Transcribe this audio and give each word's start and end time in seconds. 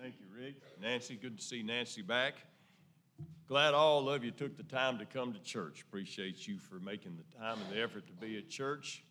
Thank 0.00 0.14
you, 0.18 0.26
Rick. 0.34 0.54
Nancy, 0.80 1.14
good 1.14 1.36
to 1.36 1.44
see 1.44 1.62
Nancy 1.62 2.00
back. 2.00 2.34
Glad 3.46 3.74
all 3.74 4.08
of 4.08 4.24
you 4.24 4.30
took 4.30 4.56
the 4.56 4.62
time 4.62 4.96
to 4.98 5.04
come 5.04 5.34
to 5.34 5.38
church. 5.40 5.82
Appreciate 5.82 6.48
you 6.48 6.58
for 6.58 6.76
making 6.76 7.18
the 7.18 7.38
time 7.38 7.58
and 7.60 7.76
the 7.76 7.82
effort 7.82 8.06
to 8.06 8.12
be 8.14 8.38
at 8.38 8.48
church. 8.48 9.04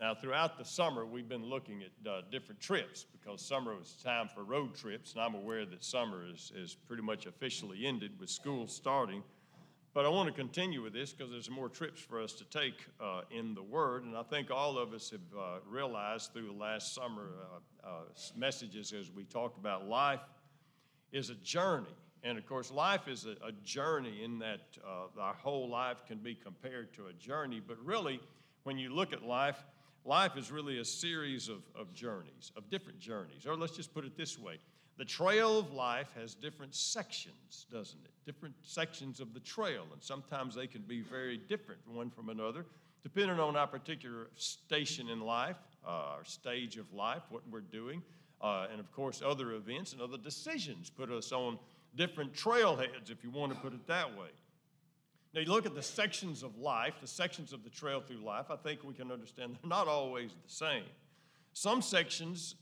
Now, 0.00 0.14
throughout 0.14 0.56
the 0.56 0.64
summer, 0.64 1.04
we've 1.04 1.28
been 1.28 1.44
looking 1.44 1.82
at 1.82 2.08
uh, 2.08 2.20
different 2.30 2.60
trips 2.60 3.04
because 3.10 3.42
summer 3.42 3.74
was 3.74 3.96
time 4.04 4.28
for 4.28 4.44
road 4.44 4.76
trips, 4.76 5.14
and 5.14 5.22
I'm 5.22 5.34
aware 5.34 5.66
that 5.66 5.82
summer 5.82 6.24
is, 6.32 6.52
is 6.54 6.76
pretty 6.86 7.02
much 7.02 7.26
officially 7.26 7.84
ended 7.84 8.12
with 8.20 8.30
school 8.30 8.68
starting. 8.68 9.24
But 9.94 10.04
I 10.04 10.10
want 10.10 10.28
to 10.28 10.34
continue 10.34 10.82
with 10.82 10.92
this 10.92 11.12
because 11.12 11.32
there's 11.32 11.50
more 11.50 11.68
trips 11.68 12.00
for 12.00 12.20
us 12.20 12.32
to 12.34 12.44
take 12.44 12.74
uh, 13.00 13.22
in 13.30 13.54
the 13.54 13.62
Word, 13.62 14.04
and 14.04 14.16
I 14.16 14.22
think 14.22 14.50
all 14.50 14.78
of 14.78 14.92
us 14.92 15.10
have 15.10 15.20
uh, 15.36 15.58
realized 15.68 16.32
through 16.32 16.46
the 16.46 16.52
last 16.52 16.94
summer 16.94 17.30
uh, 17.84 17.88
uh, 17.88 17.90
messages 18.36 18.92
as 18.92 19.10
we 19.10 19.24
talked 19.24 19.58
about 19.58 19.88
life 19.88 20.20
is 21.10 21.30
a 21.30 21.34
journey. 21.36 21.86
And 22.22 22.36
of 22.36 22.46
course, 22.46 22.70
life 22.70 23.08
is 23.08 23.24
a, 23.24 23.36
a 23.46 23.52
journey 23.64 24.22
in 24.22 24.38
that 24.40 24.60
uh, 24.86 25.20
our 25.20 25.34
whole 25.34 25.68
life 25.68 26.04
can 26.06 26.18
be 26.18 26.34
compared 26.34 26.92
to 26.94 27.06
a 27.06 27.12
journey, 27.14 27.62
but 27.66 27.78
really, 27.82 28.20
when 28.64 28.76
you 28.76 28.94
look 28.94 29.14
at 29.14 29.22
life, 29.22 29.64
life 30.04 30.36
is 30.36 30.50
really 30.50 30.80
a 30.80 30.84
series 30.84 31.48
of, 31.48 31.62
of 31.74 31.94
journeys, 31.94 32.52
of 32.56 32.68
different 32.68 33.00
journeys. 33.00 33.46
Or 33.46 33.56
let's 33.56 33.74
just 33.74 33.94
put 33.94 34.04
it 34.04 34.16
this 34.16 34.38
way 34.38 34.58
the 34.98 35.04
trail 35.04 35.58
of 35.58 35.72
life 35.72 36.08
has 36.20 36.34
different 36.34 36.74
sections, 36.74 37.66
doesn't 37.70 38.00
it? 38.04 38.10
Different 38.26 38.54
sections 38.62 39.20
of 39.20 39.32
the 39.32 39.40
trail, 39.40 39.84
and 39.92 40.02
sometimes 40.02 40.54
they 40.56 40.66
can 40.66 40.82
be 40.82 41.00
very 41.00 41.36
different 41.36 41.80
one 41.86 42.10
from 42.10 42.28
another, 42.28 42.66
depending 43.04 43.38
on 43.38 43.56
our 43.56 43.68
particular 43.68 44.26
station 44.34 45.08
in 45.08 45.20
life, 45.20 45.56
uh, 45.86 45.90
our 45.90 46.24
stage 46.24 46.76
of 46.76 46.92
life, 46.92 47.22
what 47.30 47.42
we're 47.48 47.60
doing, 47.60 48.02
uh, 48.40 48.66
and 48.70 48.80
of 48.80 48.90
course, 48.92 49.22
other 49.24 49.52
events 49.52 49.92
and 49.92 50.02
other 50.02 50.18
decisions 50.18 50.90
put 50.90 51.10
us 51.10 51.30
on 51.30 51.58
different 51.94 52.32
trailheads, 52.34 53.10
if 53.10 53.22
you 53.22 53.30
want 53.30 53.52
to 53.52 53.58
put 53.60 53.72
it 53.72 53.86
that 53.86 54.10
way. 54.18 54.28
Now, 55.32 55.40
you 55.42 55.52
look 55.52 55.66
at 55.66 55.74
the 55.74 55.82
sections 55.82 56.42
of 56.42 56.56
life, 56.58 56.94
the 57.00 57.06
sections 57.06 57.52
of 57.52 57.62
the 57.62 57.70
trail 57.70 58.00
through 58.00 58.24
life, 58.24 58.46
I 58.50 58.56
think 58.56 58.82
we 58.82 58.94
can 58.94 59.12
understand 59.12 59.56
they're 59.62 59.68
not 59.68 59.86
always 59.86 60.32
the 60.32 60.52
same. 60.52 60.84
Some 61.52 61.82
sections 61.82 62.56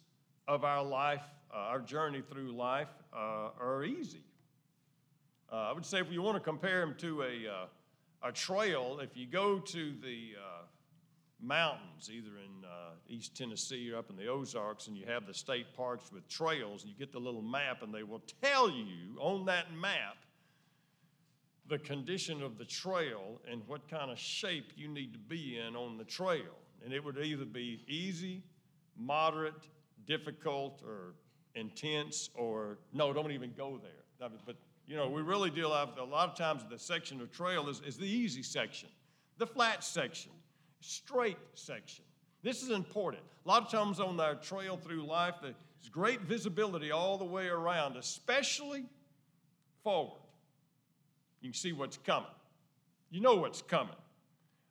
of 0.48 0.64
our 0.64 0.82
life, 0.82 1.22
uh, 1.52 1.56
our 1.56 1.80
journey 1.80 2.22
through 2.30 2.52
life, 2.52 2.88
uh, 3.12 3.50
are 3.60 3.84
easy. 3.84 4.24
Uh, 5.52 5.70
I 5.70 5.72
would 5.72 5.86
say 5.86 6.00
if 6.00 6.10
you 6.10 6.22
want 6.22 6.36
to 6.36 6.40
compare 6.40 6.80
them 6.80 6.94
to 6.98 7.22
a, 7.22 7.26
uh, 7.26 8.28
a 8.28 8.32
trail, 8.32 8.98
if 9.00 9.16
you 9.16 9.26
go 9.26 9.58
to 9.58 9.92
the 10.02 10.32
uh, 10.36 10.64
mountains, 11.40 12.10
either 12.12 12.36
in 12.38 12.64
East 13.08 13.36
Tennessee 13.36 13.92
or 13.92 13.98
up 13.98 14.10
in 14.10 14.16
the 14.16 14.26
Ozarks, 14.26 14.88
and 14.88 14.96
you 14.96 15.06
have 15.06 15.26
the 15.26 15.34
state 15.34 15.74
parks 15.76 16.10
with 16.10 16.28
trails, 16.28 16.82
and 16.82 16.90
you 16.90 16.98
get 16.98 17.12
the 17.12 17.20
little 17.20 17.42
map, 17.42 17.82
and 17.82 17.94
they 17.94 18.02
will 18.02 18.22
tell 18.42 18.68
you 18.68 19.16
on 19.20 19.44
that 19.46 19.72
map 19.72 20.16
the 21.68 21.78
condition 21.78 22.42
of 22.42 22.58
the 22.58 22.64
trail 22.64 23.40
and 23.50 23.62
what 23.66 23.88
kind 23.88 24.10
of 24.10 24.18
shape 24.18 24.72
you 24.76 24.88
need 24.88 25.12
to 25.12 25.18
be 25.18 25.58
in 25.58 25.74
on 25.74 25.98
the 25.98 26.04
trail. 26.04 26.54
And 26.84 26.92
it 26.92 27.02
would 27.04 27.18
either 27.18 27.44
be 27.44 27.82
easy, 27.88 28.42
moderate, 28.96 29.68
difficult, 30.06 30.82
or 30.84 31.14
intense, 31.56 32.30
or 32.34 32.78
no, 32.92 33.12
don't 33.12 33.32
even 33.32 33.52
go 33.56 33.80
there. 33.82 34.30
but, 34.46 34.56
you 34.86 34.94
know, 34.94 35.08
we 35.08 35.22
really 35.22 35.50
deal 35.50 35.70
with 35.70 35.98
a 35.98 36.04
lot 36.04 36.28
of 36.28 36.36
times 36.36 36.62
the 36.70 36.78
section 36.78 37.20
of 37.20 37.32
trail 37.32 37.68
is, 37.68 37.80
is 37.84 37.96
the 37.96 38.06
easy 38.06 38.42
section, 38.42 38.88
the 39.38 39.46
flat 39.46 39.82
section, 39.82 40.30
straight 40.80 41.38
section. 41.54 42.04
This 42.42 42.62
is 42.62 42.70
important. 42.70 43.24
A 43.44 43.48
lot 43.48 43.62
of 43.62 43.70
times 43.70 43.98
on 43.98 44.20
our 44.20 44.36
trail 44.36 44.76
through 44.76 45.04
life, 45.04 45.34
there's 45.42 45.54
great 45.90 46.20
visibility 46.20 46.92
all 46.92 47.18
the 47.18 47.24
way 47.24 47.48
around, 47.48 47.96
especially 47.96 48.84
forward. 49.82 50.20
You 51.40 51.50
can 51.50 51.54
see 51.54 51.72
what's 51.72 51.96
coming. 51.96 52.28
You 53.10 53.20
know 53.20 53.36
what's 53.36 53.62
coming. 53.62 53.96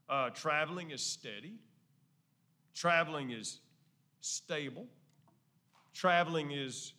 Uh, 0.07 0.29
traveling 0.29 0.91
is 0.91 1.01
steady, 1.01 1.53
traveling 2.75 3.31
is 3.31 3.59
stable, 4.21 4.85
traveling 5.95 6.51
is 6.51 6.93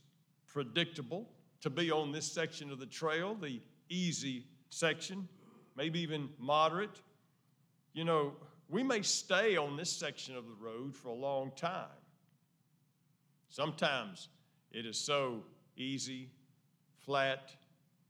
predictable. 0.47 1.29
To 1.61 1.71
be 1.71 1.93
on 1.93 2.13
this 2.13 2.31
section 2.31 2.71
of 2.71 2.81
the 2.81 2.87
trail, 2.87 3.35
the 3.35 3.61
easy 3.89 4.47
section, 4.71 5.29
maybe 5.77 6.01
even 6.01 6.29
moderate, 6.39 7.03
you 7.93 8.05
know, 8.05 8.33
we 8.69 8.83
may 8.83 9.03
stay 9.03 9.57
on 9.57 9.77
this 9.77 9.91
section 9.91 10.37
of 10.37 10.45
the 10.47 10.55
road 10.55 10.95
for 10.95 11.09
a 11.09 11.15
long 11.15 11.53
time. 11.57 11.87
Sometimes 13.49 14.29
it 14.73 14.87
is 14.87 14.99
so 14.99 15.45
easy, 15.77 16.31
flat, 17.05 17.53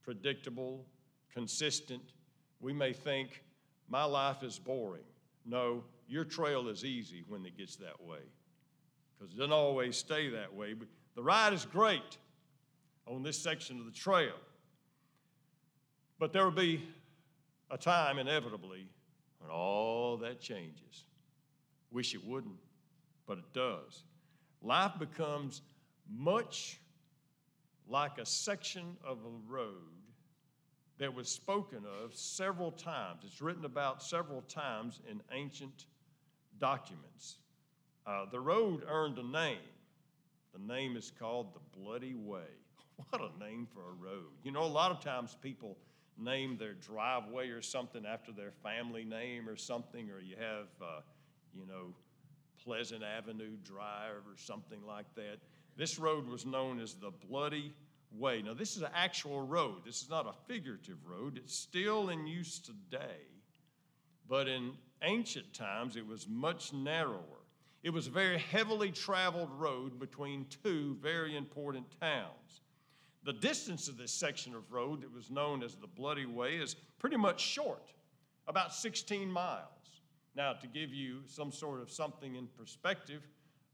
predictable, 0.03 0.85
consistent, 1.33 2.03
we 2.61 2.73
may 2.73 2.93
think, 2.93 3.43
my 3.89 4.05
life 4.05 4.43
is 4.43 4.59
boring. 4.59 5.05
No, 5.45 5.85
your 6.09 6.25
trail 6.25 6.69
is 6.69 6.85
easy 6.85 7.23
when 7.29 7.45
it 7.45 7.57
gets 7.57 7.77
that 7.77 8.03
way 8.03 8.21
because 9.19 9.33
it 9.33 9.39
doesn't 9.39 9.53
always 9.53 9.97
stay 9.97 10.29
that 10.31 10.55
way. 10.55 10.75
But 10.75 10.89
the 11.15 11.23
ride 11.23 11.53
is 11.53 11.65
great 11.65 12.19
on 13.07 13.23
this 13.23 13.39
section 13.39 13.79
of 13.79 13.87
the 13.87 13.93
trail. 13.93 14.35
But 16.19 16.33
there 16.33 16.45
will 16.45 16.51
be 16.51 16.83
a 17.71 17.79
time, 17.79 18.19
inevitably, 18.19 18.87
when 19.39 19.51
all 19.51 20.17
that 20.19 20.41
changes. 20.41 21.05
Wish 21.91 22.15
it 22.15 22.25
wouldn't, 22.27 22.59
but 23.27 23.39
it 23.39 23.53
does. 23.53 24.05
Life 24.63 24.93
becomes 24.99 25.63
much 26.11 26.81
like 27.89 28.19
a 28.19 28.27
section 28.27 28.97
of 29.05 29.19
a 29.19 29.53
road 29.53 29.73
that 30.99 31.15
was 31.15 31.29
spoken 31.29 31.83
of 32.03 32.15
several 32.15 32.71
times. 32.73 33.23
It's 33.25 33.43
written 33.43 33.65
about 33.65 34.03
several 34.03 34.43
times 34.43 35.01
in 35.09 35.21
ancient 35.33 35.87
documents. 36.59 37.37
Uh, 38.07 38.25
the 38.31 38.39
road 38.39 38.85
earned 38.89 39.19
a 39.19 39.23
name. 39.23 39.59
The 40.53 40.73
name 40.73 40.97
is 40.97 41.13
called 41.19 41.55
the 41.55 41.79
Bloody 41.79 42.15
Way. 42.15 42.45
What 43.11 43.21
a 43.21 43.45
name 43.45 43.67
for 43.75 43.81
a 43.81 43.93
road. 43.93 44.31
You 44.43 44.53
know, 44.53 44.63
a 44.63 44.65
lot 44.65 44.91
of 44.91 45.01
times 45.01 45.37
people 45.43 45.77
name 46.17 46.57
their 46.57 46.73
driveway 46.73 47.49
or 47.51 47.61
something 47.61 48.07
after 48.07 48.33
their 48.33 48.53
family 48.63 49.05
name 49.05 49.49
or 49.49 49.57
something, 49.57 50.11
or 50.11 50.19
you 50.21 50.35
have, 50.37 50.69
uh, 50.81 51.01
you 51.53 51.67
know, 51.67 51.95
Pleasant 52.65 53.03
Avenue 53.03 53.57
Drive 53.65 54.23
or 54.27 54.37
something 54.39 54.79
like 54.87 55.05
that. 55.15 55.39
This 55.77 55.99
road 55.99 56.27
was 56.27 56.47
known 56.47 56.81
as 56.81 56.95
the 56.95 57.11
Bloody 57.29 57.75
way. 58.13 58.41
Now, 58.41 58.55
this 58.55 58.77
is 58.77 58.83
an 58.83 58.89
actual 58.95 59.43
road, 59.43 59.85
this 59.85 60.01
is 60.01 60.09
not 60.09 60.27
a 60.27 60.33
figurative 60.51 60.99
road. 61.07 61.37
It's 61.37 61.55
still 61.55 62.09
in 62.09 62.27
use 62.27 62.59
today, 62.61 63.27
but 64.27 64.49
in 64.49 64.73
ancient 65.03 65.53
times 65.53 65.97
it 65.97 66.07
was 66.07 66.27
much 66.27 66.73
narrower. 66.73 67.36
It 67.87 67.93
was 67.93 68.09
a 68.09 68.11
very 68.11 68.39
heavily 68.39 68.91
traveled 68.91 69.49
road 69.53 70.01
between 70.01 70.47
two 70.65 70.97
very 71.01 71.37
important 71.37 71.87
towns. 72.01 72.63
The 73.23 73.33
distance 73.33 73.87
of 73.87 73.97
this 73.97 74.11
section 74.11 74.57
of 74.57 74.73
road 74.73 75.03
that 75.03 75.15
was 75.15 75.31
known 75.31 75.63
as 75.63 75.77
the 75.77 75.87
Bloody 75.87 76.27
Way 76.27 76.57
is 76.57 76.75
pretty 76.75 77.17
much 77.17 77.41
short, 77.41 77.93
about 78.49 78.75
16 78.75 79.31
miles. 79.31 80.01
Now, 80.35 80.55
to 80.55 80.67
give 80.67 80.93
you 80.93 81.21
some 81.29 81.53
sort 81.53 81.81
of 81.81 81.89
something 81.89 82.35
in 82.35 82.49
perspective, 82.59 83.23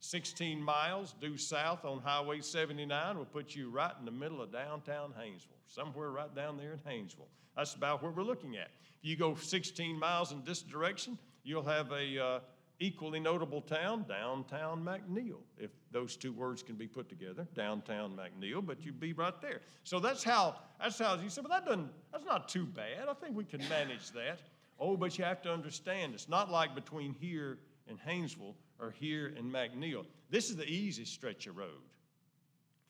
16 0.00 0.62
miles 0.62 1.14
due 1.18 1.38
south 1.38 1.86
on 1.86 1.98
Highway 1.98 2.42
79 2.42 3.16
will 3.16 3.24
put 3.24 3.54
you 3.54 3.70
right 3.70 3.94
in 3.98 4.04
the 4.04 4.10
middle 4.10 4.42
of 4.42 4.52
downtown 4.52 5.14
Haynesville, 5.18 5.62
somewhere 5.66 6.10
right 6.10 6.34
down 6.36 6.58
there 6.58 6.72
in 6.74 6.80
Haynesville. 6.80 7.30
That's 7.56 7.72
about 7.72 8.02
where 8.02 8.12
we're 8.12 8.24
looking 8.24 8.58
at. 8.58 8.68
If 9.02 9.08
you 9.08 9.16
go 9.16 9.34
16 9.36 9.98
miles 9.98 10.32
in 10.32 10.42
this 10.44 10.60
direction, 10.60 11.16
you'll 11.44 11.62
have 11.62 11.90
a 11.92 12.22
uh, 12.22 12.40
equally 12.82 13.20
notable 13.20 13.60
town, 13.60 14.04
downtown 14.08 14.82
McNeil, 14.84 15.38
if 15.56 15.70
those 15.92 16.16
two 16.16 16.32
words 16.32 16.64
can 16.64 16.74
be 16.74 16.88
put 16.88 17.08
together, 17.08 17.46
downtown 17.54 18.18
McNeil, 18.18 18.64
but 18.64 18.84
you'd 18.84 18.98
be 18.98 19.12
right 19.12 19.40
there. 19.40 19.60
So 19.84 20.00
that's 20.00 20.24
how, 20.24 20.56
that's 20.80 20.98
how 20.98 21.14
you 21.14 21.30
said, 21.30 21.44
well, 21.44 21.60
that 21.60 21.64
doesn't, 21.64 21.88
that's 22.10 22.24
not 22.24 22.48
too 22.48 22.66
bad. 22.66 23.08
I 23.08 23.14
think 23.14 23.36
we 23.36 23.44
can 23.44 23.60
manage 23.68 24.10
that. 24.10 24.40
Oh, 24.80 24.96
but 24.96 25.16
you 25.16 25.24
have 25.24 25.40
to 25.42 25.52
understand, 25.52 26.12
it's 26.12 26.28
not 26.28 26.50
like 26.50 26.74
between 26.74 27.14
here 27.14 27.58
and 27.88 28.00
Haynesville 28.00 28.54
or 28.80 28.90
here 28.90 29.32
and 29.36 29.52
McNeil. 29.52 30.04
This 30.28 30.50
is 30.50 30.56
the 30.56 30.68
easiest 30.68 31.12
stretch 31.12 31.46
of 31.46 31.56
road 31.56 31.70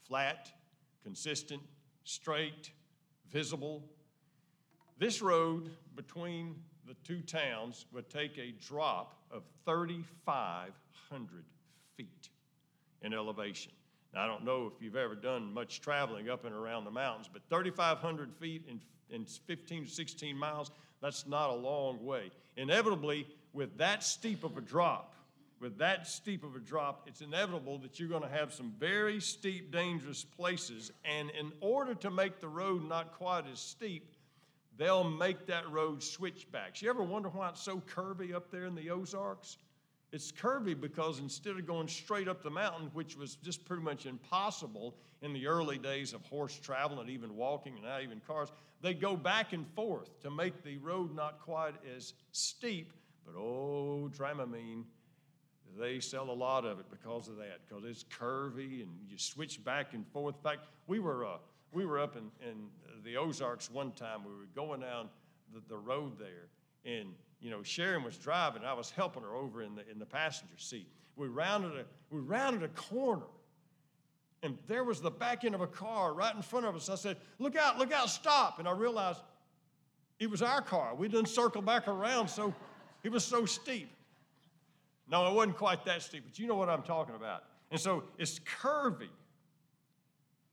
flat, 0.08 0.50
consistent, 1.04 1.62
straight, 2.04 2.70
visible. 3.30 3.84
This 4.98 5.22
road 5.22 5.70
between 5.94 6.56
the 6.86 6.94
two 7.04 7.20
towns 7.20 7.86
would 7.92 8.08
take 8.08 8.38
a 8.38 8.52
drop 8.60 9.14
of 9.30 9.42
3,500 9.64 11.44
feet 11.96 12.28
in 13.02 13.14
elevation. 13.14 13.72
Now, 14.14 14.24
I 14.24 14.26
don't 14.26 14.44
know 14.44 14.70
if 14.74 14.82
you've 14.82 14.96
ever 14.96 15.14
done 15.14 15.52
much 15.54 15.80
traveling 15.80 16.28
up 16.28 16.44
and 16.44 16.54
around 16.54 16.84
the 16.84 16.90
mountains, 16.90 17.30
but 17.32 17.42
3,500 17.48 18.34
feet 18.34 18.64
in, 18.68 18.80
in 19.10 19.24
15 19.24 19.86
to 19.86 19.90
16 19.90 20.36
miles, 20.36 20.70
that's 21.00 21.26
not 21.26 21.50
a 21.50 21.54
long 21.54 22.04
way. 22.04 22.30
Inevitably, 22.56 23.26
with 23.52 23.78
that 23.78 24.04
steep 24.04 24.44
of 24.44 24.56
a 24.56 24.60
drop, 24.60 25.14
with 25.60 25.78
that 25.78 26.08
steep 26.08 26.42
of 26.42 26.56
a 26.56 26.58
drop, 26.58 27.04
it's 27.06 27.20
inevitable 27.20 27.78
that 27.78 27.98
you're 27.98 28.08
going 28.08 28.22
to 28.22 28.28
have 28.28 28.52
some 28.52 28.72
very 28.78 29.20
steep, 29.20 29.70
dangerous 29.70 30.24
places. 30.24 30.90
And 31.04 31.30
in 31.30 31.52
order 31.60 31.94
to 31.94 32.10
make 32.10 32.40
the 32.40 32.48
road 32.48 32.86
not 32.88 33.14
quite 33.14 33.44
as 33.50 33.60
steep, 33.60 34.10
they'll 34.76 35.04
make 35.04 35.46
that 35.46 35.70
road 35.70 36.02
switchbacks. 36.02 36.82
You 36.82 36.90
ever 36.90 37.02
wonder 37.02 37.28
why 37.28 37.50
it's 37.50 37.62
so 37.62 37.80
curvy 37.94 38.34
up 38.34 38.50
there 38.50 38.64
in 38.66 38.74
the 38.74 38.90
Ozarks? 38.90 39.58
It's 40.12 40.30
curvy 40.30 40.78
because 40.78 41.20
instead 41.20 41.56
of 41.56 41.66
going 41.66 41.88
straight 41.88 42.28
up 42.28 42.42
the 42.42 42.50
mountain, 42.50 42.90
which 42.92 43.16
was 43.16 43.36
just 43.36 43.64
pretty 43.64 43.82
much 43.82 44.04
impossible 44.04 44.94
in 45.22 45.32
the 45.32 45.46
early 45.46 45.78
days 45.78 46.12
of 46.12 46.22
horse 46.26 46.58
travel 46.58 47.00
and 47.00 47.08
even 47.08 47.34
walking 47.34 47.74
and 47.74 47.84
not 47.84 48.02
even 48.02 48.20
cars, 48.26 48.50
they 48.82 48.92
go 48.92 49.16
back 49.16 49.52
and 49.52 49.66
forth 49.74 50.20
to 50.20 50.30
make 50.30 50.62
the 50.64 50.76
road 50.78 51.14
not 51.14 51.40
quite 51.40 51.74
as 51.96 52.12
steep. 52.32 52.92
But 53.24 53.38
oh, 53.38 54.10
Dramamine 54.16 54.84
they 55.78 56.00
sell 56.00 56.30
a 56.30 56.32
lot 56.32 56.64
of 56.64 56.80
it 56.80 56.86
because 56.90 57.28
of 57.28 57.36
that, 57.36 57.60
because 57.66 57.84
it's 57.84 58.04
curvy 58.04 58.82
and 58.82 58.90
you 59.08 59.16
switch 59.18 59.62
back 59.64 59.94
and 59.94 60.06
forth. 60.08 60.34
In 60.36 60.42
fact, 60.42 60.66
we 60.86 60.98
were, 60.98 61.24
uh, 61.24 61.36
we 61.72 61.86
were 61.86 61.98
up 61.98 62.16
in, 62.16 62.30
in 62.46 62.68
the 63.04 63.16
Ozarks 63.16 63.70
one 63.70 63.92
time. 63.92 64.24
We 64.24 64.30
were 64.30 64.46
going 64.54 64.80
down 64.80 65.08
the, 65.52 65.60
the 65.68 65.76
road 65.76 66.18
there, 66.18 66.48
and 66.84 67.08
you 67.40 67.50
know 67.50 67.62
Sharon 67.62 68.04
was 68.04 68.16
driving. 68.16 68.64
I 68.64 68.74
was 68.74 68.90
helping 68.90 69.22
her 69.22 69.34
over 69.34 69.62
in 69.62 69.74
the 69.74 69.90
in 69.90 69.98
the 69.98 70.06
passenger 70.06 70.54
seat. 70.56 70.88
We 71.16 71.28
rounded 71.28 71.72
a 71.72 71.84
we 72.10 72.20
rounded 72.20 72.62
a 72.62 72.68
corner, 72.68 73.26
and 74.42 74.56
there 74.66 74.84
was 74.84 75.00
the 75.00 75.10
back 75.10 75.44
end 75.44 75.54
of 75.54 75.60
a 75.60 75.66
car 75.66 76.12
right 76.12 76.34
in 76.34 76.42
front 76.42 76.66
of 76.66 76.76
us. 76.76 76.88
I 76.88 76.94
said, 76.94 77.16
"Look 77.38 77.56
out! 77.56 77.78
Look 77.78 77.92
out! 77.92 78.10
Stop!" 78.10 78.58
And 78.58 78.68
I 78.68 78.72
realized 78.72 79.20
it 80.18 80.30
was 80.30 80.42
our 80.42 80.62
car. 80.62 80.94
We 80.94 81.08
didn't 81.08 81.28
circle 81.28 81.62
back 81.62 81.88
around, 81.88 82.28
so 82.28 82.54
it 83.02 83.10
was 83.10 83.24
so 83.24 83.46
steep. 83.46 83.90
No, 85.10 85.26
it 85.26 85.34
wasn't 85.34 85.56
quite 85.56 85.84
that 85.84 86.02
steep, 86.02 86.24
but 86.24 86.38
you 86.38 86.46
know 86.46 86.54
what 86.54 86.68
I'm 86.68 86.82
talking 86.82 87.14
about. 87.14 87.44
And 87.70 87.80
so 87.80 88.04
it's 88.18 88.38
curvy 88.38 89.08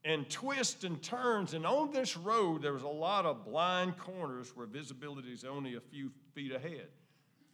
and 0.04 0.28
twists 0.30 0.84
and 0.84 1.02
turns. 1.02 1.54
And 1.54 1.66
on 1.66 1.92
this 1.92 2.16
road, 2.16 2.62
there 2.62 2.72
was 2.72 2.82
a 2.82 2.88
lot 2.88 3.26
of 3.26 3.44
blind 3.44 3.98
corners 3.98 4.52
where 4.54 4.66
visibility 4.66 5.32
is 5.32 5.44
only 5.44 5.74
a 5.74 5.80
few 5.80 6.10
feet 6.34 6.52
ahead. 6.52 6.88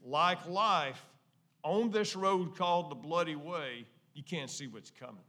Like 0.05 0.47
life, 0.49 1.05
on 1.63 1.91
this 1.91 2.15
road 2.15 2.57
called 2.57 2.91
the 2.91 2.95
Bloody 2.95 3.35
Way, 3.35 3.87
you 4.15 4.23
can't 4.23 4.51
see 4.51 4.67
what's 4.67 4.91
coming. 4.91 5.25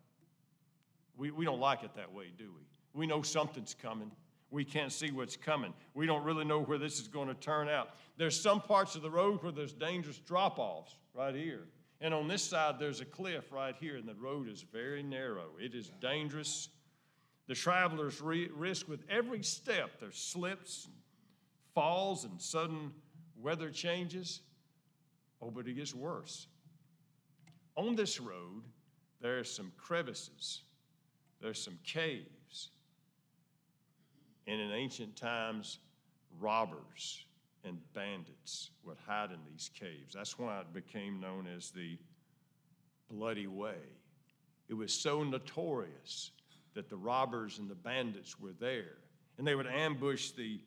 We, 1.17 1.31
we 1.31 1.45
don't 1.45 1.59
like 1.59 1.83
it 1.83 1.95
that 1.95 2.13
way, 2.13 2.31
do 2.37 2.45
we? 2.45 2.61
We 2.93 3.07
know 3.07 3.21
something's 3.23 3.73
coming. 3.73 4.11
We 4.49 4.63
can't 4.63 4.91
see 4.91 5.11
what's 5.11 5.35
coming. 5.35 5.73
We 5.93 6.05
don't 6.05 6.23
really 6.23 6.45
know 6.45 6.61
where 6.61 6.77
this 6.77 6.99
is 6.99 7.07
going 7.07 7.27
to 7.27 7.33
turn 7.33 7.67
out. 7.67 7.89
There's 8.17 8.39
some 8.39 8.61
parts 8.61 8.95
of 8.95 9.01
the 9.01 9.09
road 9.09 9.43
where 9.43 9.51
there's 9.51 9.73
dangerous 9.73 10.19
drop 10.19 10.57
offs 10.57 10.95
right 11.13 11.35
here. 11.35 11.65
And 11.99 12.13
on 12.13 12.27
this 12.27 12.43
side, 12.43 12.75
there's 12.79 13.01
a 13.01 13.05
cliff 13.05 13.51
right 13.51 13.75
here, 13.79 13.97
and 13.97 14.07
the 14.07 14.13
road 14.13 14.47
is 14.47 14.63
very 14.71 15.01
narrow. 15.01 15.47
It 15.59 15.73
is 15.73 15.91
dangerous. 15.99 16.69
The 17.47 17.55
travelers 17.55 18.21
re- 18.21 18.49
risk 18.53 18.87
with 18.87 19.01
every 19.09 19.41
step. 19.41 19.99
There's 19.99 20.17
slips, 20.17 20.89
falls, 21.73 22.25
and 22.25 22.41
sudden 22.41 22.91
weather 23.41 23.69
changes. 23.69 24.41
Oh, 25.41 25.49
but 25.49 25.67
it 25.67 25.73
gets 25.73 25.95
worse. 25.95 26.47
On 27.75 27.95
this 27.95 28.19
road, 28.19 28.63
there 29.21 29.39
are 29.39 29.43
some 29.43 29.71
crevices, 29.77 30.61
there's 31.41 31.61
some 31.61 31.77
caves. 31.83 32.69
And 34.47 34.61
in 34.61 34.71
ancient 34.71 35.15
times, 35.15 35.79
robbers 36.39 37.25
and 37.63 37.79
bandits 37.93 38.71
would 38.83 38.97
hide 39.05 39.31
in 39.31 39.39
these 39.51 39.69
caves. 39.77 40.15
That's 40.15 40.39
why 40.39 40.59
it 40.61 40.73
became 40.73 41.19
known 41.19 41.47
as 41.47 41.69
the 41.69 41.97
Bloody 43.11 43.47
Way. 43.47 43.75
It 44.69 44.73
was 44.73 44.93
so 44.93 45.23
notorious 45.23 46.31
that 46.77 46.89
the 46.89 46.95
robbers 46.95 47.57
and 47.57 47.67
the 47.67 47.75
bandits 47.75 48.39
were 48.39 48.53
there, 48.59 48.97
and 49.39 49.47
they 49.47 49.55
would 49.55 49.65
ambush 49.65 50.29
the 50.31 50.59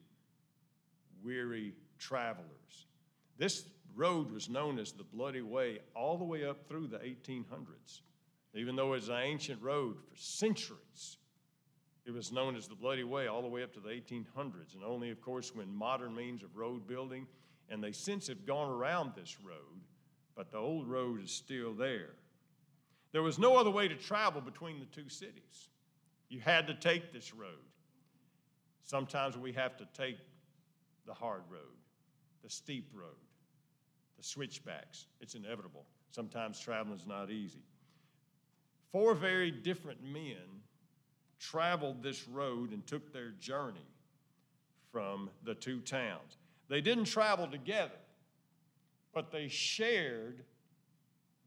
weary 1.25 1.73
travelers. 2.01 2.89
This 3.39 3.65
road 3.95 4.33
was 4.33 4.49
known 4.49 4.81
as 4.81 4.91
the 4.91 5.05
Bloody 5.05 5.41
Way 5.41 5.79
all 5.95 6.19
the 6.19 6.25
way 6.25 6.45
up 6.45 6.67
through 6.67 6.89
the 6.89 6.99
1800s. 6.99 8.01
Even 8.55 8.75
though 8.75 8.89
it 8.89 8.97
was 8.97 9.09
an 9.09 9.19
ancient 9.23 9.63
road 9.63 9.99
for 10.01 10.17
centuries, 10.17 11.19
it 12.05 12.11
was 12.11 12.33
known 12.33 12.57
as 12.57 12.67
the 12.67 12.75
Bloody 12.75 13.05
Way 13.05 13.29
all 13.29 13.41
the 13.41 13.47
way 13.47 13.63
up 13.63 13.73
to 13.75 13.81
the 13.81 13.91
1800s, 13.91 14.75
and 14.75 14.83
only, 14.85 15.11
of 15.11 15.21
course, 15.21 15.55
when 15.55 15.73
modern 15.73 16.13
means 16.13 16.43
of 16.43 16.57
road 16.57 16.89
building, 16.89 17.25
and 17.69 17.81
they 17.85 17.93
since 17.93 18.27
have 18.27 18.45
gone 18.45 18.69
around 18.69 19.13
this 19.15 19.37
road, 19.45 19.85
but 20.35 20.51
the 20.51 20.59
old 20.59 20.89
road 20.89 21.23
is 21.23 21.31
still 21.31 21.73
there. 21.73 22.17
There 23.13 23.23
was 23.23 23.39
no 23.39 23.57
other 23.57 23.71
way 23.71 23.87
to 23.87 23.95
travel 23.95 24.41
between 24.41 24.81
the 24.81 24.87
two 24.87 25.09
cities. 25.09 25.69
You 26.31 26.41
had 26.41 26.69
to 26.69 26.75
take 26.75 27.13
this 27.13 27.35
road. 27.35 27.67
Sometimes 28.85 29.37
we 29.37 29.53
have 29.53 29.77
to 29.77 29.87
take 29.93 30.17
the 31.07 31.13
hard 31.13 31.43
road, 31.51 31.77
the 32.43 32.49
steep 32.49 32.91
road, 32.95 33.19
the 34.17 34.23
switchbacks. 34.23 35.07
It's 35.21 35.35
inevitable. 35.35 35.85
Sometimes 36.13 36.59
traveling 36.59 36.97
is 36.97 37.07
not 37.07 37.31
easy. 37.31 37.65
Four 38.93 39.15
very 39.15 39.51
different 39.51 40.03
men 40.03 40.63
traveled 41.39 42.03
this 42.03 42.27
road 42.29 42.73
and 42.73 42.87
took 42.87 43.13
their 43.13 43.31
journey 43.33 43.87
from 44.93 45.31
the 45.45 45.55
two 45.55 45.81
towns. 45.81 46.37
They 46.69 46.81
didn't 46.81 47.05
travel 47.07 47.49
together, 47.49 47.99
but 49.13 49.33
they 49.33 49.49
shared 49.49 50.45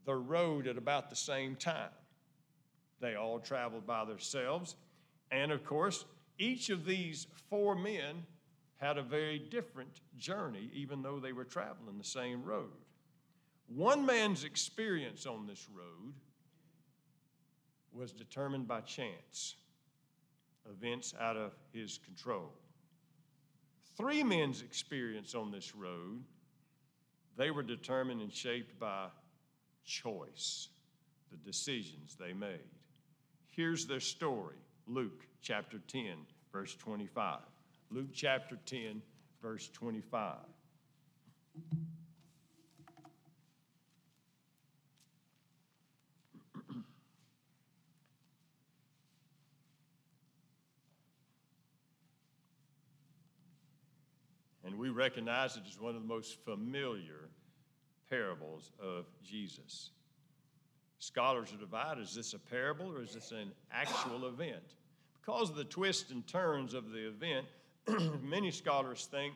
the 0.05 0.15
road 0.15 0.67
at 0.67 0.77
about 0.77 1.09
the 1.09 1.15
same 1.15 1.55
time. 1.55 1.89
They 3.03 3.15
all 3.15 3.39
traveled 3.39 3.85
by 3.85 4.05
themselves. 4.05 4.77
And 5.29 5.51
of 5.51 5.65
course, 5.65 6.05
each 6.39 6.69
of 6.69 6.85
these 6.85 7.27
four 7.49 7.75
men 7.75 8.25
had 8.77 8.97
a 8.97 9.03
very 9.03 9.39
different 9.39 9.99
journey, 10.17 10.71
even 10.73 11.01
though 11.01 11.19
they 11.19 11.33
were 11.33 11.43
traveling 11.43 11.97
the 11.97 12.05
same 12.05 12.41
road. 12.43 12.71
One 13.67 14.05
man's 14.05 14.45
experience 14.45 15.25
on 15.25 15.45
this 15.45 15.67
road 15.75 16.13
was 17.91 18.13
determined 18.13 18.69
by 18.69 18.79
chance 18.79 19.55
events 20.71 21.13
out 21.19 21.35
of 21.35 21.51
his 21.73 21.97
control. 22.05 22.53
Three 23.97 24.23
men's 24.23 24.61
experience 24.61 25.35
on 25.35 25.51
this 25.51 25.75
road, 25.75 26.23
they 27.35 27.51
were 27.51 27.63
determined 27.63 28.21
and 28.21 28.31
shaped 28.31 28.79
by 28.79 29.07
choice, 29.83 30.69
the 31.31 31.37
decisions 31.37 32.15
they 32.15 32.31
made. 32.31 32.61
Here's 33.55 33.85
their 33.85 33.99
story 33.99 34.55
Luke 34.87 35.27
chapter 35.43 35.77
10, 35.87 36.15
verse 36.51 36.73
25. 36.75 37.37
Luke 37.91 38.07
chapter 38.11 38.57
10, 38.65 39.03
verse 39.43 39.69
25. 39.69 40.37
And 54.65 54.79
we 54.79 54.89
recognize 54.89 55.57
it 55.57 55.63
as 55.69 55.79
one 55.79 55.95
of 55.95 56.01
the 56.01 56.07
most 56.07 56.43
familiar 56.43 57.29
parables 58.09 58.71
of 58.81 59.05
Jesus. 59.23 59.91
Scholars 61.03 61.51
are 61.53 61.57
divided 61.57 62.01
is 62.01 62.15
this 62.15 62.33
a 62.33 62.39
parable 62.39 62.95
or 62.95 63.01
is 63.01 63.13
this 63.13 63.31
an 63.31 63.51
actual 63.73 64.25
event? 64.25 64.63
Because 65.19 65.49
of 65.49 65.57
the 65.57 65.65
twists 65.65 66.11
and 66.11 66.25
turns 66.25 66.73
of 66.73 66.91
the 66.91 67.09
event, 67.09 67.45
many 68.23 68.51
scholars 68.51 69.09
think 69.11 69.33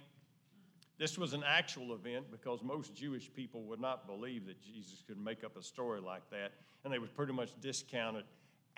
this 0.98 1.18
was 1.18 1.34
an 1.34 1.44
actual 1.46 1.94
event 1.94 2.32
because 2.32 2.64
most 2.64 2.96
Jewish 2.96 3.30
people 3.34 3.64
would 3.64 3.82
not 3.82 4.08
believe 4.08 4.46
that 4.46 4.64
Jesus 4.64 5.04
could 5.06 5.20
make 5.20 5.44
up 5.44 5.58
a 5.58 5.62
story 5.62 6.00
like 6.00 6.22
that, 6.30 6.54
and 6.86 6.94
they 6.94 7.00
would 7.00 7.14
pretty 7.14 7.34
much 7.34 7.50
discount 7.60 8.16
it 8.16 8.26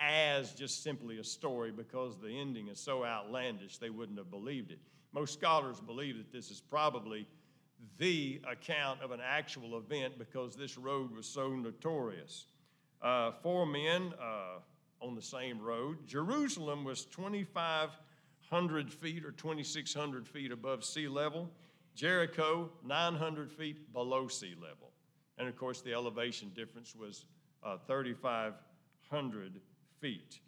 as 0.00 0.52
just 0.52 0.82
simply 0.82 1.20
a 1.20 1.24
story 1.24 1.70
because 1.70 2.18
the 2.18 2.40
ending 2.40 2.66
is 2.66 2.80
so 2.80 3.04
outlandish 3.04 3.78
they 3.78 3.90
wouldn't 3.90 4.18
have 4.18 4.32
believed 4.32 4.72
it. 4.72 4.80
Most 5.12 5.34
scholars 5.34 5.78
believe 5.78 6.16
that 6.16 6.32
this 6.32 6.50
is 6.50 6.60
probably 6.60 7.28
the 7.98 8.40
account 8.50 9.00
of 9.00 9.12
an 9.12 9.20
actual 9.24 9.78
event 9.78 10.18
because 10.18 10.56
this 10.56 10.76
road 10.76 11.14
was 11.14 11.26
so 11.26 11.50
notorious. 11.50 12.46
Uh, 13.02 13.32
four 13.42 13.64
men 13.66 14.12
uh, 14.20 14.58
on 15.00 15.14
the 15.14 15.22
same 15.22 15.60
road. 15.60 16.06
Jerusalem 16.06 16.84
was 16.84 17.06
2,500 17.06 18.92
feet 18.92 19.24
or 19.24 19.32
2,600 19.32 20.28
feet 20.28 20.52
above 20.52 20.84
sea 20.84 21.08
level. 21.08 21.50
Jericho, 21.94 22.70
900 22.84 23.50
feet 23.50 23.92
below 23.92 24.28
sea 24.28 24.54
level. 24.54 24.92
And 25.38 25.48
of 25.48 25.56
course, 25.56 25.80
the 25.80 25.94
elevation 25.94 26.50
difference 26.54 26.94
was 26.94 27.24
uh, 27.62 27.78
3,500 27.86 29.60
feet. 30.00 30.40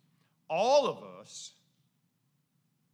All 0.49 0.87
of 0.87 1.03
us 1.21 1.53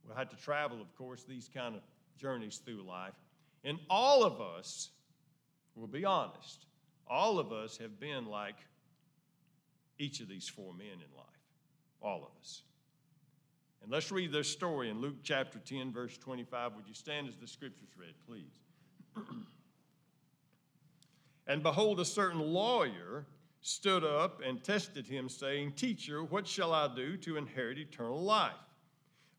will 0.07 0.15
have 0.15 0.29
to 0.31 0.37
travel, 0.37 0.81
of 0.81 0.95
course, 0.97 1.25
these 1.25 1.50
kind 1.53 1.75
of 1.75 1.83
journeys 2.17 2.59
through 2.59 2.83
life. 2.83 3.15
And 3.65 3.79
all 3.91 4.25
of 4.25 4.41
us, 4.41 4.91
we'll 5.75 5.88
be 5.88 6.05
honest, 6.05 6.67
all 7.09 7.38
of 7.38 7.53
us 7.53 7.79
have 7.79 7.99
been 7.99 8.27
like 8.27 8.57
each 9.99 10.21
of 10.21 10.28
these 10.28 10.49
four 10.49 10.73
men 10.75 10.87
in 10.87 11.17
life. 11.17 11.26
All 12.00 12.19
of 12.19 12.40
us. 12.40 12.62
And 13.83 13.90
let's 13.90 14.11
read 14.11 14.33
their 14.33 14.45
story 14.45 14.90
in 14.90 15.00
Luke 15.00 15.17
chapter 15.23 15.59
10, 15.59 15.93
verse 15.93 16.17
25. 16.19 16.75
Would 16.75 16.88
you 16.88 16.95
stand 16.95 17.28
as 17.28 17.37
the 17.37 17.47
scriptures 17.47 17.90
read, 17.97 18.14
please? 18.26 18.61
and 21.47 21.62
behold, 21.62 22.00
a 22.00 22.05
certain 22.05 22.40
lawyer 22.40 23.26
stood 23.61 24.05
up 24.05 24.40
and 24.45 24.62
tested 24.62 25.07
him, 25.07 25.28
saying, 25.28 25.73
Teacher, 25.73 26.23
what 26.23 26.47
shall 26.47 26.73
I 26.73 26.93
do 26.95 27.17
to 27.19 27.37
inherit 27.37 27.78
eternal 27.78 28.23
life? 28.23 28.52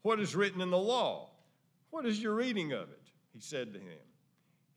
What 0.01 0.19
is 0.19 0.35
written 0.35 0.61
in 0.61 0.69
the 0.69 0.77
law? 0.77 1.31
What 1.89 2.05
is 2.05 2.21
your 2.21 2.35
reading 2.35 2.71
of 2.71 2.89
it? 2.89 3.01
He 3.33 3.39
said 3.39 3.73
to 3.73 3.79
him. 3.79 4.08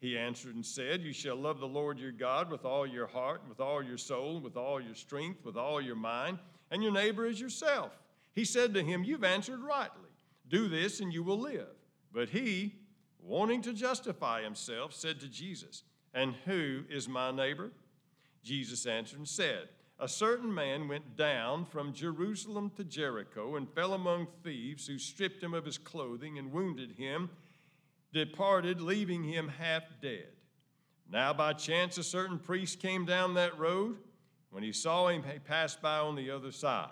He 0.02 0.18
answered 0.18 0.56
and 0.56 0.66
said, 0.66 1.04
You 1.04 1.12
shall 1.12 1.36
love 1.36 1.60
the 1.60 1.68
Lord 1.68 1.96
your 1.96 2.10
God 2.10 2.50
with 2.50 2.64
all 2.64 2.84
your 2.84 3.06
heart, 3.06 3.42
with 3.48 3.60
all 3.60 3.80
your 3.80 3.96
soul, 3.96 4.40
with 4.40 4.56
all 4.56 4.80
your 4.80 4.96
strength, 4.96 5.44
with 5.44 5.56
all 5.56 5.80
your 5.80 5.94
mind, 5.94 6.40
and 6.72 6.82
your 6.82 6.90
neighbor 6.90 7.24
as 7.24 7.40
yourself. 7.40 7.92
He 8.32 8.44
said 8.44 8.74
to 8.74 8.82
him, 8.82 9.04
You've 9.04 9.22
answered 9.22 9.60
rightly. 9.60 10.10
Do 10.48 10.66
this 10.66 10.98
and 10.98 11.12
you 11.12 11.22
will 11.22 11.38
live. 11.38 11.68
But 12.12 12.30
he, 12.30 12.74
wanting 13.20 13.62
to 13.62 13.72
justify 13.72 14.42
himself, 14.42 14.92
said 14.92 15.20
to 15.20 15.28
Jesus, 15.28 15.84
And 16.12 16.34
who 16.46 16.82
is 16.90 17.08
my 17.08 17.30
neighbor? 17.30 17.70
Jesus 18.42 18.86
answered 18.86 19.20
and 19.20 19.28
said, 19.28 19.68
A 20.00 20.08
certain 20.08 20.52
man 20.52 20.88
went 20.88 21.16
down 21.16 21.64
from 21.64 21.92
Jerusalem 21.92 22.72
to 22.76 22.82
Jericho 22.82 23.54
and 23.54 23.70
fell 23.70 23.92
among 23.94 24.26
thieves 24.42 24.88
who 24.88 24.98
stripped 24.98 25.44
him 25.44 25.54
of 25.54 25.64
his 25.64 25.78
clothing 25.78 26.38
and 26.38 26.50
wounded 26.50 26.90
him, 26.98 27.30
departed, 28.12 28.80
leaving 28.80 29.24
him 29.24 29.48
half 29.48 29.84
dead. 30.00 30.28
Now, 31.10 31.32
by 31.32 31.52
chance, 31.52 31.98
a 31.98 32.02
certain 32.02 32.38
priest 32.38 32.80
came 32.80 33.04
down 33.04 33.34
that 33.34 33.58
road. 33.58 33.96
When 34.50 34.62
he 34.62 34.72
saw 34.72 35.08
him, 35.08 35.22
he 35.22 35.38
passed 35.38 35.82
by 35.82 35.98
on 35.98 36.14
the 36.14 36.30
other 36.30 36.52
side. 36.52 36.90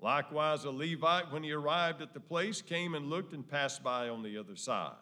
Likewise, 0.00 0.64
a 0.64 0.70
Levite, 0.70 1.32
when 1.32 1.42
he 1.42 1.52
arrived 1.52 2.00
at 2.00 2.14
the 2.14 2.20
place, 2.20 2.62
came 2.62 2.94
and 2.94 3.10
looked 3.10 3.32
and 3.32 3.46
passed 3.46 3.82
by 3.82 4.08
on 4.08 4.22
the 4.22 4.38
other 4.38 4.56
side. 4.56 4.92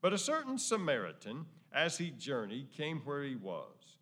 But 0.00 0.12
a 0.12 0.18
certain 0.18 0.56
Samaritan, 0.56 1.46
as 1.72 1.98
he 1.98 2.10
journeyed, 2.10 2.72
came 2.72 3.00
where 3.00 3.22
he 3.22 3.36
was. 3.36 3.98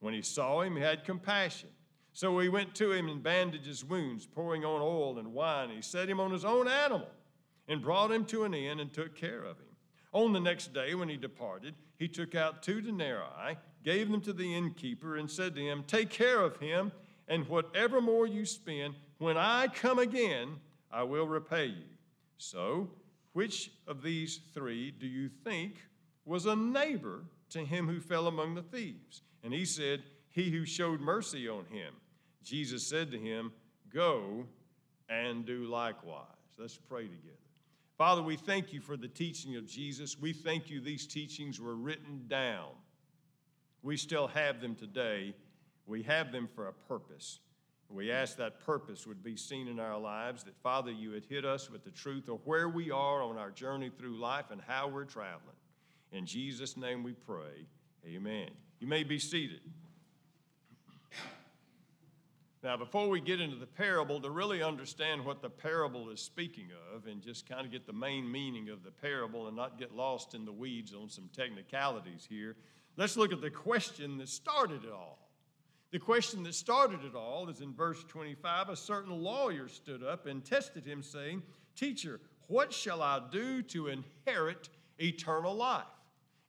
When 0.00 0.14
he 0.14 0.22
saw 0.22 0.60
him, 0.60 0.76
he 0.76 0.82
had 0.82 1.04
compassion. 1.04 1.70
So 2.12 2.38
he 2.40 2.48
went 2.48 2.74
to 2.76 2.92
him 2.92 3.08
and 3.08 3.22
bandaged 3.22 3.66
his 3.66 3.84
wounds, 3.84 4.26
pouring 4.26 4.64
on 4.64 4.80
oil 4.80 5.18
and 5.18 5.32
wine. 5.32 5.70
He 5.70 5.82
set 5.82 6.08
him 6.08 6.20
on 6.20 6.30
his 6.30 6.44
own 6.44 6.68
animal 6.68 7.08
and 7.68 7.82
brought 7.82 8.10
him 8.10 8.24
to 8.26 8.44
an 8.44 8.54
inn 8.54 8.80
and 8.80 8.92
took 8.92 9.14
care 9.14 9.42
of 9.42 9.58
him. 9.58 9.69
On 10.12 10.32
the 10.32 10.40
next 10.40 10.74
day, 10.74 10.94
when 10.94 11.08
he 11.08 11.16
departed, 11.16 11.74
he 11.98 12.08
took 12.08 12.34
out 12.34 12.62
two 12.62 12.80
denarii, 12.80 13.56
gave 13.84 14.10
them 14.10 14.20
to 14.22 14.32
the 14.32 14.54
innkeeper, 14.54 15.16
and 15.16 15.30
said 15.30 15.54
to 15.54 15.60
him, 15.60 15.84
Take 15.86 16.10
care 16.10 16.40
of 16.40 16.56
him, 16.56 16.90
and 17.28 17.46
whatever 17.48 18.00
more 18.00 18.26
you 18.26 18.44
spend, 18.44 18.94
when 19.18 19.36
I 19.36 19.68
come 19.68 19.98
again, 19.98 20.56
I 20.90 21.04
will 21.04 21.28
repay 21.28 21.66
you. 21.66 21.84
So, 22.38 22.90
which 23.32 23.70
of 23.86 24.02
these 24.02 24.40
three 24.52 24.90
do 24.90 25.06
you 25.06 25.28
think 25.28 25.76
was 26.24 26.46
a 26.46 26.56
neighbor 26.56 27.22
to 27.50 27.64
him 27.64 27.86
who 27.86 28.00
fell 28.00 28.26
among 28.26 28.54
the 28.54 28.62
thieves? 28.62 29.22
And 29.44 29.52
he 29.52 29.64
said, 29.64 30.02
He 30.30 30.50
who 30.50 30.64
showed 30.64 31.00
mercy 31.00 31.48
on 31.48 31.66
him. 31.66 31.94
Jesus 32.42 32.88
said 32.88 33.12
to 33.12 33.18
him, 33.18 33.52
Go 33.92 34.46
and 35.08 35.46
do 35.46 35.64
likewise. 35.64 36.24
Let's 36.58 36.76
pray 36.76 37.04
together. 37.04 37.39
Father, 38.00 38.22
we 38.22 38.36
thank 38.36 38.72
you 38.72 38.80
for 38.80 38.96
the 38.96 39.08
teaching 39.08 39.56
of 39.56 39.66
Jesus. 39.66 40.18
We 40.18 40.32
thank 40.32 40.70
you 40.70 40.80
these 40.80 41.06
teachings 41.06 41.60
were 41.60 41.74
written 41.74 42.22
down. 42.28 42.70
We 43.82 43.98
still 43.98 44.26
have 44.28 44.62
them 44.62 44.74
today. 44.74 45.34
We 45.84 46.02
have 46.04 46.32
them 46.32 46.48
for 46.54 46.68
a 46.68 46.72
purpose. 46.72 47.40
We 47.90 48.10
ask 48.10 48.38
that 48.38 48.64
purpose 48.64 49.06
would 49.06 49.22
be 49.22 49.36
seen 49.36 49.68
in 49.68 49.78
our 49.78 49.98
lives, 49.98 50.44
that 50.44 50.56
Father, 50.62 50.90
you 50.90 51.10
had 51.10 51.26
hit 51.26 51.44
us 51.44 51.70
with 51.70 51.84
the 51.84 51.90
truth 51.90 52.30
of 52.30 52.38
where 52.46 52.70
we 52.70 52.90
are 52.90 53.22
on 53.22 53.36
our 53.36 53.50
journey 53.50 53.90
through 53.90 54.18
life 54.18 54.46
and 54.50 54.62
how 54.66 54.88
we're 54.88 55.04
traveling. 55.04 55.58
In 56.10 56.24
Jesus' 56.24 56.78
name 56.78 57.02
we 57.02 57.12
pray. 57.12 57.66
Amen. 58.06 58.48
You 58.78 58.86
may 58.86 59.04
be 59.04 59.18
seated. 59.18 59.60
Now, 62.62 62.76
before 62.76 63.08
we 63.08 63.22
get 63.22 63.40
into 63.40 63.56
the 63.56 63.66
parable, 63.66 64.20
to 64.20 64.30
really 64.30 64.62
understand 64.62 65.24
what 65.24 65.40
the 65.40 65.48
parable 65.48 66.10
is 66.10 66.20
speaking 66.20 66.68
of 66.94 67.06
and 67.06 67.22
just 67.22 67.48
kind 67.48 67.64
of 67.64 67.72
get 67.72 67.86
the 67.86 67.92
main 67.94 68.30
meaning 68.30 68.68
of 68.68 68.84
the 68.84 68.90
parable 68.90 69.46
and 69.46 69.56
not 69.56 69.78
get 69.78 69.96
lost 69.96 70.34
in 70.34 70.44
the 70.44 70.52
weeds 70.52 70.92
on 70.92 71.08
some 71.08 71.30
technicalities 71.34 72.26
here, 72.28 72.56
let's 72.98 73.16
look 73.16 73.32
at 73.32 73.40
the 73.40 73.50
question 73.50 74.18
that 74.18 74.28
started 74.28 74.84
it 74.84 74.92
all. 74.92 75.30
The 75.90 75.98
question 75.98 76.42
that 76.42 76.54
started 76.54 77.02
it 77.02 77.14
all 77.14 77.48
is 77.48 77.62
in 77.62 77.72
verse 77.72 78.04
25 78.04 78.68
a 78.68 78.76
certain 78.76 79.18
lawyer 79.18 79.66
stood 79.66 80.04
up 80.04 80.26
and 80.26 80.44
tested 80.44 80.84
him, 80.84 81.02
saying, 81.02 81.42
Teacher, 81.74 82.20
what 82.48 82.74
shall 82.74 83.00
I 83.00 83.22
do 83.32 83.62
to 83.62 83.88
inherit 83.88 84.68
eternal 84.98 85.54
life? 85.54 85.84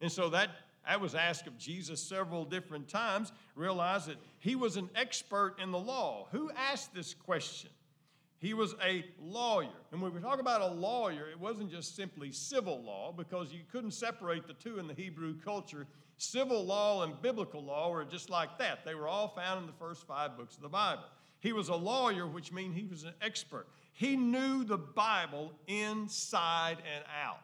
And 0.01 0.11
so 0.11 0.29
that 0.29 0.49
I 0.85 0.97
was 0.97 1.15
asked 1.15 1.47
of 1.47 1.57
Jesus 1.57 2.01
several 2.01 2.43
different 2.45 2.87
times, 2.87 3.31
realized 3.55 4.07
that 4.07 4.17
he 4.39 4.55
was 4.55 4.77
an 4.77 4.89
expert 4.95 5.55
in 5.61 5.71
the 5.71 5.79
law. 5.79 6.27
Who 6.31 6.51
asked 6.51 6.93
this 6.93 7.13
question? 7.13 7.69
He 8.39 8.55
was 8.55 8.73
a 8.83 9.05
lawyer. 9.21 9.69
And 9.91 10.01
when 10.01 10.13
we 10.15 10.19
talk 10.19 10.39
about 10.39 10.61
a 10.61 10.67
lawyer, 10.67 11.29
it 11.29 11.39
wasn't 11.39 11.69
just 11.69 11.95
simply 11.95 12.31
civil 12.31 12.81
law 12.81 13.13
because 13.15 13.53
you 13.53 13.59
couldn't 13.71 13.91
separate 13.91 14.47
the 14.47 14.53
two 14.53 14.79
in 14.79 14.87
the 14.87 14.95
Hebrew 14.95 15.35
culture. 15.39 15.85
Civil 16.17 16.65
law 16.65 17.03
and 17.03 17.21
biblical 17.21 17.63
law 17.63 17.91
were 17.91 18.03
just 18.03 18.31
like 18.31 18.57
that. 18.57 18.83
They 18.83 18.95
were 18.95 19.07
all 19.07 19.27
found 19.27 19.61
in 19.61 19.67
the 19.67 19.73
first 19.73 20.07
five 20.07 20.37
books 20.37 20.55
of 20.55 20.63
the 20.63 20.69
Bible. 20.69 21.03
He 21.39 21.53
was 21.53 21.69
a 21.69 21.75
lawyer, 21.75 22.25
which 22.25 22.51
means 22.51 22.75
he 22.75 22.85
was 22.85 23.03
an 23.03 23.13
expert. 23.21 23.67
He 23.93 24.15
knew 24.15 24.63
the 24.63 24.77
Bible 24.77 25.53
inside 25.67 26.77
and 26.95 27.03
out. 27.23 27.37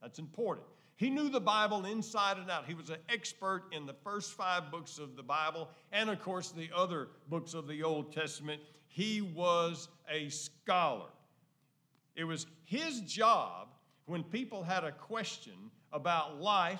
That's 0.00 0.18
important. 0.18 0.66
He 1.02 1.10
knew 1.10 1.28
the 1.28 1.40
Bible 1.40 1.84
inside 1.84 2.36
and 2.36 2.48
out. 2.48 2.64
He 2.64 2.74
was 2.74 2.88
an 2.88 2.98
expert 3.08 3.64
in 3.72 3.86
the 3.86 3.92
first 4.04 4.34
five 4.34 4.70
books 4.70 4.98
of 4.98 5.16
the 5.16 5.22
Bible 5.24 5.68
and, 5.90 6.08
of 6.08 6.22
course, 6.22 6.52
the 6.52 6.70
other 6.72 7.08
books 7.28 7.54
of 7.54 7.66
the 7.66 7.82
Old 7.82 8.12
Testament. 8.12 8.62
He 8.86 9.20
was 9.20 9.88
a 10.08 10.28
scholar. 10.28 11.08
It 12.14 12.22
was 12.22 12.46
his 12.66 13.00
job 13.00 13.66
when 14.06 14.22
people 14.22 14.62
had 14.62 14.84
a 14.84 14.92
question 14.92 15.72
about 15.92 16.40
life, 16.40 16.78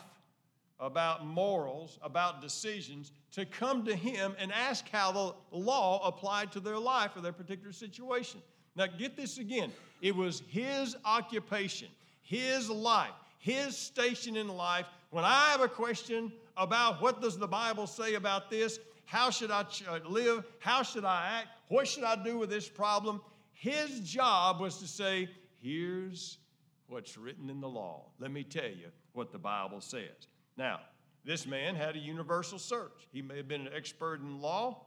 about 0.78 1.26
morals, 1.26 1.98
about 2.00 2.40
decisions, 2.40 3.10
to 3.32 3.44
come 3.44 3.84
to 3.86 3.96
him 3.96 4.36
and 4.38 4.52
ask 4.52 4.88
how 4.88 5.10
the 5.50 5.58
law 5.58 6.06
applied 6.06 6.52
to 6.52 6.60
their 6.60 6.78
life 6.78 7.16
or 7.16 7.22
their 7.22 7.32
particular 7.32 7.72
situation. 7.72 8.40
Now, 8.76 8.86
get 8.86 9.16
this 9.16 9.38
again. 9.38 9.72
It 10.00 10.14
was 10.14 10.44
his 10.46 10.96
occupation, 11.04 11.88
his 12.22 12.70
life 12.70 13.10
his 13.42 13.76
station 13.76 14.36
in 14.36 14.46
life. 14.46 14.86
When 15.10 15.24
I 15.24 15.50
have 15.50 15.60
a 15.60 15.68
question 15.68 16.32
about 16.56 17.02
what 17.02 17.20
does 17.20 17.36
the 17.36 17.48
Bible 17.48 17.88
say 17.88 18.14
about 18.14 18.50
this, 18.50 18.78
how 19.04 19.30
should 19.30 19.50
I 19.50 19.66
uh, 19.88 19.98
live, 20.08 20.44
how 20.60 20.84
should 20.84 21.04
I 21.04 21.40
act, 21.40 21.48
what 21.66 21.88
should 21.88 22.04
I 22.04 22.22
do 22.22 22.38
with 22.38 22.50
this 22.50 22.68
problem, 22.68 23.20
his 23.52 23.98
job 24.00 24.60
was 24.60 24.78
to 24.78 24.86
say, 24.86 25.28
here's 25.60 26.38
what's 26.86 27.18
written 27.18 27.50
in 27.50 27.60
the 27.60 27.68
law. 27.68 28.04
Let 28.20 28.30
me 28.30 28.44
tell 28.44 28.62
you 28.62 28.92
what 29.12 29.32
the 29.32 29.38
Bible 29.38 29.80
says. 29.80 30.28
Now, 30.56 30.78
this 31.24 31.44
man 31.44 31.74
had 31.74 31.96
a 31.96 31.98
universal 31.98 32.60
search. 32.60 33.08
He 33.12 33.22
may 33.22 33.38
have 33.38 33.48
been 33.48 33.66
an 33.66 33.72
expert 33.74 34.20
in 34.20 34.40
law, 34.40 34.84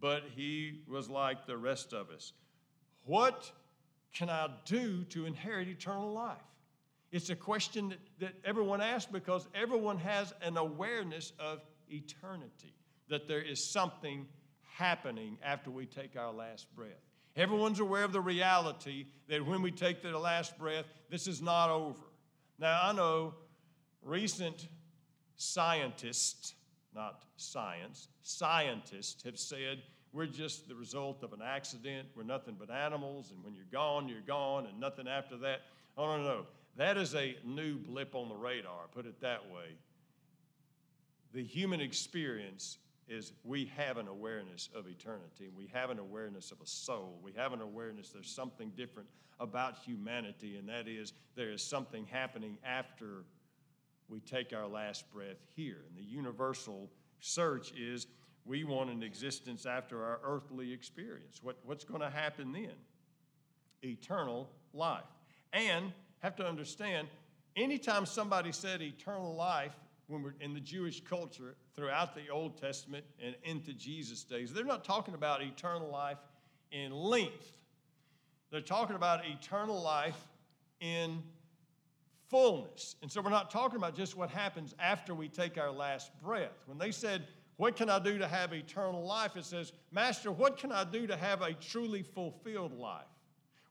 but 0.00 0.22
he 0.34 0.80
was 0.88 1.10
like 1.10 1.46
the 1.46 1.58
rest 1.58 1.92
of 1.92 2.08
us. 2.08 2.32
What 3.04 3.52
can 4.14 4.30
I 4.30 4.48
do 4.64 5.04
to 5.10 5.26
inherit 5.26 5.68
eternal 5.68 6.14
life? 6.14 6.38
It's 7.14 7.30
a 7.30 7.36
question 7.36 7.90
that, 7.90 7.98
that 8.18 8.34
everyone 8.44 8.80
asks 8.80 9.08
because 9.08 9.46
everyone 9.54 9.98
has 9.98 10.34
an 10.42 10.56
awareness 10.56 11.32
of 11.38 11.60
eternity, 11.88 12.74
that 13.08 13.28
there 13.28 13.40
is 13.40 13.62
something 13.62 14.26
happening 14.62 15.38
after 15.40 15.70
we 15.70 15.86
take 15.86 16.16
our 16.16 16.32
last 16.32 16.74
breath. 16.74 17.04
Everyone's 17.36 17.78
aware 17.78 18.02
of 18.02 18.10
the 18.10 18.20
reality 18.20 19.06
that 19.28 19.46
when 19.46 19.62
we 19.62 19.70
take 19.70 20.02
the 20.02 20.18
last 20.18 20.58
breath, 20.58 20.86
this 21.08 21.28
is 21.28 21.40
not 21.40 21.70
over. 21.70 22.02
Now, 22.58 22.80
I 22.82 22.92
know 22.92 23.34
recent 24.02 24.66
scientists, 25.36 26.54
not 26.96 27.22
science, 27.36 28.08
scientists 28.22 29.22
have 29.22 29.38
said 29.38 29.82
we're 30.12 30.26
just 30.26 30.66
the 30.66 30.74
result 30.74 31.22
of 31.22 31.32
an 31.32 31.42
accident. 31.44 32.08
We're 32.16 32.24
nothing 32.24 32.56
but 32.58 32.72
animals, 32.72 33.30
and 33.30 33.44
when 33.44 33.54
you're 33.54 33.66
gone, 33.70 34.08
you're 34.08 34.20
gone, 34.20 34.66
and 34.66 34.80
nothing 34.80 35.06
after 35.06 35.36
that. 35.36 35.60
Oh, 35.96 36.06
no, 36.06 36.16
no, 36.16 36.24
no. 36.24 36.46
That 36.76 36.96
is 36.96 37.14
a 37.14 37.36
new 37.44 37.78
blip 37.78 38.14
on 38.14 38.28
the 38.28 38.34
radar, 38.34 38.88
put 38.92 39.06
it 39.06 39.20
that 39.20 39.50
way. 39.50 39.76
The 41.32 41.42
human 41.42 41.80
experience 41.80 42.78
is 43.08 43.32
we 43.44 43.66
have 43.76 43.98
an 43.98 44.08
awareness 44.08 44.70
of 44.74 44.86
eternity. 44.86 45.50
We 45.54 45.68
have 45.72 45.90
an 45.90 45.98
awareness 45.98 46.50
of 46.52 46.60
a 46.60 46.66
soul. 46.66 47.18
We 47.22 47.32
have 47.32 47.52
an 47.52 47.60
awareness 47.60 48.10
there's 48.10 48.30
something 48.30 48.72
different 48.76 49.08
about 49.40 49.76
humanity, 49.76 50.56
and 50.56 50.68
that 50.68 50.88
is 50.88 51.12
there 51.34 51.50
is 51.50 51.62
something 51.62 52.06
happening 52.06 52.56
after 52.64 53.24
we 54.08 54.20
take 54.20 54.52
our 54.52 54.66
last 54.66 55.10
breath 55.12 55.44
here. 55.54 55.78
And 55.88 55.96
the 55.96 56.08
universal 56.08 56.90
search 57.20 57.72
is 57.72 58.06
we 58.44 58.64
want 58.64 58.90
an 58.90 59.02
existence 59.02 59.66
after 59.66 60.04
our 60.04 60.20
earthly 60.22 60.72
experience. 60.72 61.40
What, 61.42 61.56
what's 61.64 61.84
going 61.84 62.00
to 62.00 62.10
happen 62.10 62.52
then? 62.52 62.74
Eternal 63.82 64.50
life. 64.72 65.02
And 65.52 65.92
have 66.24 66.34
to 66.34 66.46
understand, 66.46 67.06
anytime 67.54 68.06
somebody 68.06 68.50
said 68.50 68.80
eternal 68.80 69.34
life, 69.34 69.74
when 70.06 70.22
we're 70.22 70.34
in 70.40 70.54
the 70.54 70.60
Jewish 70.60 71.04
culture 71.04 71.54
throughout 71.76 72.14
the 72.14 72.30
Old 72.30 72.58
Testament 72.58 73.04
and 73.22 73.34
into 73.44 73.74
Jesus' 73.74 74.24
days, 74.24 74.50
they're 74.50 74.64
not 74.64 74.84
talking 74.84 75.12
about 75.12 75.42
eternal 75.42 75.90
life 75.90 76.16
in 76.72 76.92
length. 76.92 77.52
They're 78.50 78.62
talking 78.62 78.96
about 78.96 79.26
eternal 79.26 79.82
life 79.82 80.16
in 80.80 81.22
fullness. 82.30 82.96
And 83.02 83.12
so 83.12 83.20
we're 83.20 83.28
not 83.28 83.50
talking 83.50 83.76
about 83.76 83.94
just 83.94 84.16
what 84.16 84.30
happens 84.30 84.74
after 84.78 85.14
we 85.14 85.28
take 85.28 85.58
our 85.58 85.70
last 85.70 86.10
breath. 86.22 86.62
When 86.64 86.78
they 86.78 86.90
said, 86.90 87.26
What 87.58 87.76
can 87.76 87.90
I 87.90 87.98
do 87.98 88.16
to 88.16 88.26
have 88.26 88.54
eternal 88.54 89.04
life? 89.04 89.36
It 89.36 89.44
says, 89.44 89.72
Master, 89.92 90.32
what 90.32 90.56
can 90.56 90.72
I 90.72 90.84
do 90.84 91.06
to 91.06 91.16
have 91.18 91.42
a 91.42 91.52
truly 91.52 92.02
fulfilled 92.02 92.72
life? 92.72 93.04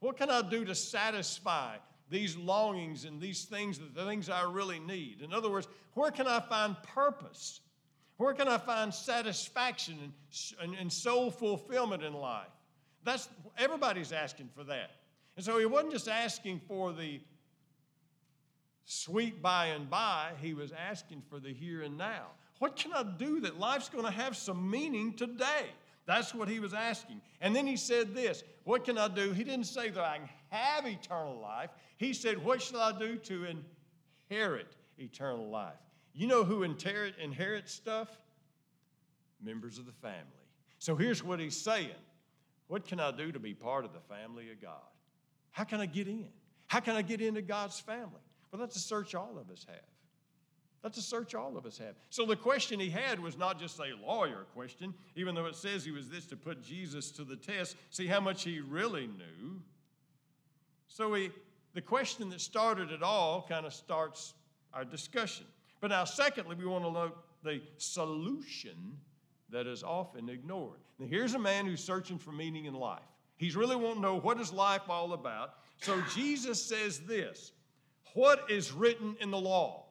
What 0.02 0.18
can 0.18 0.30
I 0.30 0.44
do 0.44 0.66
to 0.66 0.76
satisfy 0.76 1.78
these 2.14 2.38
longings 2.38 3.06
and 3.06 3.20
these 3.20 3.44
things, 3.44 3.80
the 3.94 4.06
things 4.06 4.30
I 4.30 4.44
really 4.44 4.80
need? 4.80 5.22
In 5.22 5.34
other 5.34 5.50
words, 5.50 5.68
where 5.96 6.12
can 6.12 6.28
I 6.28 6.40
find 6.40 6.82
purpose? 6.84 7.60
Where 8.18 8.34
can 8.34 8.48
I 8.48 8.60
find 8.60 8.94
satisfaction 8.94 10.14
and, 10.62 10.76
and, 10.76 10.94
soul 10.94 11.32
fulfillment 11.32 12.04
in 12.04 12.14
life? 12.14 12.46
That's 13.04 13.28
everybody's 13.58 14.12
asking 14.12 14.50
for 14.56 14.64
that. 14.66 14.92
And 15.36 15.44
so 15.44 15.58
he 15.58 15.66
wasn't 15.66 15.94
just 15.94 16.08
asking 16.08 16.62
for 16.68 16.94
the 16.94 17.20
sweet 18.86 19.42
by 19.42 19.68
and 19.68 19.90
by, 19.90 20.34
he 20.40 20.54
was 20.54 20.72
asking 20.72 21.24
for 21.28 21.40
the 21.40 21.52
here 21.52 21.82
and 21.82 21.98
now. 21.98 22.28
What 22.60 22.76
can 22.76 22.94
I 22.94 23.04
do 23.04 23.40
that 23.42 23.60
life's 23.60 23.90
going 23.90 24.06
to 24.06 24.12
have 24.12 24.38
some 24.38 24.70
meaning 24.70 25.14
today? 25.14 25.66
That's 26.06 26.36
what 26.36 26.48
he 26.48 26.60
was 26.60 26.74
asking. 26.74 27.22
And 27.42 27.56
then 27.56 27.66
he 27.66 27.78
said 27.78 28.14
this 28.14 28.44
What 28.66 28.86
can 28.86 29.00
I 29.00 29.08
do? 29.08 29.32
He 29.32 29.44
didn't 29.44 29.66
say 29.66 29.90
that 29.90 30.04
I 30.04 30.18
can 30.18 30.30
have 30.54 30.86
eternal 30.86 31.40
life. 31.40 31.72
He 31.98 32.14
said, 32.14 32.44
What 32.44 32.62
shall 32.62 32.80
I 32.80 32.98
do 32.98 33.18
to 33.18 33.58
inherit 34.30 34.76
eternal 34.98 35.50
life? 35.50 35.74
You 36.14 36.28
know 36.28 36.44
who 36.44 36.64
inherit, 36.64 37.16
inherits 37.22 37.74
stuff? 37.74 38.10
Members 39.44 39.80
of 39.80 39.86
the 39.86 39.92
family. 39.94 40.22
So 40.78 40.96
here's 40.96 41.24
what 41.24 41.40
he's 41.40 41.58
saying 41.58 41.90
What 42.68 42.86
can 42.86 43.00
I 43.00 43.12
do 43.12 43.32
to 43.32 43.40
be 43.40 43.54
part 43.54 43.84
of 43.84 43.94
the 43.94 44.00
family 44.00 44.52
of 44.52 44.62
God? 44.62 44.92
How 45.52 45.64
can 45.64 45.82
I 45.82 45.86
get 45.86 46.08
in? 46.08 46.30
How 46.68 46.80
can 46.80 46.96
I 46.96 47.02
get 47.02 47.22
into 47.22 47.42
God's 47.42 47.80
family? 47.80 48.22
Well, 48.52 48.60
that's 48.60 48.76
a 48.76 48.80
search 48.80 49.16
all 49.16 49.38
of 49.40 49.50
us 49.52 49.66
have. 49.68 49.78
That's 50.84 50.98
a 50.98 51.02
search 51.02 51.34
all 51.34 51.58
of 51.58 51.66
us 51.66 51.78
have. 51.78 51.96
So 52.10 52.26
the 52.26 52.36
question 52.36 52.80
he 52.80 52.90
had 52.90 53.20
was 53.20 53.38
not 53.38 53.58
just 53.60 53.80
a 53.80 53.96
lawyer 54.06 54.46
question, 54.54 54.94
even 55.16 55.34
though 55.34 55.46
it 55.46 55.56
says 55.56 55.86
he 55.86 55.92
was 55.92 56.10
this 56.10 56.26
to 56.28 56.36
put 56.36 56.62
Jesus 56.62 57.10
to 57.12 57.24
the 57.24 57.38
test, 57.38 57.78
see 57.90 58.06
how 58.06 58.20
much 58.20 58.44
he 58.44 58.60
really 58.60 59.08
knew. 59.08 59.62
So 60.94 61.12
he, 61.16 61.32
the 61.74 61.82
question 61.82 62.30
that 62.30 62.40
started 62.40 62.92
it 62.92 63.02
all 63.02 63.48
kind 63.50 63.66
of 63.66 63.74
starts 63.74 64.36
our 64.76 64.86
discussion. 64.86 65.48
But 65.82 65.88
now, 65.88 66.04
secondly, 66.04 66.56
we 66.56 66.68
want 66.68 66.84
to 66.84 66.90
look 66.90 67.18
the 67.44 67.62
solution 67.78 69.00
that 69.50 69.66
is 69.66 69.82
often 69.82 70.30
ignored. 70.30 70.78
Now, 71.00 71.08
here's 71.08 71.34
a 71.34 71.40
man 71.40 71.66
who's 71.66 71.84
searching 71.84 72.20
for 72.20 72.32
meaning 72.32 72.66
in 72.66 72.76
life. 72.76 73.02
He's 73.38 73.56
really 73.56 73.76
wanting 73.76 73.96
to 73.96 74.02
know 74.02 74.20
what 74.20 74.40
is 74.40 74.54
life 74.54 74.84
all 74.88 75.14
about. 75.14 75.56
So 75.82 76.00
Jesus 76.14 76.64
says 76.64 77.00
this 77.00 77.54
What 78.14 78.52
is 78.52 78.72
written 78.72 79.16
in 79.20 79.32
the 79.32 79.40
law? 79.40 79.86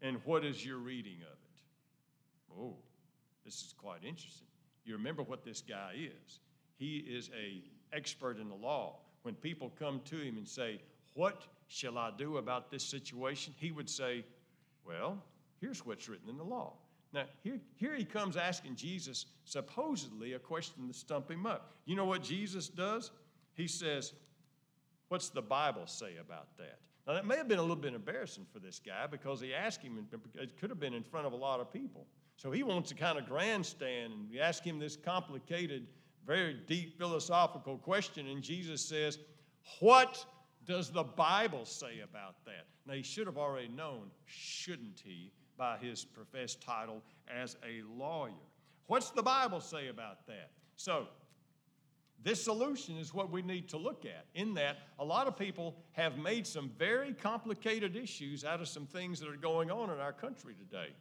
And 0.00 0.16
what 0.24 0.46
is 0.46 0.64
your 0.64 0.78
reading 0.78 1.18
of 1.20 1.38
it? 1.38 2.58
Oh, 2.58 2.76
this 3.44 3.56
is 3.56 3.74
quite 3.76 4.02
interesting. 4.02 4.48
You 4.86 4.94
remember 4.94 5.22
what 5.22 5.44
this 5.44 5.60
guy 5.60 5.92
is. 5.98 6.40
He 6.78 6.96
is 6.96 7.30
a 7.38 7.62
expert 7.94 8.38
in 8.40 8.48
the 8.48 8.54
law. 8.54 8.96
When 9.22 9.34
people 9.34 9.72
come 9.78 10.00
to 10.06 10.16
him 10.16 10.36
and 10.36 10.48
say, 10.48 10.80
What 11.14 11.44
shall 11.68 11.98
I 11.98 12.10
do 12.16 12.38
about 12.38 12.70
this 12.70 12.84
situation? 12.84 13.54
He 13.58 13.70
would 13.70 13.88
say, 13.88 14.24
Well, 14.86 15.22
here's 15.60 15.84
what's 15.84 16.08
written 16.08 16.28
in 16.28 16.36
the 16.36 16.44
law. 16.44 16.74
Now, 17.12 17.24
here, 17.42 17.60
here 17.76 17.94
he 17.94 18.04
comes 18.04 18.36
asking 18.36 18.76
Jesus 18.76 19.26
supposedly 19.44 20.32
a 20.32 20.38
question 20.38 20.88
to 20.88 20.94
stump 20.94 21.30
him 21.30 21.44
up. 21.44 21.72
You 21.84 21.94
know 21.94 22.06
what 22.06 22.22
Jesus 22.22 22.68
does? 22.68 23.10
He 23.54 23.66
says, 23.66 24.12
What's 25.08 25.28
the 25.28 25.42
Bible 25.42 25.86
say 25.86 26.16
about 26.20 26.56
that? 26.56 26.78
Now, 27.06 27.14
that 27.14 27.26
may 27.26 27.36
have 27.36 27.48
been 27.48 27.58
a 27.58 27.62
little 27.62 27.76
bit 27.76 27.94
embarrassing 27.94 28.46
for 28.52 28.60
this 28.60 28.80
guy 28.84 29.06
because 29.10 29.40
he 29.40 29.52
asked 29.52 29.82
him, 29.82 30.06
it 30.36 30.58
could 30.58 30.70
have 30.70 30.78
been 30.78 30.94
in 30.94 31.02
front 31.02 31.26
of 31.26 31.32
a 31.32 31.36
lot 31.36 31.60
of 31.60 31.72
people. 31.72 32.06
So 32.36 32.50
he 32.50 32.62
wants 32.62 32.88
to 32.90 32.94
kind 32.94 33.18
of 33.18 33.26
grandstand 33.26 34.12
and 34.12 34.40
ask 34.40 34.64
him 34.64 34.78
this 34.78 34.96
complicated, 34.96 35.86
very 36.26 36.54
deep 36.66 36.98
philosophical 36.98 37.78
question. 37.78 38.28
And 38.28 38.42
Jesus 38.42 38.84
says, 38.84 39.18
What 39.80 40.24
does 40.64 40.90
the 40.90 41.02
Bible 41.02 41.64
say 41.64 42.00
about 42.00 42.44
that? 42.44 42.66
Now, 42.86 42.94
he 42.94 43.02
should 43.02 43.26
have 43.26 43.38
already 43.38 43.68
known, 43.68 44.10
shouldn't 44.26 45.00
he, 45.04 45.32
by 45.56 45.78
his 45.78 46.04
professed 46.04 46.60
title 46.60 47.02
as 47.28 47.56
a 47.64 47.82
lawyer. 47.96 48.32
What's 48.86 49.10
the 49.10 49.22
Bible 49.22 49.60
say 49.60 49.88
about 49.88 50.26
that? 50.26 50.50
So, 50.76 51.08
this 52.24 52.42
solution 52.42 52.96
is 52.96 53.12
what 53.12 53.30
we 53.30 53.42
need 53.42 53.68
to 53.70 53.76
look 53.76 54.04
at. 54.04 54.26
In 54.34 54.54
that, 54.54 54.78
a 54.98 55.04
lot 55.04 55.26
of 55.26 55.36
people 55.36 55.74
have 55.92 56.18
made 56.18 56.46
some 56.46 56.70
very 56.78 57.12
complicated 57.12 57.96
issues 57.96 58.44
out 58.44 58.60
of 58.60 58.68
some 58.68 58.86
things 58.86 59.18
that 59.20 59.28
are 59.28 59.36
going 59.36 59.70
on 59.70 59.90
in 59.90 59.98
our 59.98 60.12
country 60.12 60.54
today. 60.54 60.94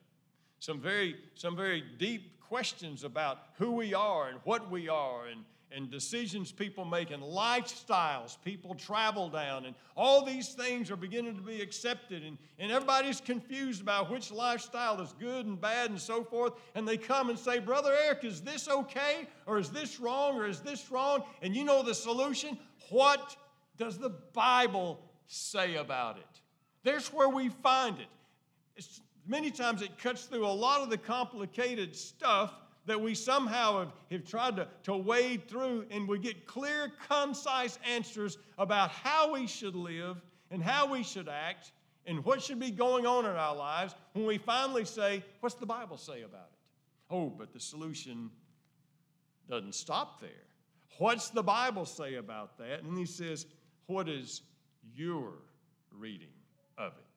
Some 0.61 0.79
very, 0.79 1.15
some 1.33 1.55
very 1.55 1.83
deep 1.97 2.39
questions 2.39 3.03
about 3.03 3.39
who 3.57 3.71
we 3.71 3.95
are 3.95 4.29
and 4.29 4.37
what 4.43 4.69
we 4.69 4.87
are 4.87 5.25
and 5.25 5.43
and 5.73 5.89
decisions 5.89 6.51
people 6.51 6.83
make 6.83 7.11
and 7.11 7.23
lifestyles 7.23 8.37
people 8.43 8.75
travel 8.75 9.29
down 9.29 9.65
and 9.65 9.73
all 9.95 10.23
these 10.23 10.49
things 10.49 10.91
are 10.91 10.97
beginning 10.97 11.33
to 11.33 11.41
be 11.41 11.61
accepted 11.61 12.23
and, 12.23 12.37
and 12.59 12.71
everybody's 12.71 13.21
confused 13.21 13.81
about 13.81 14.11
which 14.11 14.31
lifestyle 14.31 14.99
is 14.99 15.13
good 15.17 15.45
and 15.45 15.61
bad 15.61 15.89
and 15.89 15.99
so 15.99 16.23
forth. 16.23 16.53
And 16.75 16.87
they 16.87 16.97
come 16.97 17.29
and 17.29 17.39
say 17.39 17.59
brother 17.59 17.95
eric 18.03 18.23
is 18.23 18.41
this 18.41 18.67
okay? 18.67 19.27
Or 19.45 19.57
is 19.57 19.69
this 19.69 19.99
wrong? 19.99 20.37
Or 20.37 20.45
is 20.45 20.59
this 20.59 20.91
wrong? 20.91 21.23
And 21.41 21.55
you 21.55 21.63
know 21.63 21.81
the 21.81 21.95
solution? 21.95 22.59
What 22.89 23.35
does 23.77 23.97
the 23.97 24.09
bible 24.09 24.99
say 25.27 25.75
about 25.75 26.17
it? 26.17 26.41
There's 26.83 27.07
where 27.07 27.29
we 27.29 27.49
find 27.49 27.97
it. 27.99 28.07
It's, 28.75 29.01
many 29.31 29.49
times 29.49 29.81
it 29.81 29.97
cuts 29.97 30.25
through 30.25 30.45
a 30.45 30.47
lot 30.47 30.81
of 30.81 30.89
the 30.89 30.97
complicated 30.97 31.95
stuff 31.95 32.53
that 32.85 32.99
we 32.99 33.15
somehow 33.15 33.79
have, 33.79 33.93
have 34.11 34.25
tried 34.25 34.57
to, 34.57 34.67
to 34.83 34.95
wade 34.95 35.47
through 35.47 35.85
and 35.89 36.05
we 36.05 36.19
get 36.19 36.45
clear, 36.45 36.91
concise 37.09 37.79
answers 37.89 38.37
about 38.57 38.91
how 38.91 39.31
we 39.31 39.47
should 39.47 39.75
live 39.75 40.21
and 40.51 40.61
how 40.61 40.91
we 40.91 41.01
should 41.01 41.29
act 41.29 41.71
and 42.05 42.25
what 42.25 42.41
should 42.41 42.59
be 42.59 42.71
going 42.71 43.05
on 43.05 43.25
in 43.25 43.31
our 43.31 43.55
lives 43.55 43.95
when 44.13 44.25
we 44.25 44.37
finally 44.37 44.83
say, 44.83 45.23
What's 45.39 45.55
the 45.55 45.65
Bible 45.65 45.97
say 45.97 46.23
about 46.23 46.49
it? 46.51 47.13
Oh, 47.13 47.29
but 47.29 47.53
the 47.53 47.59
solution 47.59 48.31
doesn't 49.49 49.75
stop 49.75 50.19
there. 50.19 50.29
What's 50.97 51.29
the 51.29 51.43
Bible 51.43 51.85
say 51.85 52.15
about 52.15 52.57
that? 52.57 52.83
And 52.83 52.97
he 52.97 53.05
says, 53.05 53.45
What 53.85 54.09
is 54.09 54.41
your 54.93 55.33
reading 55.95 56.33
of 56.77 56.93
it? 56.93 57.10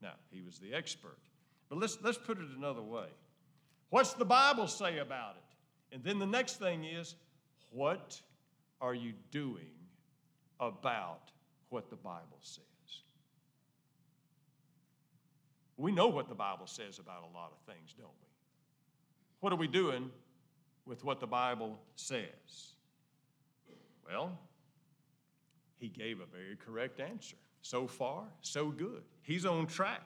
Now, 0.00 0.14
he 0.30 0.42
was 0.42 0.58
the 0.58 0.74
expert. 0.74 1.18
But 1.68 1.78
let's, 1.78 1.98
let's 2.02 2.18
put 2.18 2.38
it 2.38 2.48
another 2.56 2.82
way. 2.82 3.08
What's 3.90 4.14
the 4.14 4.24
Bible 4.24 4.66
say 4.66 4.98
about 4.98 5.36
it? 5.36 5.94
And 5.94 6.04
then 6.04 6.18
the 6.18 6.26
next 6.26 6.58
thing 6.58 6.84
is, 6.84 7.14
what 7.70 8.20
are 8.80 8.94
you 8.94 9.12
doing 9.30 9.70
about 10.60 11.30
what 11.70 11.90
the 11.90 11.96
Bible 11.96 12.38
says? 12.40 12.64
We 15.76 15.92
know 15.92 16.08
what 16.08 16.28
the 16.28 16.34
Bible 16.34 16.66
says 16.66 16.98
about 16.98 17.22
a 17.22 17.34
lot 17.34 17.52
of 17.52 17.72
things, 17.72 17.94
don't 17.96 18.08
we? 18.08 18.26
What 19.40 19.52
are 19.52 19.56
we 19.56 19.68
doing 19.68 20.10
with 20.86 21.04
what 21.04 21.20
the 21.20 21.26
Bible 21.26 21.78
says? 21.94 22.74
Well, 24.06 24.38
he 25.78 25.88
gave 25.88 26.20
a 26.20 26.26
very 26.26 26.56
correct 26.56 26.98
answer. 26.98 27.36
So 27.62 27.86
far, 27.86 28.24
so 28.40 28.70
good. 28.70 29.02
He's 29.22 29.44
on 29.44 29.66
track. 29.66 30.02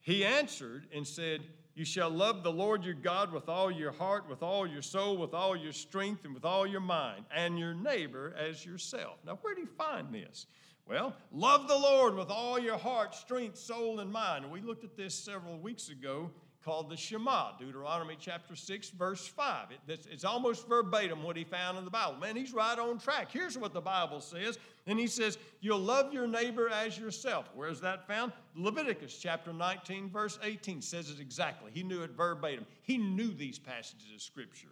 He 0.00 0.24
answered 0.24 0.86
and 0.94 1.06
said, 1.06 1.42
you 1.74 1.84
shall 1.84 2.10
love 2.10 2.42
the 2.42 2.52
Lord 2.52 2.84
your 2.84 2.94
God 2.94 3.32
with 3.32 3.48
all 3.48 3.70
your 3.70 3.92
heart, 3.92 4.28
with 4.28 4.42
all 4.42 4.66
your 4.66 4.82
soul, 4.82 5.16
with 5.16 5.32
all 5.32 5.56
your 5.56 5.72
strength, 5.72 6.24
and 6.24 6.34
with 6.34 6.44
all 6.44 6.66
your 6.66 6.80
mind, 6.80 7.24
and 7.34 7.58
your 7.58 7.74
neighbor 7.74 8.34
as 8.36 8.66
yourself. 8.66 9.18
Now, 9.24 9.38
where 9.40 9.54
do 9.54 9.62
you 9.62 9.68
find 9.78 10.12
this? 10.12 10.46
Well, 10.86 11.14
love 11.32 11.68
the 11.68 11.78
Lord 11.78 12.16
with 12.16 12.30
all 12.30 12.58
your 12.58 12.76
heart, 12.76 13.14
strength, 13.14 13.56
soul, 13.56 14.00
and 14.00 14.10
mind. 14.10 14.50
We 14.50 14.60
looked 14.60 14.84
at 14.84 14.96
this 14.96 15.14
several 15.14 15.58
weeks 15.58 15.88
ago. 15.88 16.30
called 16.64 16.90
the 16.90 16.96
Shema, 16.96 17.56
Deuteronomy 17.58 18.16
chapter 18.20 18.54
6, 18.54 18.90
verse 18.90 19.26
5. 19.26 19.68
It, 19.88 20.06
it's 20.10 20.24
almost 20.24 20.68
verbatim 20.68 21.22
what 21.22 21.36
he 21.36 21.44
found 21.44 21.78
in 21.78 21.86
the 21.86 21.90
Bible. 21.90 22.18
Man, 22.18 22.36
he's 22.36 22.52
right 22.52 22.78
on 22.78 22.98
track. 22.98 23.28
Here's 23.32 23.56
what 23.56 23.72
the 23.72 23.80
Bible 23.80 24.20
says. 24.20 24.58
And 24.86 24.98
he 24.98 25.06
says, 25.06 25.38
You'll 25.60 25.78
love 25.78 26.12
your 26.12 26.26
neighbor 26.26 26.68
as 26.68 26.98
yourself. 26.98 27.50
Where's 27.54 27.80
that 27.80 28.06
found? 28.06 28.32
Leviticus 28.54 29.16
chapter 29.18 29.52
19, 29.52 30.10
verse 30.10 30.38
18 30.42 30.82
says 30.82 31.10
it 31.10 31.20
exactly. 31.20 31.70
He 31.72 31.82
knew 31.82 32.02
it 32.02 32.10
verbatim. 32.10 32.66
He 32.82 32.98
knew 32.98 33.32
these 33.32 33.58
passages 33.58 34.06
of 34.14 34.22
Scripture. 34.22 34.68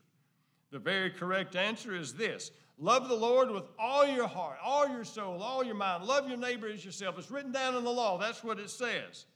The 0.71 0.79
very 0.79 1.11
correct 1.11 1.57
answer 1.57 1.95
is 1.95 2.15
this 2.15 2.51
Love 2.79 3.09
the 3.09 3.15
Lord 3.15 3.51
with 3.51 3.65
all 3.79 4.07
your 4.07 4.29
heart, 4.29 4.59
all 4.63 4.89
your 4.89 5.05
soul, 5.05 5.43
all 5.43 5.65
your 5.65 5.75
mind. 5.75 6.05
Love 6.05 6.29
your 6.29 6.39
neighbor 6.39 6.69
as 6.69 6.85
yourself. 6.85 7.19
It's 7.19 7.31
written 7.31 7.53
down 7.53 7.75
in 7.75 7.85
the 7.85 7.91
law. 7.91 8.19
That's 8.19 8.45
what 8.45 8.59
it 8.59 8.71
says. 8.71 9.27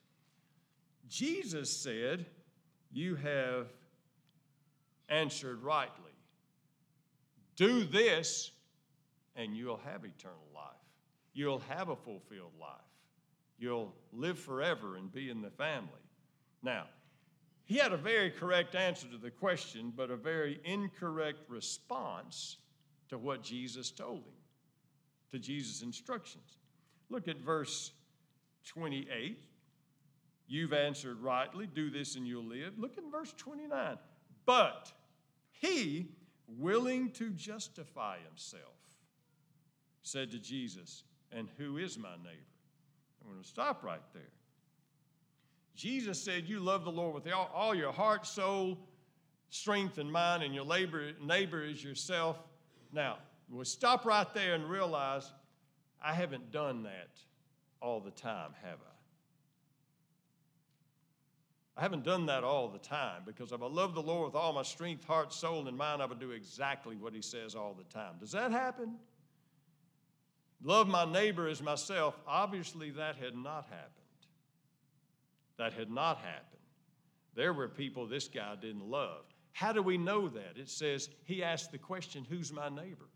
Jesus 1.09 1.71
said, 1.71 2.27
You 2.93 3.17
have 3.17 3.67
answered 5.09 5.63
rightly. 5.63 6.13
Do 7.57 7.85
this, 7.85 8.51
and 9.37 9.57
you'll 9.57 9.81
have 9.85 10.05
eternal 10.05 10.47
life. 10.55 10.65
You'll 11.35 11.61
have 11.61 11.89
a 11.89 11.97
fulfilled 11.97 12.53
life. 12.61 12.71
You'll 13.59 13.95
live 14.13 14.39
forever 14.39 14.97
and 14.97 15.13
be 15.13 15.31
in 15.31 15.41
the 15.41 15.51
family. 15.51 15.89
Now, 16.63 16.87
he 17.65 17.77
had 17.77 17.93
a 17.93 17.97
very 17.97 18.31
correct 18.31 18.75
answer 18.75 19.07
to 19.09 19.17
the 19.17 19.31
question, 19.31 19.93
but 19.97 20.11
a 20.11 20.17
very 20.17 20.61
incorrect 20.65 21.49
response 21.49 22.59
to 23.09 23.19
what 23.19 23.43
Jesus 23.43 23.91
told 23.91 24.19
him, 24.19 24.35
to 25.31 25.39
Jesus' 25.39 25.83
instructions. 25.83 26.59
Look 27.09 27.29
at 27.29 27.39
verse 27.39 27.93
28. 28.67 29.39
You've 30.49 30.73
answered 30.73 31.21
rightly, 31.21 31.67
do 31.67 31.89
this 31.89 32.17
and 32.17 32.27
you'll 32.27 32.45
live. 32.45 32.79
Look 32.79 32.99
at 32.99 33.05
verse 33.11 33.33
29. 33.37 33.97
But 34.45 34.93
he, 35.51 36.09
willing 36.47 37.11
to 37.13 37.31
justify 37.31 38.19
himself, 38.29 38.75
said 40.03 40.31
to 40.33 40.39
Jesus, 40.39 41.05
And 41.31 41.49
who 41.59 41.79
is 41.79 41.99
my 41.99 42.17
neighbor? 42.17 42.53
I'm 43.23 43.31
going 43.31 43.43
to 43.43 43.49
stop 43.49 43.83
right 43.83 44.03
there. 44.13 44.23
Jesus 45.75 46.23
said, 46.23 46.45
You 46.47 46.61
love 46.61 46.85
the 46.85 46.91
Lord 46.91 47.15
with 47.15 47.33
all, 47.33 47.75
your 47.75 47.93
heart, 47.93 48.27
soul, 48.27 48.79
strength, 49.49 49.99
and 49.99 50.11
mind, 50.11 50.43
and 50.43 50.55
your 50.55 50.65
labor, 50.65 51.13
neighbor 51.23 51.63
is 51.63 51.83
yourself. 51.83 52.39
Now, 52.93 53.19
we'll 53.49 53.65
stop 53.65 54.05
right 54.05 54.33
there 54.35 54.55
and 54.55 54.69
realize 54.69 55.33
I 56.03 56.13
haven't 56.13 56.51
done 56.51 56.83
that 56.83 57.11
all 57.81 58.01
the 58.01 58.11
time, 58.11 58.51
have 58.63 58.79
I? 58.81 58.93
I 61.75 61.81
haven't 61.81 62.05
done 62.05 62.27
that 62.27 62.45
all 62.45 62.69
the 62.69 62.79
time 62.79 63.23
because 63.25 63.51
if 63.51 63.63
I 63.63 63.67
love 63.67 63.95
the 63.95 64.03
Lord 64.03 64.27
with 64.27 64.35
all 64.35 64.53
my 64.53 64.63
strength, 64.63 65.05
heart, 65.05 65.33
soul, 65.33 65.67
and 65.67 65.77
mind, 65.77 66.03
I 66.03 66.07
would 66.07 66.21
do 66.21 66.33
exactly 66.33 66.97
what 66.97 67.15
He 67.15 67.23
says 67.23 67.55
all 67.55 67.73
the 67.73 67.85
time. 67.85 68.17
Does 68.21 68.33
that 68.33 68.53
happen? 68.53 68.97
Love 70.63 70.89
my 70.89 71.05
neighbor 71.05 71.49
as 71.49 71.61
myself. 71.61 72.15
Obviously, 72.27 72.91
that 72.91 73.17
had 73.17 73.35
not 73.35 73.67
happened 73.71 74.03
that 75.63 75.73
had 75.73 75.91
not 75.91 76.19
happened. 76.19 76.61
There 77.35 77.53
were 77.53 77.69
people 77.69 78.07
this 78.07 78.29
guy 78.29 78.57
didn't 78.61 78.85
love. 78.85 79.23
How 79.53 79.73
do 79.73 79.81
we 79.81 79.97
know 79.97 80.29
that? 80.29 80.57
It 80.57 80.69
says 80.69 81.09
he 81.25 81.43
asked 81.43 81.71
the 81.71 81.79
question, 81.79 82.27
Who's 82.29 82.53
my 82.53 82.69
neighbor? 82.69 83.09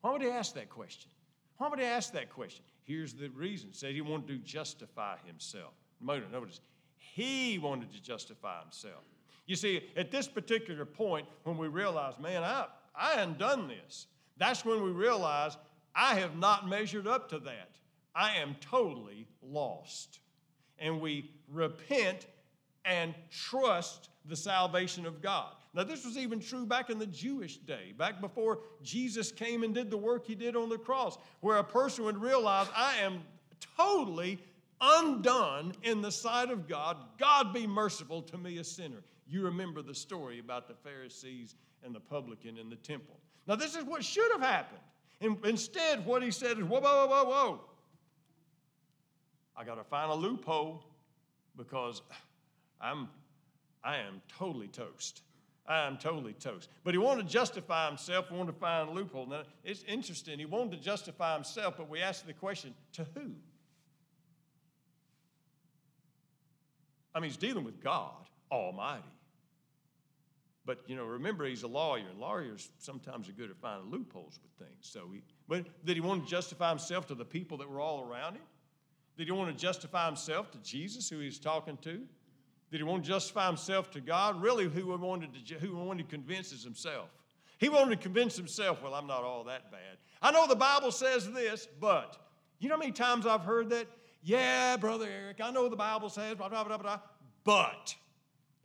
Why 0.00 0.12
would 0.12 0.22
he 0.22 0.28
ask 0.28 0.54
that 0.54 0.70
question? 0.70 1.10
Why 1.58 1.68
would 1.68 1.78
he 1.78 1.84
ask 1.84 2.12
that 2.12 2.30
question? 2.30 2.64
Here's 2.84 3.12
the 3.12 3.28
reason. 3.28 3.72
Said 3.72 3.92
he 3.92 4.00
wanted 4.00 4.28
to 4.28 4.38
justify 4.38 5.16
himself. 5.26 5.72
Notice, 6.00 6.60
he 6.96 7.58
wanted 7.58 7.92
to 7.92 8.02
justify 8.02 8.60
himself. 8.62 9.02
You 9.46 9.56
see, 9.56 9.82
at 9.96 10.10
this 10.10 10.28
particular 10.28 10.84
point, 10.84 11.26
when 11.44 11.56
we 11.56 11.68
realize, 11.68 12.14
man, 12.18 12.42
I, 12.42 12.66
I 12.94 13.12
hadn't 13.12 13.38
done 13.38 13.68
this, 13.68 14.06
that's 14.38 14.64
when 14.64 14.82
we 14.82 14.90
realize 14.90 15.56
I 15.96 16.16
have 16.16 16.36
not 16.36 16.68
measured 16.68 17.06
up 17.06 17.30
to 17.30 17.38
that. 17.40 17.70
I 18.14 18.36
am 18.36 18.56
totally 18.60 19.26
lost 19.42 20.20
and 20.78 21.00
we 21.00 21.30
repent 21.50 22.26
and 22.84 23.14
trust 23.30 24.10
the 24.26 24.36
salvation 24.36 25.06
of 25.06 25.22
God. 25.22 25.52
Now, 25.74 25.84
this 25.84 26.04
was 26.04 26.16
even 26.16 26.40
true 26.40 26.64
back 26.64 26.88
in 26.88 26.98
the 26.98 27.06
Jewish 27.06 27.58
day, 27.58 27.92
back 27.98 28.20
before 28.20 28.60
Jesus 28.82 29.30
came 29.30 29.62
and 29.62 29.74
did 29.74 29.90
the 29.90 29.96
work 29.96 30.26
he 30.26 30.34
did 30.34 30.56
on 30.56 30.68
the 30.68 30.78
cross, 30.78 31.18
where 31.40 31.58
a 31.58 31.64
person 31.64 32.04
would 32.04 32.18
realize, 32.18 32.66
I 32.74 32.96
am 32.98 33.22
totally 33.76 34.38
undone 34.80 35.74
in 35.82 36.00
the 36.00 36.12
sight 36.12 36.50
of 36.50 36.66
God. 36.66 36.96
God 37.18 37.52
be 37.52 37.66
merciful 37.66 38.22
to 38.22 38.38
me, 38.38 38.58
a 38.58 38.64
sinner. 38.64 39.02
You 39.28 39.42
remember 39.42 39.82
the 39.82 39.94
story 39.94 40.38
about 40.38 40.68
the 40.68 40.74
Pharisees 40.74 41.56
and 41.84 41.94
the 41.94 42.00
publican 42.00 42.56
in 42.56 42.70
the 42.70 42.76
temple. 42.76 43.16
Now, 43.46 43.56
this 43.56 43.74
is 43.76 43.84
what 43.84 44.04
should 44.04 44.30
have 44.32 44.42
happened. 44.42 44.80
And 45.20 45.38
instead, 45.44 46.04
what 46.04 46.22
he 46.22 46.30
said 46.30 46.58
is, 46.58 46.64
whoa, 46.64 46.80
whoa, 46.80 47.06
whoa, 47.06 47.24
whoa. 47.24 47.60
I 49.56 49.64
got 49.64 49.76
to 49.76 49.84
find 49.84 50.10
a 50.10 50.14
loophole 50.14 50.84
because 51.56 52.02
I'm, 52.80 53.08
I 53.82 53.96
am 53.96 54.20
totally 54.28 54.68
toast. 54.68 55.22
I 55.66 55.86
am 55.86 55.96
totally 55.96 56.34
toast. 56.34 56.68
But 56.84 56.94
he 56.94 56.98
wanted 56.98 57.26
to 57.26 57.32
justify 57.32 57.88
himself, 57.88 58.30
wanted 58.30 58.52
to 58.52 58.58
find 58.58 58.88
a 58.88 58.92
loophole. 58.92 59.26
Now, 59.26 59.42
it's 59.64 59.82
interesting. 59.88 60.38
He 60.38 60.44
wanted 60.44 60.72
to 60.72 60.84
justify 60.84 61.34
himself, 61.34 61.74
but 61.78 61.88
we 61.88 62.00
asked 62.00 62.26
the 62.26 62.32
question 62.34 62.74
to 62.92 63.06
who? 63.14 63.32
I 67.14 67.20
mean, 67.20 67.30
he's 67.30 67.38
dealing 67.38 67.64
with 67.64 67.82
God 67.82 68.28
Almighty. 68.52 69.02
But, 70.66 70.80
you 70.88 70.96
know, 70.96 71.04
remember, 71.04 71.46
he's 71.46 71.62
a 71.62 71.68
lawyer, 71.68 72.02
and 72.10 72.18
lawyers 72.18 72.70
sometimes 72.78 73.28
are 73.28 73.32
good 73.32 73.50
at 73.50 73.56
finding 73.56 73.88
loopholes 73.88 74.40
with 74.42 74.68
things. 74.68 74.80
So 74.80 75.08
he, 75.14 75.22
but 75.46 75.64
did 75.86 75.94
he 75.94 76.00
want 76.00 76.24
to 76.24 76.30
justify 76.30 76.70
himself 76.70 77.06
to 77.06 77.14
the 77.14 77.24
people 77.24 77.56
that 77.58 77.70
were 77.70 77.80
all 77.80 78.02
around 78.02 78.34
him? 78.34 78.42
Did 79.16 79.28
he 79.28 79.32
want 79.32 79.56
to 79.56 79.56
justify 79.56 80.06
himself 80.06 80.50
to 80.50 80.58
Jesus, 80.58 81.08
who 81.08 81.20
he 81.20 81.26
was 81.26 81.38
talking 81.38 81.78
to? 81.82 82.02
Did 82.72 82.78
he 82.78 82.82
want 82.82 83.04
to 83.04 83.08
justify 83.08 83.46
himself 83.46 83.92
to 83.92 84.00
God? 84.00 84.42
Really, 84.42 84.64
who 84.64 84.88
wanted 84.98 85.30
to, 85.46 85.54
who 85.54 85.76
wanted 85.76 86.10
to 86.10 86.16
convince 86.16 86.50
is 86.50 86.64
himself. 86.64 87.10
He 87.58 87.68
wanted 87.68 87.96
to 87.96 88.02
convince 88.02 88.36
himself, 88.36 88.82
well, 88.82 88.92
I'm 88.92 89.06
not 89.06 89.22
all 89.22 89.44
that 89.44 89.70
bad. 89.70 89.98
I 90.20 90.32
know 90.32 90.48
the 90.48 90.56
Bible 90.56 90.90
says 90.90 91.30
this, 91.30 91.68
but 91.80 92.18
you 92.58 92.68
know 92.68 92.74
how 92.74 92.80
many 92.80 92.92
times 92.92 93.24
I've 93.24 93.42
heard 93.42 93.70
that? 93.70 93.86
Yeah, 94.24 94.76
Brother 94.76 95.06
Eric, 95.08 95.40
I 95.40 95.52
know 95.52 95.68
the 95.68 95.76
Bible 95.76 96.10
says, 96.10 96.34
blah, 96.34 96.48
blah, 96.48 96.64
blah, 96.64 96.78
blah, 96.78 96.98
but. 97.44 97.94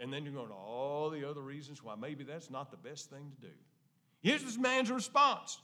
And 0.02 0.12
then 0.12 0.26
you're 0.26 0.34
going 0.34 0.48
to 0.48 0.54
all 0.54 1.12
the 1.12 1.30
other 1.30 1.42
reasons 1.42 1.84
why 1.84 1.94
maybe 1.96 2.24
that's 2.24 2.50
not 2.50 2.72
the 2.72 2.78
best 2.78 3.12
thing 3.12 3.32
to 3.36 3.48
do. 3.48 3.54
Here's 4.22 4.44
this 4.44 4.58
man's 4.58 4.90
response. 4.90 5.60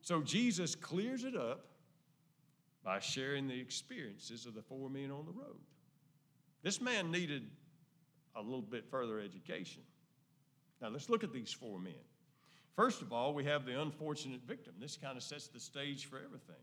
So 0.00 0.22
Jesus 0.22 0.74
clears 0.74 1.24
it 1.24 1.36
up 1.36 1.66
by 2.82 2.98
sharing 2.98 3.46
the 3.46 3.60
experiences 3.60 4.46
of 4.46 4.54
the 4.54 4.62
four 4.62 4.88
men 4.88 5.10
on 5.10 5.26
the 5.26 5.32
road. 5.32 5.60
This 6.62 6.80
man 6.80 7.10
needed 7.10 7.42
a 8.34 8.40
little 8.40 8.62
bit 8.62 8.86
further 8.90 9.20
education. 9.20 9.82
Now, 10.80 10.88
let's 10.88 11.10
look 11.10 11.24
at 11.24 11.32
these 11.32 11.52
four 11.52 11.78
men. 11.78 11.92
First 12.76 13.02
of 13.02 13.12
all, 13.12 13.34
we 13.34 13.44
have 13.44 13.66
the 13.66 13.80
unfortunate 13.80 14.40
victim. 14.46 14.74
This 14.80 14.96
kind 14.96 15.16
of 15.16 15.22
sets 15.22 15.48
the 15.48 15.60
stage 15.60 16.06
for 16.06 16.16
everything. 16.16 16.62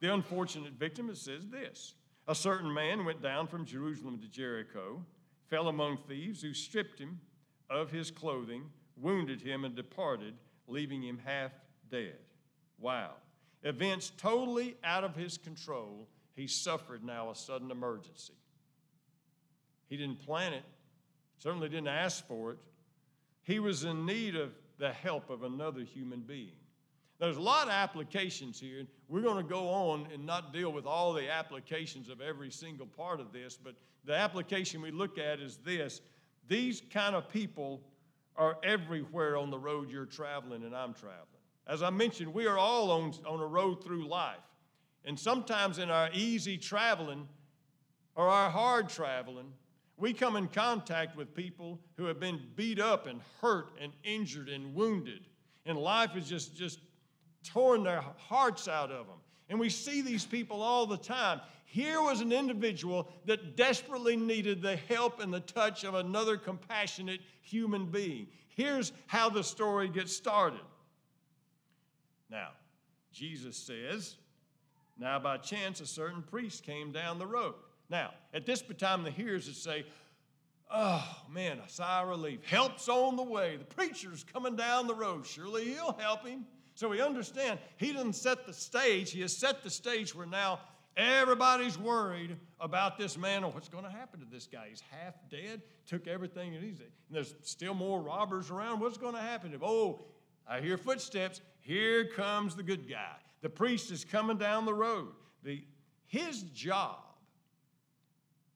The 0.00 0.14
unfortunate 0.14 0.72
victim, 0.74 1.10
it 1.10 1.16
says 1.16 1.48
this 1.48 1.94
A 2.28 2.34
certain 2.34 2.72
man 2.72 3.04
went 3.04 3.20
down 3.20 3.48
from 3.48 3.66
Jerusalem 3.66 4.20
to 4.20 4.28
Jericho, 4.28 5.04
fell 5.50 5.68
among 5.68 5.98
thieves 6.08 6.40
who 6.40 6.54
stripped 6.54 6.98
him 6.98 7.20
of 7.68 7.90
his 7.90 8.10
clothing, 8.10 8.62
wounded 8.96 9.42
him, 9.42 9.64
and 9.64 9.74
departed, 9.74 10.34
leaving 10.66 11.02
him 11.02 11.18
half 11.24 11.52
dead. 11.90 12.16
Wow 12.78 13.10
events 13.62 14.12
totally 14.16 14.76
out 14.82 15.04
of 15.04 15.14
his 15.14 15.36
control, 15.36 16.08
he 16.34 16.46
suffered 16.46 17.04
now 17.04 17.30
a 17.30 17.34
sudden 17.34 17.70
emergency. 17.70 18.34
He 19.88 19.96
didn't 19.96 20.20
plan 20.20 20.52
it, 20.52 20.64
certainly 21.38 21.68
didn't 21.68 21.88
ask 21.88 22.26
for 22.26 22.52
it. 22.52 22.58
He 23.42 23.58
was 23.58 23.84
in 23.84 24.06
need 24.06 24.36
of 24.36 24.52
the 24.78 24.92
help 24.92 25.30
of 25.30 25.42
another 25.42 25.82
human 25.82 26.20
being. 26.20 26.52
There's 27.20 27.36
a 27.36 27.42
lot 27.42 27.66
of 27.66 27.72
applications 27.74 28.58
here. 28.58 28.86
We're 29.06 29.20
going 29.20 29.36
to 29.36 29.48
go 29.48 29.68
on 29.68 30.08
and 30.12 30.24
not 30.24 30.54
deal 30.54 30.72
with 30.72 30.86
all 30.86 31.12
the 31.12 31.30
applications 31.30 32.08
of 32.08 32.22
every 32.22 32.50
single 32.50 32.86
part 32.86 33.20
of 33.20 33.30
this, 33.30 33.58
but 33.62 33.74
the 34.06 34.14
application 34.14 34.80
we 34.80 34.90
look 34.90 35.18
at 35.18 35.38
is 35.38 35.58
this 35.58 36.00
these 36.48 36.82
kind 36.90 37.14
of 37.14 37.28
people 37.28 37.82
are 38.36 38.56
everywhere 38.64 39.36
on 39.36 39.50
the 39.50 39.58
road 39.58 39.90
you're 39.90 40.06
traveling 40.06 40.64
and 40.64 40.74
I'm 40.74 40.94
traveling. 40.94 41.26
As 41.66 41.82
I 41.82 41.90
mentioned, 41.90 42.32
we 42.32 42.46
are 42.46 42.58
all 42.58 42.90
on, 42.90 43.12
on 43.26 43.38
a 43.38 43.46
road 43.46 43.84
through 43.84 44.08
life. 44.08 44.38
And 45.04 45.20
sometimes 45.20 45.78
in 45.78 45.90
our 45.90 46.08
easy 46.14 46.56
traveling 46.56 47.28
or 48.16 48.28
our 48.28 48.50
hard 48.50 48.88
traveling, 48.88 49.52
we 49.98 50.14
come 50.14 50.36
in 50.36 50.48
contact 50.48 51.16
with 51.16 51.34
people 51.34 51.78
who 51.98 52.06
have 52.06 52.18
been 52.18 52.40
beat 52.56 52.80
up 52.80 53.06
and 53.06 53.20
hurt 53.42 53.72
and 53.80 53.92
injured 54.02 54.48
and 54.48 54.74
wounded. 54.74 55.20
And 55.66 55.78
life 55.78 56.16
is 56.16 56.26
just, 56.26 56.56
just 56.56 56.80
torn 57.44 57.82
their 57.82 58.02
hearts 58.16 58.68
out 58.68 58.90
of 58.90 59.06
them. 59.06 59.16
And 59.48 59.58
we 59.58 59.68
see 59.68 60.00
these 60.00 60.24
people 60.24 60.62
all 60.62 60.86
the 60.86 60.96
time. 60.96 61.40
Here 61.64 62.00
was 62.00 62.20
an 62.20 62.32
individual 62.32 63.08
that 63.26 63.56
desperately 63.56 64.16
needed 64.16 64.62
the 64.62 64.76
help 64.76 65.20
and 65.20 65.32
the 65.32 65.40
touch 65.40 65.84
of 65.84 65.94
another 65.94 66.36
compassionate 66.36 67.20
human 67.42 67.86
being. 67.86 68.28
Here's 68.48 68.92
how 69.06 69.30
the 69.30 69.44
story 69.44 69.88
gets 69.88 70.14
started. 70.14 70.60
Now, 72.28 72.48
Jesus 73.12 73.56
says, 73.56 74.16
Now 74.98 75.18
by 75.18 75.36
chance 75.38 75.80
a 75.80 75.86
certain 75.86 76.22
priest 76.22 76.62
came 76.62 76.92
down 76.92 77.18
the 77.18 77.26
road. 77.26 77.54
Now, 77.88 78.12
at 78.32 78.46
this 78.46 78.62
time, 78.78 79.02
the 79.02 79.10
hearers 79.10 79.46
would 79.46 79.56
say, 79.56 79.84
Oh 80.72 81.04
man, 81.28 81.58
a 81.58 81.68
sigh 81.68 82.02
of 82.02 82.08
relief. 82.08 82.44
Help's 82.44 82.88
on 82.88 83.16
the 83.16 83.22
way. 83.22 83.56
The 83.56 83.64
preacher's 83.64 84.24
coming 84.24 84.54
down 84.54 84.86
the 84.86 84.94
road. 84.94 85.26
Surely 85.26 85.64
he'll 85.64 85.96
help 85.98 86.26
him. 86.26 86.46
So 86.80 86.88
we 86.88 87.02
understand 87.02 87.58
he 87.76 87.88
didn't 87.88 88.14
set 88.14 88.46
the 88.46 88.54
stage. 88.54 89.10
He 89.10 89.20
has 89.20 89.36
set 89.36 89.62
the 89.62 89.68
stage 89.68 90.14
where 90.14 90.24
now 90.24 90.60
everybody's 90.96 91.78
worried 91.78 92.38
about 92.58 92.96
this 92.96 93.18
man 93.18 93.44
or 93.44 93.52
what's 93.52 93.68
going 93.68 93.84
to 93.84 93.90
happen 93.90 94.18
to 94.20 94.24
this 94.24 94.46
guy. 94.46 94.68
He's 94.70 94.82
half 94.90 95.12
dead, 95.30 95.60
took 95.84 96.06
everything, 96.06 96.54
and, 96.54 96.64
he's, 96.64 96.80
and 96.80 96.88
there's 97.10 97.34
still 97.42 97.74
more 97.74 98.00
robbers 98.00 98.50
around. 98.50 98.80
What's 98.80 98.96
going 98.96 99.12
to 99.12 99.20
happen 99.20 99.50
him? 99.50 99.60
Oh, 99.62 100.06
I 100.48 100.62
hear 100.62 100.78
footsteps. 100.78 101.42
Here 101.60 102.06
comes 102.06 102.56
the 102.56 102.62
good 102.62 102.88
guy. 102.88 103.16
The 103.42 103.50
priest 103.50 103.90
is 103.90 104.02
coming 104.02 104.38
down 104.38 104.64
the 104.64 104.72
road. 104.72 105.08
The, 105.42 105.62
his 106.06 106.44
job 106.54 107.00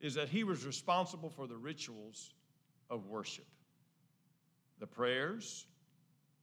is 0.01 0.15
that 0.15 0.31
he 0.31 0.45
was 0.45 0.65
responsible 0.65 1.29
for 1.29 1.47
the 1.47 1.59
rituals 1.59 2.33
of 2.89 3.05
worship 3.05 3.45
the 4.81 4.87
prayers, 4.87 5.67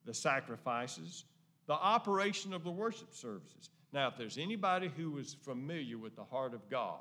the 0.05 0.13
sacrifices, 0.13 1.25
the 1.71 1.77
operation 1.77 2.51
of 2.51 2.65
the 2.65 2.69
worship 2.69 3.13
services. 3.13 3.69
Now, 3.93 4.09
if 4.09 4.17
there's 4.17 4.37
anybody 4.37 4.91
who 4.97 5.11
was 5.11 5.37
familiar 5.41 5.97
with 5.97 6.17
the 6.17 6.23
heart 6.25 6.53
of 6.53 6.69
God, 6.69 6.99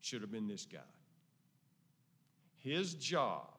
should 0.00 0.22
have 0.22 0.32
been 0.32 0.48
this 0.48 0.64
guy. 0.64 0.78
His 2.56 2.94
job 2.94 3.50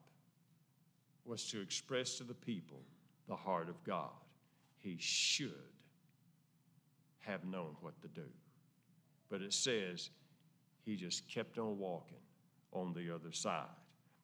was 1.23 1.45
to 1.51 1.61
express 1.61 2.17
to 2.17 2.23
the 2.23 2.33
people 2.33 2.81
the 3.27 3.35
heart 3.35 3.69
of 3.69 3.75
God. 3.83 4.09
He 4.79 4.97
should 4.99 5.53
have 7.19 7.45
known 7.45 7.75
what 7.81 8.01
to 8.01 8.07
do. 8.07 8.25
But 9.29 9.43
it 9.43 9.53
says 9.53 10.09
he 10.83 10.95
just 10.95 11.29
kept 11.29 11.59
on 11.59 11.77
walking 11.77 12.23
on 12.73 12.95
the 12.95 13.13
other 13.13 13.31
side. 13.31 13.67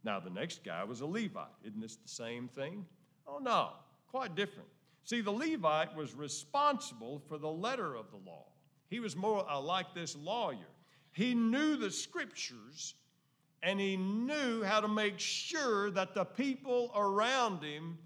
Now, 0.03 0.19
the 0.19 0.31
next 0.31 0.63
guy 0.63 0.83
was 0.85 1.01
a 1.01 1.05
Levite. 1.05 1.45
Isn't 1.63 1.81
this 1.81 1.97
the 1.97 2.09
same 2.09 2.47
thing? 2.47 2.83
Oh, 3.27 3.37
no, 3.37 3.73
quite 4.09 4.33
different. 4.33 4.69
See, 5.05 5.21
the 5.21 5.31
Levite 5.31 5.95
was 5.95 6.13
responsible 6.15 7.21
for 7.29 7.37
the 7.37 7.47
letter 7.49 7.95
of 7.95 8.09
the 8.09 8.17
law. 8.17 8.47
He 8.89 8.99
was 8.99 9.15
more 9.15 9.49
uh, 9.49 9.61
like 9.61 9.93
this 9.93 10.15
lawyer. 10.15 10.57
He 11.11 11.33
knew 11.33 11.77
the 11.77 11.91
scriptures 11.91 12.95
and 13.61 13.79
he 13.79 13.97
knew 13.97 14.63
how 14.63 14.79
to 14.79 14.87
make 14.87 15.19
sure 15.19 15.89
that 15.91 16.13
the 16.13 16.25
people 16.25 16.91
around 16.95 17.63
him 17.63 17.97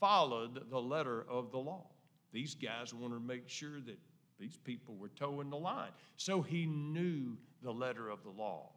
followed 0.00 0.68
the 0.70 0.80
letter 0.80 1.24
of 1.28 1.50
the 1.50 1.58
law. 1.58 1.86
These 2.32 2.54
guys 2.54 2.92
wanted 2.92 3.14
to 3.14 3.20
make 3.20 3.48
sure 3.48 3.80
that 3.86 3.98
these 4.38 4.56
people 4.56 4.94
were 4.96 5.08
toeing 5.08 5.50
the 5.50 5.56
line. 5.56 5.90
So 6.16 6.42
he 6.42 6.66
knew 6.66 7.36
the 7.62 7.72
letter 7.72 8.10
of 8.10 8.22
the 8.22 8.30
law. 8.30 8.72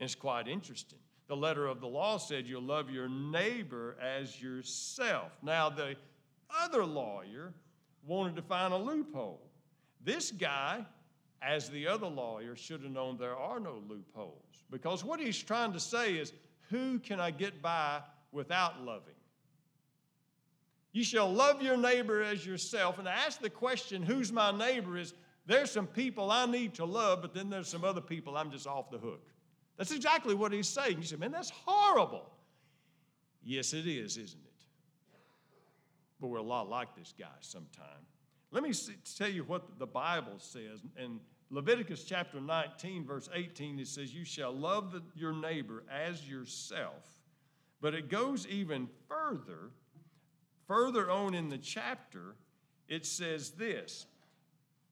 And 0.00 0.06
it's 0.06 0.14
quite 0.14 0.48
interesting. 0.48 0.98
The 1.28 1.36
letter 1.36 1.66
of 1.66 1.80
the 1.80 1.86
law 1.86 2.18
said 2.18 2.46
you'll 2.48 2.62
love 2.62 2.90
your 2.90 3.08
neighbor 3.08 3.96
as 4.02 4.40
yourself. 4.42 5.30
Now, 5.42 5.70
the 5.70 5.94
other 6.62 6.84
lawyer 6.84 7.52
wanted 8.06 8.36
to 8.36 8.42
find 8.42 8.72
a 8.72 8.76
loophole. 8.76 9.40
This 10.02 10.30
guy, 10.30 10.84
as 11.42 11.68
the 11.68 11.86
other 11.86 12.06
lawyer, 12.06 12.56
should 12.56 12.82
have 12.82 12.92
known 12.92 13.16
there 13.18 13.36
are 13.36 13.60
no 13.60 13.82
loopholes 13.88 14.64
because 14.70 15.04
what 15.04 15.20
he's 15.20 15.38
trying 15.38 15.72
to 15.72 15.80
say 15.80 16.14
is, 16.14 16.32
who 16.70 16.98
can 16.98 17.20
I 17.20 17.30
get 17.30 17.60
by 17.60 18.00
without 18.32 18.82
loving? 18.82 19.14
You 20.92 21.04
shall 21.04 21.32
love 21.32 21.62
your 21.62 21.76
neighbor 21.76 22.22
as 22.22 22.44
yourself. 22.44 22.98
And 22.98 23.06
to 23.06 23.12
ask 23.12 23.40
the 23.40 23.50
question, 23.50 24.02
who's 24.02 24.32
my 24.32 24.50
neighbor, 24.50 24.96
is 24.96 25.14
there's 25.46 25.70
some 25.70 25.86
people 25.86 26.30
I 26.30 26.46
need 26.46 26.74
to 26.74 26.84
love, 26.84 27.22
but 27.22 27.34
then 27.34 27.50
there's 27.50 27.68
some 27.68 27.84
other 27.84 28.00
people 28.00 28.36
I'm 28.36 28.50
just 28.50 28.66
off 28.66 28.90
the 28.90 28.98
hook. 28.98 29.26
That's 29.76 29.92
exactly 29.92 30.34
what 30.34 30.52
he's 30.52 30.68
saying. 30.68 30.98
You 30.98 31.04
say, 31.04 31.16
man, 31.16 31.32
that's 31.32 31.50
horrible. 31.50 32.30
Yes, 33.42 33.72
it 33.72 33.86
is, 33.86 34.16
isn't 34.16 34.40
it? 34.44 34.49
But 36.20 36.28
we're 36.28 36.38
a 36.38 36.42
lot 36.42 36.68
like 36.68 36.94
this 36.94 37.14
guy 37.18 37.26
sometime. 37.40 38.06
Let 38.52 38.62
me 38.62 38.72
see, 38.72 38.94
tell 39.16 39.30
you 39.30 39.44
what 39.44 39.78
the 39.78 39.86
Bible 39.86 40.38
says. 40.38 40.82
In 40.96 41.20
Leviticus 41.50 42.04
chapter 42.04 42.40
19, 42.40 43.04
verse 43.04 43.28
18, 43.32 43.78
it 43.78 43.88
says, 43.88 44.14
You 44.14 44.24
shall 44.24 44.52
love 44.52 44.92
the, 44.92 45.02
your 45.14 45.32
neighbor 45.32 45.84
as 45.90 46.28
yourself. 46.28 47.20
But 47.80 47.94
it 47.94 48.10
goes 48.10 48.46
even 48.46 48.88
further. 49.08 49.70
Further 50.66 51.10
on 51.10 51.34
in 51.34 51.48
the 51.48 51.58
chapter, 51.58 52.36
it 52.88 53.06
says 53.06 53.50
this 53.52 54.06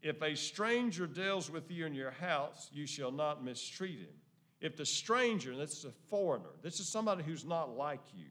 If 0.03 0.23
a 0.23 0.35
stranger 0.35 1.07
deals 1.07 1.51
with 1.51 1.71
you 1.71 1.87
in 1.87 1.95
your 1.95 2.12
house, 2.12 2.71
you 2.73 2.87
shall 2.87 3.12
not 3.12 3.45
mistreat 3.45 3.99
him. 4.01 4.14
If 4.61 4.77
the 4.77 4.87
stranger, 4.87 5.57
this 5.57 5.79
is 5.79 5.85
a 5.85 5.93
foreigner, 6.09 6.51
this 6.62 6.81
is 6.81 6.88
somebody 6.88 7.23
who's 7.23 7.45
not 7.45 7.77
like 7.77 8.01
you, 8.14 8.27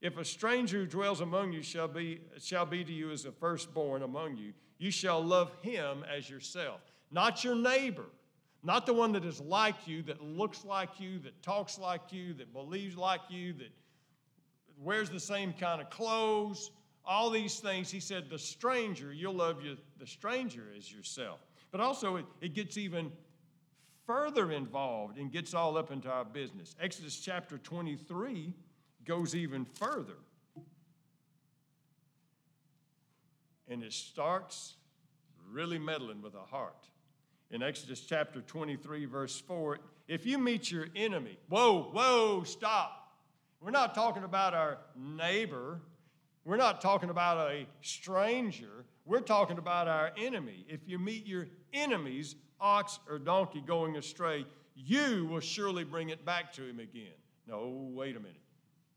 if 0.00 0.16
a 0.16 0.24
stranger 0.24 0.78
who 0.78 0.86
dwells 0.86 1.20
among 1.20 1.52
you 1.52 1.62
shall 1.62 1.88
be, 1.88 2.20
shall 2.38 2.64
be 2.64 2.82
to 2.84 2.92
you 2.92 3.10
as 3.10 3.26
a 3.26 3.32
firstborn 3.32 4.02
among 4.02 4.36
you, 4.36 4.52
you 4.78 4.90
shall 4.90 5.22
love 5.22 5.52
him 5.60 6.04
as 6.10 6.28
yourself. 6.28 6.80
Not 7.10 7.44
your 7.44 7.54
neighbor, 7.54 8.06
not 8.62 8.86
the 8.86 8.94
one 8.94 9.12
that 9.12 9.24
is 9.24 9.40
like 9.40 9.86
you, 9.86 10.02
that 10.04 10.22
looks 10.22 10.64
like 10.64 10.98
you, 10.98 11.18
that 11.20 11.42
talks 11.42 11.78
like 11.78 12.12
you, 12.12 12.32
that 12.34 12.52
believes 12.52 12.96
like 12.96 13.20
you, 13.28 13.52
that 13.54 13.70
wears 14.78 15.10
the 15.10 15.20
same 15.20 15.52
kind 15.52 15.82
of 15.82 15.90
clothes, 15.90 16.70
all 17.04 17.28
these 17.28 17.60
things. 17.60 17.90
He 17.90 18.00
said, 18.00 18.30
the 18.30 18.38
stranger, 18.38 19.12
you'll 19.12 19.34
love 19.34 19.62
you, 19.62 19.76
the 19.98 20.06
stranger 20.06 20.68
as 20.76 20.90
yourself. 20.90 21.40
But 21.70 21.80
also, 21.80 22.16
it, 22.16 22.24
it 22.40 22.54
gets 22.54 22.78
even 22.78 23.12
further 24.06 24.50
involved 24.50 25.18
and 25.18 25.30
gets 25.30 25.52
all 25.52 25.76
up 25.76 25.90
into 25.90 26.10
our 26.10 26.24
business. 26.24 26.74
Exodus 26.80 27.20
chapter 27.20 27.58
23 27.58 28.54
goes 29.10 29.34
even 29.34 29.64
further. 29.64 30.20
And 33.68 33.82
it 33.82 33.92
starts 33.92 34.74
really 35.50 35.80
meddling 35.80 36.22
with 36.22 36.34
the 36.34 36.38
heart. 36.38 36.86
In 37.50 37.60
Exodus 37.60 38.02
chapter 38.02 38.40
23, 38.40 39.06
verse 39.06 39.40
4, 39.40 39.80
if 40.06 40.26
you 40.26 40.38
meet 40.38 40.70
your 40.70 40.86
enemy, 40.94 41.36
whoa, 41.48 41.90
whoa, 41.92 42.44
stop. 42.44 43.16
We're 43.60 43.72
not 43.72 43.96
talking 43.96 44.22
about 44.22 44.54
our 44.54 44.78
neighbor. 44.96 45.80
We're 46.44 46.56
not 46.56 46.80
talking 46.80 47.10
about 47.10 47.50
a 47.50 47.66
stranger. 47.80 48.84
We're 49.04 49.22
talking 49.22 49.58
about 49.58 49.88
our 49.88 50.12
enemy. 50.16 50.64
If 50.68 50.82
you 50.86 51.00
meet 51.00 51.26
your 51.26 51.48
enemy's 51.72 52.36
ox 52.60 53.00
or 53.08 53.18
donkey 53.18 53.60
going 53.60 53.96
astray, 53.96 54.46
you 54.76 55.26
will 55.26 55.40
surely 55.40 55.82
bring 55.82 56.10
it 56.10 56.24
back 56.24 56.52
to 56.52 56.62
him 56.62 56.78
again. 56.78 57.18
No, 57.48 57.90
wait 57.92 58.14
a 58.14 58.20
minute. 58.20 58.36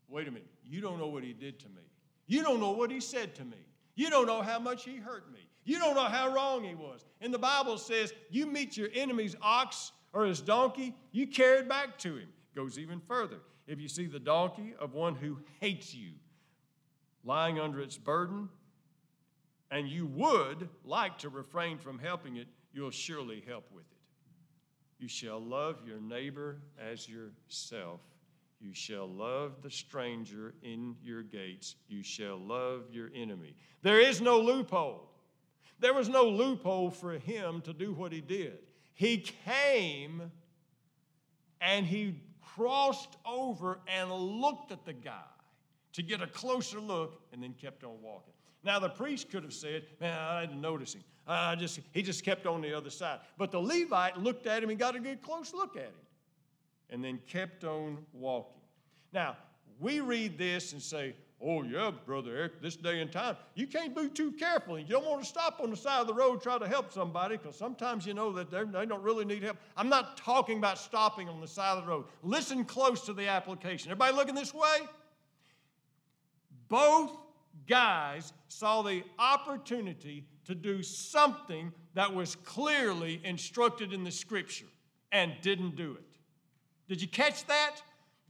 Wait 0.08 0.28
a 0.28 0.30
minute, 0.30 0.46
you 0.64 0.80
don't 0.80 0.98
know 0.98 1.08
what 1.08 1.22
he 1.22 1.32
did 1.32 1.58
to 1.60 1.68
me. 1.68 1.82
You 2.26 2.42
don't 2.42 2.60
know 2.60 2.70
what 2.70 2.90
he 2.90 3.00
said 3.00 3.34
to 3.36 3.44
me. 3.44 3.58
You 3.94 4.10
don't 4.10 4.26
know 4.26 4.42
how 4.42 4.58
much 4.58 4.84
he 4.84 4.96
hurt 4.96 5.32
me. 5.32 5.40
You 5.64 5.78
don't 5.78 5.94
know 5.94 6.04
how 6.04 6.32
wrong 6.32 6.64
he 6.64 6.74
was. 6.74 7.04
And 7.20 7.32
the 7.32 7.38
Bible 7.38 7.78
says, 7.78 8.12
you 8.30 8.46
meet 8.46 8.76
your 8.76 8.88
enemy's 8.94 9.34
ox 9.40 9.92
or 10.12 10.24
his 10.24 10.40
donkey, 10.40 10.94
you 11.12 11.26
carry 11.26 11.58
it 11.58 11.68
back 11.68 11.98
to 11.98 12.16
him. 12.16 12.28
It 12.28 12.56
Goes 12.56 12.78
even 12.78 13.00
further. 13.00 13.38
If 13.66 13.80
you 13.80 13.88
see 13.88 14.06
the 14.06 14.20
donkey 14.20 14.74
of 14.78 14.94
one 14.94 15.14
who 15.14 15.38
hates 15.60 15.94
you 15.94 16.10
lying 17.24 17.58
under 17.58 17.80
its 17.80 17.96
burden, 17.96 18.48
and 19.70 19.88
you 19.88 20.06
would 20.06 20.68
like 20.84 21.18
to 21.18 21.28
refrain 21.30 21.78
from 21.78 21.98
helping 21.98 22.36
it, 22.36 22.46
you'll 22.72 22.90
surely 22.90 23.42
help 23.46 23.64
with 23.72 23.84
it. 23.90 23.98
You 24.98 25.08
shall 25.08 25.40
love 25.40 25.78
your 25.86 26.00
neighbor 26.00 26.58
as 26.78 27.08
yourself. 27.08 28.00
You 28.64 28.72
shall 28.72 29.06
love 29.06 29.60
the 29.62 29.70
stranger 29.70 30.54
in 30.62 30.96
your 31.02 31.22
gates. 31.22 31.76
You 31.86 32.02
shall 32.02 32.38
love 32.38 32.84
your 32.90 33.10
enemy. 33.14 33.54
There 33.82 34.00
is 34.00 34.22
no 34.22 34.40
loophole. 34.40 35.10
There 35.80 35.92
was 35.92 36.08
no 36.08 36.24
loophole 36.24 36.90
for 36.90 37.18
him 37.18 37.60
to 37.62 37.74
do 37.74 37.92
what 37.92 38.10
he 38.10 38.22
did. 38.22 38.60
He 38.94 39.18
came 39.18 40.32
and 41.60 41.84
he 41.84 42.22
crossed 42.40 43.18
over 43.26 43.80
and 43.86 44.10
looked 44.10 44.72
at 44.72 44.86
the 44.86 44.94
guy 44.94 45.20
to 45.92 46.02
get 46.02 46.22
a 46.22 46.26
closer 46.26 46.80
look 46.80 47.20
and 47.34 47.42
then 47.42 47.52
kept 47.60 47.84
on 47.84 48.00
walking. 48.00 48.32
Now, 48.64 48.78
the 48.78 48.88
priest 48.88 49.30
could 49.30 49.42
have 49.42 49.52
said, 49.52 49.84
Man, 50.00 50.18
I 50.18 50.46
didn't 50.46 50.62
notice 50.62 50.94
him. 50.94 51.04
I 51.26 51.54
just, 51.54 51.80
he 51.92 52.02
just 52.02 52.24
kept 52.24 52.46
on 52.46 52.62
the 52.62 52.72
other 52.72 52.90
side. 52.90 53.20
But 53.36 53.50
the 53.50 53.60
Levite 53.60 54.18
looked 54.18 54.46
at 54.46 54.62
him 54.62 54.70
and 54.70 54.78
got 54.78 54.96
a 54.96 55.00
good 55.00 55.20
close 55.20 55.52
look 55.52 55.76
at 55.76 55.82
him 55.82 56.03
and 56.90 57.02
then 57.02 57.18
kept 57.26 57.64
on 57.64 57.98
walking. 58.12 58.60
Now, 59.12 59.36
we 59.80 60.00
read 60.00 60.38
this 60.38 60.72
and 60.72 60.82
say, 60.82 61.14
Oh, 61.46 61.62
yeah, 61.62 61.90
Brother 62.06 62.34
Eric, 62.34 62.62
this 62.62 62.74
day 62.74 63.02
and 63.02 63.12
time, 63.12 63.36
you 63.54 63.66
can't 63.66 63.94
be 63.94 64.08
too 64.08 64.32
careful. 64.32 64.78
You 64.78 64.86
don't 64.86 65.04
want 65.04 65.22
to 65.22 65.28
stop 65.28 65.60
on 65.62 65.68
the 65.68 65.76
side 65.76 66.00
of 66.00 66.06
the 66.06 66.14
road 66.14 66.40
try 66.40 66.56
to 66.58 66.66
help 66.66 66.90
somebody 66.90 67.36
because 67.36 67.54
sometimes 67.54 68.06
you 68.06 68.14
know 68.14 68.32
that 68.32 68.50
they 68.50 68.86
don't 68.86 69.02
really 69.02 69.26
need 69.26 69.42
help. 69.42 69.58
I'm 69.76 69.90
not 69.90 70.16
talking 70.16 70.56
about 70.56 70.78
stopping 70.78 71.28
on 71.28 71.42
the 71.42 71.46
side 71.46 71.76
of 71.76 71.84
the 71.84 71.90
road. 71.90 72.06
Listen 72.22 72.64
close 72.64 73.02
to 73.02 73.12
the 73.12 73.28
application. 73.28 73.90
Everybody 73.90 74.16
looking 74.16 74.34
this 74.34 74.54
way? 74.54 74.78
Both 76.70 77.12
guys 77.68 78.32
saw 78.48 78.80
the 78.80 79.02
opportunity 79.18 80.24
to 80.46 80.54
do 80.54 80.82
something 80.82 81.72
that 81.92 82.14
was 82.14 82.36
clearly 82.36 83.20
instructed 83.22 83.92
in 83.92 84.02
the 84.02 84.10
scripture 84.10 84.66
and 85.12 85.32
didn't 85.42 85.76
do 85.76 85.92
it. 85.92 86.13
Did 86.88 87.00
you 87.00 87.08
catch 87.08 87.46
that? 87.46 87.76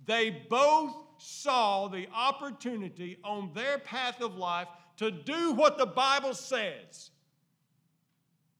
They 0.06 0.30
both 0.30 0.94
saw 1.18 1.88
the 1.88 2.06
opportunity 2.14 3.18
on 3.24 3.50
their 3.54 3.78
path 3.78 4.20
of 4.20 4.36
life 4.36 4.68
to 4.98 5.10
do 5.10 5.52
what 5.52 5.78
the 5.78 5.86
Bible 5.86 6.34
says, 6.34 7.10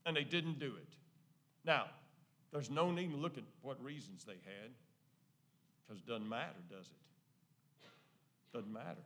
and 0.07 0.16
they 0.16 0.24
didn't 0.24 0.59
do 0.59 0.66
it. 0.66 0.88
Now, 1.64 1.87
there's 2.52 2.70
no 2.70 2.90
need 2.90 3.11
to 3.11 3.16
look 3.16 3.38
at 3.38 3.44
what 3.62 3.83
reasons 3.83 4.24
they 4.24 4.33
had, 4.33 4.70
because 5.87 6.02
it 6.02 6.07
doesn't 6.07 6.28
matter, 6.28 6.59
does 6.70 6.87
it? 6.87 7.87
Doesn't 8.52 8.72
matter. 8.72 9.02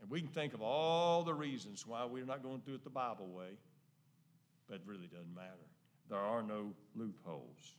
And 0.00 0.10
we 0.10 0.20
can 0.20 0.30
think 0.30 0.54
of 0.54 0.62
all 0.62 1.22
the 1.22 1.34
reasons 1.34 1.86
why 1.86 2.04
we're 2.06 2.24
not 2.24 2.42
going 2.42 2.60
to 2.60 2.66
do 2.66 2.74
it 2.74 2.84
the 2.84 2.90
Bible 2.90 3.26
way, 3.26 3.58
but 4.68 4.76
it 4.76 4.82
really 4.86 5.08
doesn't 5.08 5.34
matter. 5.34 5.66
There 6.08 6.18
are 6.18 6.42
no 6.42 6.72
loopholes. 6.96 7.74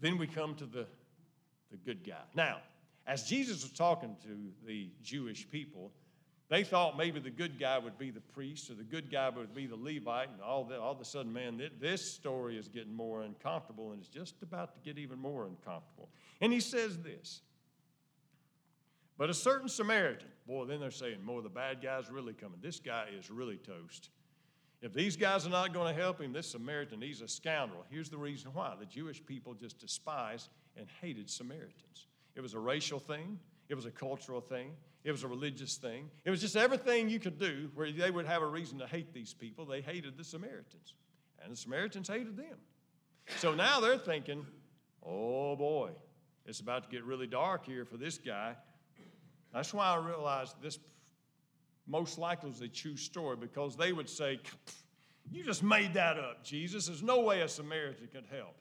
Then 0.00 0.18
we 0.18 0.26
come 0.26 0.54
to 0.56 0.66
the, 0.66 0.86
the 1.70 1.76
good 1.76 2.06
guy. 2.06 2.22
Now, 2.34 2.58
as 3.06 3.24
Jesus 3.24 3.62
was 3.62 3.72
talking 3.72 4.16
to 4.22 4.66
the 4.66 4.88
Jewish 5.02 5.48
people, 5.50 5.92
they 6.48 6.62
thought 6.62 6.96
maybe 6.96 7.20
the 7.20 7.30
good 7.30 7.58
guy 7.58 7.78
would 7.78 7.98
be 7.98 8.10
the 8.10 8.20
priest 8.20 8.70
or 8.70 8.74
the 8.74 8.84
good 8.84 9.10
guy 9.10 9.30
would 9.30 9.54
be 9.54 9.66
the 9.66 9.76
Levite, 9.76 10.28
and 10.28 10.40
all, 10.42 10.70
all 10.80 10.92
of 10.92 11.00
a 11.00 11.04
sudden, 11.04 11.32
man, 11.32 11.60
this 11.80 12.12
story 12.12 12.58
is 12.58 12.68
getting 12.68 12.94
more 12.94 13.22
uncomfortable, 13.22 13.92
and 13.92 14.00
it's 14.00 14.08
just 14.08 14.34
about 14.42 14.74
to 14.74 14.80
get 14.80 14.98
even 14.98 15.18
more 15.18 15.46
uncomfortable. 15.46 16.10
And 16.40 16.52
he 16.52 16.60
says 16.60 16.98
this 16.98 17.40
But 19.16 19.30
a 19.30 19.34
certain 19.34 19.68
Samaritan, 19.68 20.28
boy, 20.46 20.66
then 20.66 20.80
they're 20.80 20.90
saying, 20.90 21.24
more 21.24 21.40
the 21.40 21.48
bad 21.48 21.82
guy's 21.82 22.10
really 22.10 22.34
coming. 22.34 22.58
This 22.60 22.78
guy 22.78 23.06
is 23.18 23.30
really 23.30 23.56
toast. 23.56 24.10
If 24.84 24.92
these 24.92 25.16
guys 25.16 25.46
are 25.46 25.50
not 25.50 25.72
going 25.72 25.94
to 25.94 25.98
help 25.98 26.20
him, 26.20 26.34
this 26.34 26.50
Samaritan, 26.50 27.00
he's 27.00 27.22
a 27.22 27.28
scoundrel. 27.28 27.86
Here's 27.88 28.10
the 28.10 28.18
reason 28.18 28.50
why 28.52 28.74
the 28.78 28.84
Jewish 28.84 29.24
people 29.24 29.54
just 29.54 29.78
despised 29.78 30.50
and 30.76 30.86
hated 31.00 31.30
Samaritans. 31.30 32.06
It 32.36 32.42
was 32.42 32.52
a 32.52 32.58
racial 32.58 32.98
thing, 32.98 33.38
it 33.70 33.74
was 33.74 33.86
a 33.86 33.90
cultural 33.90 34.42
thing, 34.42 34.72
it 35.02 35.10
was 35.10 35.22
a 35.22 35.28
religious 35.28 35.76
thing. 35.76 36.10
It 36.26 36.30
was 36.30 36.42
just 36.42 36.54
everything 36.54 37.08
you 37.08 37.18
could 37.18 37.38
do 37.38 37.70
where 37.74 37.90
they 37.90 38.10
would 38.10 38.26
have 38.26 38.42
a 38.42 38.46
reason 38.46 38.78
to 38.80 38.86
hate 38.86 39.14
these 39.14 39.32
people. 39.32 39.64
They 39.64 39.80
hated 39.80 40.18
the 40.18 40.24
Samaritans, 40.24 40.92
and 41.42 41.50
the 41.50 41.56
Samaritans 41.56 42.08
hated 42.08 42.36
them. 42.36 42.58
So 43.38 43.54
now 43.54 43.80
they're 43.80 43.96
thinking, 43.96 44.44
oh 45.02 45.56
boy, 45.56 45.92
it's 46.44 46.60
about 46.60 46.82
to 46.82 46.90
get 46.90 47.04
really 47.04 47.26
dark 47.26 47.64
here 47.64 47.86
for 47.86 47.96
this 47.96 48.18
guy. 48.18 48.54
That's 49.50 49.72
why 49.72 49.86
I 49.86 49.96
realized 49.96 50.60
this 50.60 50.78
most 51.86 52.18
likely 52.18 52.50
was 52.50 52.60
a 52.60 52.68
true 52.68 52.96
story 52.96 53.36
because 53.36 53.76
they 53.76 53.92
would 53.92 54.08
say, 54.08 54.40
You 55.30 55.44
just 55.44 55.62
made 55.62 55.94
that 55.94 56.18
up, 56.18 56.44
Jesus. 56.44 56.86
There's 56.86 57.02
no 57.02 57.20
way 57.20 57.42
a 57.42 57.48
Samaritan 57.48 58.08
could 58.12 58.26
help. 58.30 58.56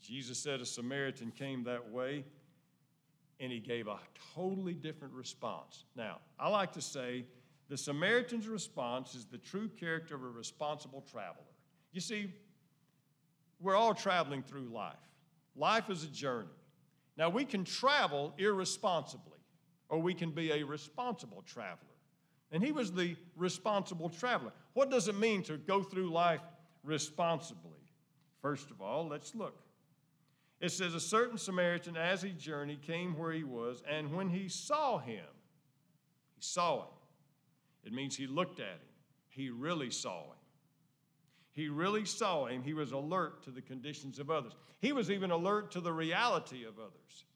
Jesus 0.00 0.38
said 0.38 0.60
a 0.60 0.66
Samaritan 0.66 1.30
came 1.30 1.64
that 1.64 1.90
way 1.90 2.24
and 3.40 3.50
he 3.50 3.58
gave 3.58 3.86
a 3.88 3.98
totally 4.34 4.74
different 4.74 5.14
response. 5.14 5.84
Now, 5.96 6.18
I 6.38 6.48
like 6.48 6.72
to 6.72 6.80
say 6.80 7.24
the 7.68 7.76
Samaritan's 7.76 8.46
response 8.46 9.14
is 9.14 9.24
the 9.24 9.38
true 9.38 9.68
character 9.68 10.14
of 10.14 10.22
a 10.22 10.28
responsible 10.28 11.04
traveler. 11.10 11.44
You 11.92 12.00
see, 12.00 12.32
we're 13.60 13.76
all 13.76 13.94
traveling 13.94 14.42
through 14.42 14.68
life. 14.68 14.94
Life 15.56 15.90
is 15.90 16.04
a 16.04 16.08
journey. 16.08 16.48
Now, 17.16 17.28
we 17.28 17.44
can 17.44 17.64
travel 17.64 18.34
irresponsibly, 18.38 19.31
or 19.92 19.98
we 19.98 20.14
can 20.14 20.30
be 20.30 20.50
a 20.50 20.62
responsible 20.62 21.42
traveler. 21.42 21.76
And 22.50 22.64
he 22.64 22.72
was 22.72 22.92
the 22.92 23.14
responsible 23.36 24.08
traveler. 24.08 24.52
What 24.72 24.90
does 24.90 25.06
it 25.06 25.18
mean 25.18 25.42
to 25.44 25.58
go 25.58 25.82
through 25.82 26.10
life 26.10 26.40
responsibly? 26.82 27.78
First 28.40 28.70
of 28.70 28.80
all, 28.80 29.06
let's 29.06 29.34
look. 29.34 29.54
It 30.60 30.72
says, 30.72 30.94
A 30.94 31.00
certain 31.00 31.36
Samaritan, 31.36 31.98
as 31.98 32.22
he 32.22 32.30
journeyed, 32.30 32.80
came 32.80 33.18
where 33.18 33.32
he 33.32 33.44
was, 33.44 33.82
and 33.86 34.14
when 34.14 34.30
he 34.30 34.48
saw 34.48 34.96
him, 34.98 35.26
he 36.34 36.40
saw 36.40 36.80
him. 36.80 36.94
It 37.84 37.92
means 37.92 38.16
he 38.16 38.26
looked 38.26 38.60
at 38.60 38.66
him. 38.66 38.94
He 39.28 39.50
really 39.50 39.90
saw 39.90 40.22
him. 40.22 40.38
He 41.50 41.68
really 41.68 42.06
saw 42.06 42.46
him. 42.46 42.62
He 42.62 42.72
was 42.72 42.92
alert 42.92 43.42
to 43.42 43.50
the 43.50 43.60
conditions 43.60 44.18
of 44.18 44.30
others. 44.30 44.52
He 44.80 44.92
was 44.92 45.10
even 45.10 45.30
alert 45.30 45.70
to 45.72 45.80
the 45.80 45.92
reality 45.92 46.64
of 46.64 46.78
others. 46.78 47.26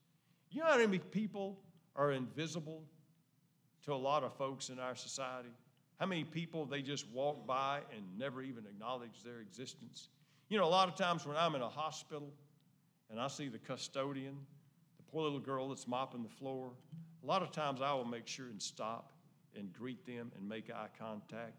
You 0.50 0.60
know 0.60 0.70
how 0.70 0.78
many 0.78 0.98
people 0.98 1.58
are 1.96 2.12
invisible 2.12 2.82
to 3.84 3.92
a 3.92 3.96
lot 3.96 4.24
of 4.24 4.34
folks 4.34 4.68
in 4.68 4.78
our 4.78 4.94
society? 4.94 5.50
How 5.98 6.06
many 6.06 6.24
people 6.24 6.66
they 6.66 6.82
just 6.82 7.08
walk 7.10 7.46
by 7.46 7.80
and 7.94 8.04
never 8.18 8.42
even 8.42 8.66
acknowledge 8.66 9.22
their 9.24 9.40
existence? 9.40 10.08
You 10.48 10.58
know, 10.58 10.64
a 10.64 10.68
lot 10.68 10.88
of 10.88 10.94
times 10.94 11.26
when 11.26 11.36
I'm 11.36 11.54
in 11.54 11.62
a 11.62 11.68
hospital, 11.68 12.32
and 13.10 13.20
I 13.20 13.28
see 13.28 13.48
the 13.48 13.58
custodian, 13.58 14.36
the 14.96 15.02
poor 15.10 15.22
little 15.22 15.40
girl 15.40 15.68
that's 15.68 15.88
mopping 15.88 16.22
the 16.22 16.28
floor, 16.28 16.72
a 17.22 17.26
lot 17.26 17.42
of 17.42 17.50
times 17.50 17.80
I 17.80 17.92
will 17.94 18.04
make 18.04 18.26
sure 18.26 18.46
and 18.46 18.60
stop 18.60 19.12
and 19.56 19.72
greet 19.72 20.04
them 20.06 20.30
and 20.36 20.46
make 20.46 20.70
eye 20.70 20.88
contact, 20.98 21.56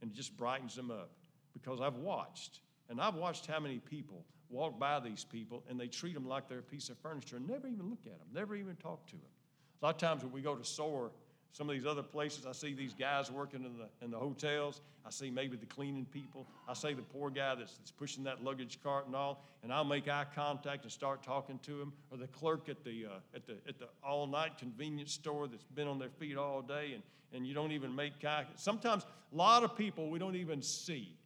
and 0.00 0.10
it 0.10 0.14
just 0.14 0.36
brightens 0.36 0.76
them 0.76 0.90
up 0.90 1.10
because 1.52 1.80
I've 1.80 1.96
watched, 1.96 2.60
and 2.88 3.00
I've 3.00 3.16
watched 3.16 3.46
how 3.46 3.58
many 3.58 3.78
people 3.78 4.24
walk 4.48 4.78
by 4.78 5.00
these 5.00 5.24
people 5.24 5.64
and 5.68 5.78
they 5.78 5.88
treat 5.88 6.14
them 6.14 6.26
like 6.26 6.48
they're 6.48 6.60
a 6.60 6.62
piece 6.62 6.88
of 6.88 6.98
furniture 6.98 7.36
and 7.36 7.48
never 7.48 7.66
even 7.66 7.90
look 7.90 8.06
at 8.06 8.18
them, 8.18 8.28
never 8.32 8.54
even 8.54 8.76
talk 8.76 9.06
to 9.06 9.16
them. 9.16 9.35
A 9.80 9.86
lot 9.86 9.94
of 9.94 10.00
times 10.00 10.22
when 10.22 10.32
we 10.32 10.40
go 10.40 10.54
to 10.54 10.64
SOAR 10.64 11.10
some 11.56 11.70
of 11.70 11.74
these 11.74 11.86
other 11.86 12.02
places, 12.02 12.44
I 12.44 12.52
see 12.52 12.74
these 12.74 12.92
guys 12.92 13.30
working 13.30 13.64
in 13.64 13.78
the, 13.78 13.88
in 14.04 14.10
the 14.10 14.18
hotels. 14.18 14.82
I 15.06 15.10
see 15.10 15.30
maybe 15.30 15.56
the 15.56 15.64
cleaning 15.64 16.04
people. 16.04 16.46
I 16.68 16.74
see 16.74 16.92
the 16.92 17.00
poor 17.00 17.30
guy 17.30 17.54
that's, 17.54 17.78
that's 17.78 17.90
pushing 17.90 18.24
that 18.24 18.44
luggage 18.44 18.78
cart 18.82 19.06
and 19.06 19.16
all, 19.16 19.42
and 19.62 19.72
I'll 19.72 19.82
make 19.82 20.06
eye 20.06 20.26
contact 20.34 20.82
and 20.82 20.92
start 20.92 21.22
talking 21.22 21.58
to 21.60 21.80
him. 21.80 21.94
Or 22.10 22.18
the 22.18 22.26
clerk 22.26 22.68
at 22.68 22.84
the, 22.84 23.06
uh, 23.06 23.08
at 23.34 23.46
the, 23.46 23.54
at 23.66 23.78
the 23.78 23.88
all 24.06 24.26
night 24.26 24.58
convenience 24.58 25.12
store 25.12 25.48
that's 25.48 25.64
been 25.74 25.88
on 25.88 25.98
their 25.98 26.10
feet 26.10 26.36
all 26.36 26.60
day, 26.60 26.90
and, 26.92 27.02
and 27.32 27.46
you 27.46 27.54
don't 27.54 27.72
even 27.72 27.96
make 27.96 28.22
eye 28.22 28.44
Sometimes 28.56 29.04
a 29.32 29.34
lot 29.34 29.64
of 29.64 29.74
people 29.78 30.10
we 30.10 30.18
don't 30.18 30.36
even 30.36 30.60
see, 30.60 31.16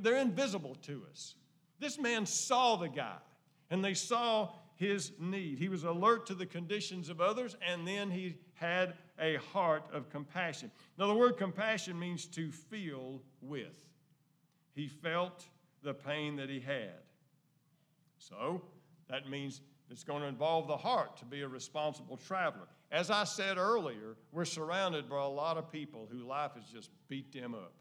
they're 0.00 0.18
invisible 0.18 0.76
to 0.82 1.02
us. 1.10 1.34
This 1.80 1.98
man 1.98 2.26
saw 2.26 2.76
the 2.76 2.88
guy, 2.88 3.16
and 3.70 3.82
they 3.82 3.94
saw 3.94 4.50
his 4.76 5.12
need. 5.18 5.58
He 5.58 5.68
was 5.68 5.84
alert 5.84 6.26
to 6.26 6.34
the 6.34 6.46
conditions 6.46 7.08
of 7.08 7.20
others, 7.20 7.56
and 7.66 7.86
then 7.86 8.10
he 8.10 8.36
had 8.54 8.94
a 9.18 9.36
heart 9.36 9.84
of 9.92 10.08
compassion. 10.10 10.70
Now, 10.98 11.06
the 11.06 11.14
word 11.14 11.38
compassion 11.38 11.98
means 11.98 12.26
to 12.26 12.52
feel 12.52 13.22
with. 13.40 13.74
He 14.74 14.88
felt 14.88 15.44
the 15.82 15.94
pain 15.94 16.36
that 16.36 16.50
he 16.50 16.60
had. 16.60 17.00
So, 18.18 18.62
that 19.08 19.30
means 19.30 19.62
it's 19.90 20.04
going 20.04 20.20
to 20.22 20.28
involve 20.28 20.68
the 20.68 20.76
heart 20.76 21.16
to 21.18 21.24
be 21.24 21.42
a 21.42 21.48
responsible 21.48 22.16
traveler. 22.16 22.66
As 22.92 23.10
I 23.10 23.24
said 23.24 23.56
earlier, 23.56 24.16
we're 24.32 24.44
surrounded 24.44 25.08
by 25.08 25.22
a 25.22 25.28
lot 25.28 25.56
of 25.56 25.72
people 25.72 26.06
whose 26.10 26.22
life 26.22 26.52
has 26.54 26.64
just 26.66 26.90
beat 27.08 27.32
them 27.32 27.54
up. 27.54 27.72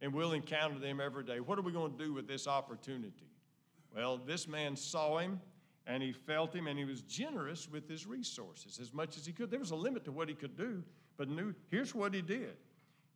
And 0.00 0.14
we'll 0.14 0.32
encounter 0.32 0.78
them 0.78 1.00
every 1.00 1.24
day. 1.24 1.40
What 1.40 1.58
are 1.58 1.62
we 1.62 1.72
going 1.72 1.96
to 1.96 2.04
do 2.04 2.14
with 2.14 2.28
this 2.28 2.46
opportunity? 2.46 3.28
Well, 3.94 4.16
this 4.16 4.46
man 4.46 4.76
saw 4.76 5.18
him 5.18 5.40
and 5.88 6.02
he 6.02 6.12
felt 6.12 6.54
him 6.54 6.66
and 6.66 6.78
he 6.78 6.84
was 6.84 7.00
generous 7.02 7.68
with 7.68 7.88
his 7.88 8.06
resources 8.06 8.78
as 8.78 8.92
much 8.92 9.16
as 9.16 9.24
he 9.24 9.32
could. 9.32 9.50
There 9.50 9.58
was 9.58 9.70
a 9.70 9.76
limit 9.76 10.04
to 10.04 10.12
what 10.12 10.28
he 10.28 10.34
could 10.34 10.56
do, 10.56 10.84
but 11.16 11.28
knew 11.30 11.54
here's 11.70 11.94
what 11.94 12.12
he 12.12 12.20
did. 12.20 12.56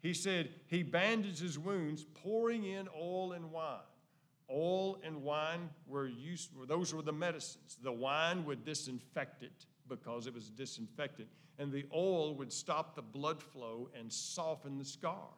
He 0.00 0.14
said 0.14 0.48
he 0.66 0.82
bandaged 0.82 1.38
his 1.38 1.58
wounds, 1.58 2.06
pouring 2.14 2.64
in 2.64 2.88
oil 2.98 3.32
and 3.32 3.52
wine. 3.52 3.78
Oil 4.50 4.98
and 5.04 5.22
wine 5.22 5.68
were 5.86 6.08
used, 6.08 6.50
those 6.66 6.92
were 6.92 7.02
the 7.02 7.12
medicines. 7.12 7.76
The 7.82 7.92
wine 7.92 8.44
would 8.46 8.64
disinfect 8.64 9.42
it 9.42 9.66
because 9.86 10.26
it 10.26 10.34
was 10.34 10.48
disinfectant, 10.48 11.28
and 11.58 11.70
the 11.70 11.84
oil 11.94 12.34
would 12.36 12.52
stop 12.52 12.96
the 12.96 13.02
blood 13.02 13.42
flow 13.42 13.90
and 13.96 14.10
soften 14.10 14.78
the 14.78 14.84
scar. 14.84 15.28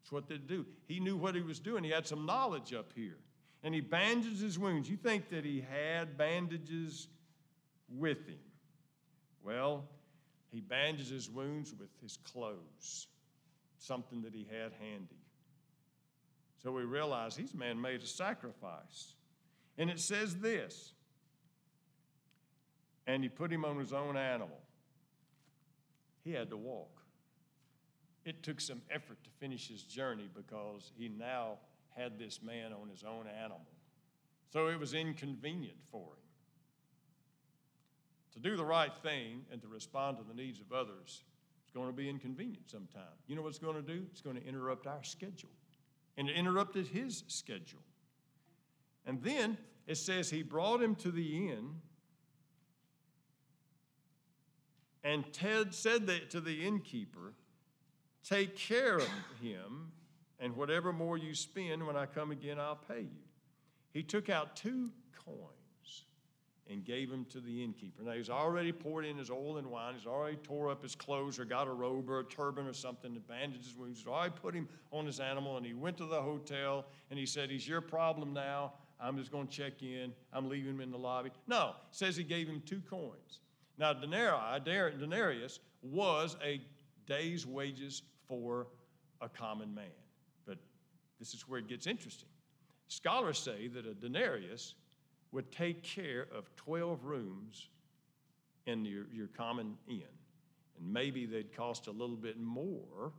That's 0.00 0.12
what 0.12 0.28
they 0.28 0.38
do. 0.38 0.66
He 0.86 0.98
knew 0.98 1.16
what 1.16 1.36
he 1.36 1.42
was 1.42 1.60
doing. 1.60 1.84
He 1.84 1.90
had 1.90 2.06
some 2.06 2.26
knowledge 2.26 2.74
up 2.74 2.92
here 2.94 3.18
and 3.62 3.74
he 3.74 3.80
bandages 3.80 4.40
his 4.40 4.58
wounds. 4.58 4.88
You 4.88 4.96
think 4.96 5.28
that 5.30 5.44
he 5.44 5.64
had 5.70 6.16
bandages 6.16 7.08
with 7.88 8.26
him. 8.26 8.38
Well, 9.42 9.84
he 10.50 10.60
bandages 10.60 11.10
his 11.10 11.30
wounds 11.30 11.74
with 11.78 11.90
his 12.02 12.16
clothes, 12.18 13.06
something 13.78 14.22
that 14.22 14.34
he 14.34 14.46
had 14.50 14.72
handy. 14.80 15.20
So 16.62 16.72
we 16.72 16.82
realize 16.82 17.36
he's 17.36 17.54
man 17.54 17.80
made 17.80 18.02
a 18.02 18.06
sacrifice. 18.06 19.14
And 19.78 19.88
it 19.88 20.00
says 20.00 20.36
this 20.36 20.92
and 23.06 23.24
he 23.24 23.28
put 23.28 23.52
him 23.52 23.64
on 23.64 23.76
his 23.78 23.92
own 23.92 24.16
animal. 24.16 24.60
he 26.22 26.32
had 26.32 26.50
to 26.50 26.56
walk. 26.56 27.02
It 28.24 28.42
took 28.42 28.60
some 28.60 28.82
effort 28.90 29.16
to 29.24 29.30
finish 29.40 29.68
his 29.68 29.82
journey 29.82 30.28
because 30.32 30.92
he 30.96 31.08
now 31.08 31.58
had 31.96 32.18
this 32.18 32.40
man 32.42 32.72
on 32.72 32.88
his 32.88 33.04
own 33.04 33.26
animal. 33.26 33.66
So 34.52 34.68
it 34.68 34.78
was 34.78 34.94
inconvenient 34.94 35.78
for 35.90 36.00
him. 36.00 36.30
To 38.32 38.38
do 38.38 38.56
the 38.56 38.64
right 38.64 38.92
thing 39.02 39.42
and 39.52 39.60
to 39.62 39.68
respond 39.68 40.18
to 40.18 40.24
the 40.24 40.34
needs 40.34 40.60
of 40.60 40.72
others 40.72 41.24
is 41.64 41.70
going 41.74 41.88
to 41.88 41.92
be 41.92 42.08
inconvenient 42.08 42.70
sometime. 42.70 43.02
You 43.26 43.36
know 43.36 43.42
what 43.42 43.48
it's 43.48 43.58
going 43.58 43.76
to 43.76 43.82
do? 43.82 44.04
It's 44.10 44.20
going 44.20 44.36
to 44.36 44.46
interrupt 44.46 44.86
our 44.86 45.02
schedule. 45.02 45.50
And 46.16 46.28
it 46.28 46.36
interrupted 46.36 46.86
his 46.86 47.24
schedule. 47.28 47.82
And 49.06 49.22
then 49.22 49.58
it 49.86 49.96
says 49.96 50.30
he 50.30 50.42
brought 50.42 50.82
him 50.82 50.94
to 50.96 51.10
the 51.10 51.48
inn, 51.48 51.80
and 55.02 55.24
Ted 55.32 55.74
said 55.74 56.06
that 56.08 56.30
to 56.30 56.40
the 56.40 56.64
innkeeper, 56.64 57.34
Take 58.22 58.56
care 58.56 58.96
of 58.98 59.08
him, 59.40 59.92
and 60.40 60.56
whatever 60.56 60.92
more 60.92 61.18
you 61.18 61.34
spend 61.34 61.86
when 61.86 61.96
I 61.96 62.06
come 62.06 62.30
again, 62.30 62.58
I'll 62.58 62.80
pay 62.88 63.02
you. 63.02 63.22
He 63.92 64.02
took 64.02 64.28
out 64.28 64.56
two 64.56 64.90
coins 65.26 66.04
and 66.70 66.84
gave 66.84 67.10
them 67.10 67.26
to 67.26 67.40
the 67.40 67.62
innkeeper. 67.62 68.02
Now, 68.02 68.12
he's 68.12 68.30
already 68.30 68.72
poured 68.72 69.04
in 69.04 69.18
his 69.18 69.30
oil 69.30 69.58
and 69.58 69.66
wine. 69.66 69.94
He's 69.94 70.06
already 70.06 70.36
tore 70.36 70.70
up 70.70 70.82
his 70.82 70.94
clothes 70.94 71.38
or 71.38 71.44
got 71.44 71.66
a 71.66 71.72
robe 71.72 72.08
or 72.08 72.20
a 72.20 72.24
turban 72.24 72.66
or 72.66 72.72
something 72.72 73.12
to 73.12 73.20
bandage 73.20 73.64
his 73.64 73.76
wounds. 73.76 73.98
He's 73.98 74.06
already 74.06 74.34
put 74.40 74.54
him 74.54 74.68
on 74.92 75.04
his 75.04 75.18
animal, 75.18 75.56
and 75.56 75.66
he 75.66 75.74
went 75.74 75.96
to 75.98 76.06
the 76.06 76.22
hotel 76.22 76.86
and 77.10 77.18
he 77.18 77.26
said, 77.26 77.50
He's 77.50 77.66
your 77.66 77.80
problem 77.80 78.32
now. 78.32 78.74
I'm 79.00 79.16
just 79.16 79.32
going 79.32 79.48
to 79.48 79.52
check 79.52 79.82
in. 79.82 80.12
I'm 80.32 80.48
leaving 80.48 80.74
him 80.74 80.80
in 80.80 80.90
the 80.90 80.98
lobby. 80.98 81.30
No, 81.48 81.72
says 81.90 82.16
he 82.16 82.22
gave 82.22 82.46
him 82.46 82.62
two 82.66 82.82
coins. 82.88 83.40
Now, 83.78 83.94
denarius 83.94 85.58
was 85.82 86.36
a 86.44 86.60
day's 87.06 87.46
wages 87.46 88.02
for 88.28 88.66
a 89.22 89.28
common 89.28 89.74
man. 89.74 89.86
This 91.20 91.34
is 91.34 91.46
where 91.46 91.60
it 91.60 91.68
gets 91.68 91.86
interesting. 91.86 92.28
Scholars 92.88 93.38
say 93.38 93.68
that 93.68 93.86
a 93.86 93.94
denarius 93.94 94.74
would 95.30 95.52
take 95.52 95.84
care 95.84 96.26
of 96.34 96.54
12 96.56 97.04
rooms 97.04 97.68
in 98.66 98.84
your, 98.84 99.04
your 99.12 99.28
common 99.28 99.76
inn. 99.86 100.02
And 100.78 100.92
maybe 100.92 101.26
they'd 101.26 101.54
cost 101.54 101.86
a 101.86 101.92
little 101.92 102.16
bit 102.16 102.40
more 102.40 103.12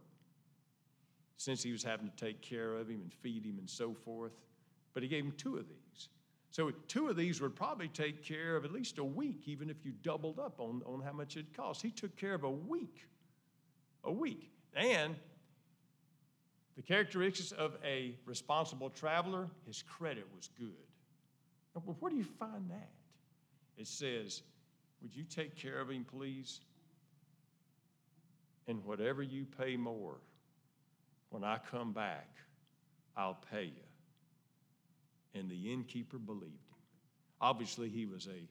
since 1.37 1.63
he 1.63 1.71
was 1.71 1.83
having 1.83 2.09
to 2.09 2.15
take 2.15 2.41
care 2.41 2.75
of 2.75 2.89
him 2.89 3.01
and 3.01 3.13
feed 3.13 3.45
him 3.45 3.57
and 3.59 3.69
so 3.69 3.93
forth. 3.93 4.33
But 4.93 5.03
he 5.03 5.09
gave 5.09 5.23
him 5.23 5.33
two 5.37 5.57
of 5.57 5.67
these. 5.69 6.09
So 6.49 6.71
two 6.87 7.07
of 7.07 7.15
these 7.15 7.39
would 7.39 7.55
probably 7.55 7.87
take 7.87 8.25
care 8.25 8.57
of 8.57 8.65
at 8.65 8.73
least 8.73 8.97
a 8.97 9.03
week, 9.03 9.43
even 9.45 9.69
if 9.69 9.85
you 9.85 9.93
doubled 10.03 10.37
up 10.37 10.59
on, 10.59 10.81
on 10.85 11.01
how 11.01 11.13
much 11.13 11.37
it 11.37 11.55
cost. 11.55 11.81
He 11.81 11.91
took 11.91 12.15
care 12.17 12.33
of 12.33 12.43
a 12.43 12.51
week. 12.51 13.07
A 14.03 14.11
week. 14.11 14.51
And 14.75 15.15
the 16.75 16.81
characteristics 16.81 17.51
of 17.51 17.75
a 17.85 18.15
responsible 18.25 18.89
traveler, 18.89 19.47
his 19.65 19.83
credit 19.83 20.25
was 20.35 20.49
good. 20.57 20.71
Well, 21.73 21.95
where 21.99 22.09
do 22.09 22.17
you 22.17 22.25
find 22.39 22.69
that? 22.69 22.89
It 23.77 23.87
says, 23.87 24.41
Would 25.01 25.15
you 25.15 25.23
take 25.23 25.55
care 25.55 25.79
of 25.79 25.89
him, 25.89 26.05
please? 26.05 26.61
And 28.67 28.83
whatever 28.85 29.23
you 29.23 29.45
pay 29.45 29.75
more, 29.75 30.17
when 31.29 31.43
I 31.43 31.59
come 31.71 31.91
back, 31.93 32.29
I'll 33.17 33.41
pay 33.51 33.65
you. 33.65 35.39
And 35.39 35.49
the 35.49 35.73
innkeeper 35.73 36.17
believed 36.17 36.43
him. 36.45 36.77
Obviously, 37.39 37.89
he 37.89 38.05
was 38.05 38.27
a 38.27 38.47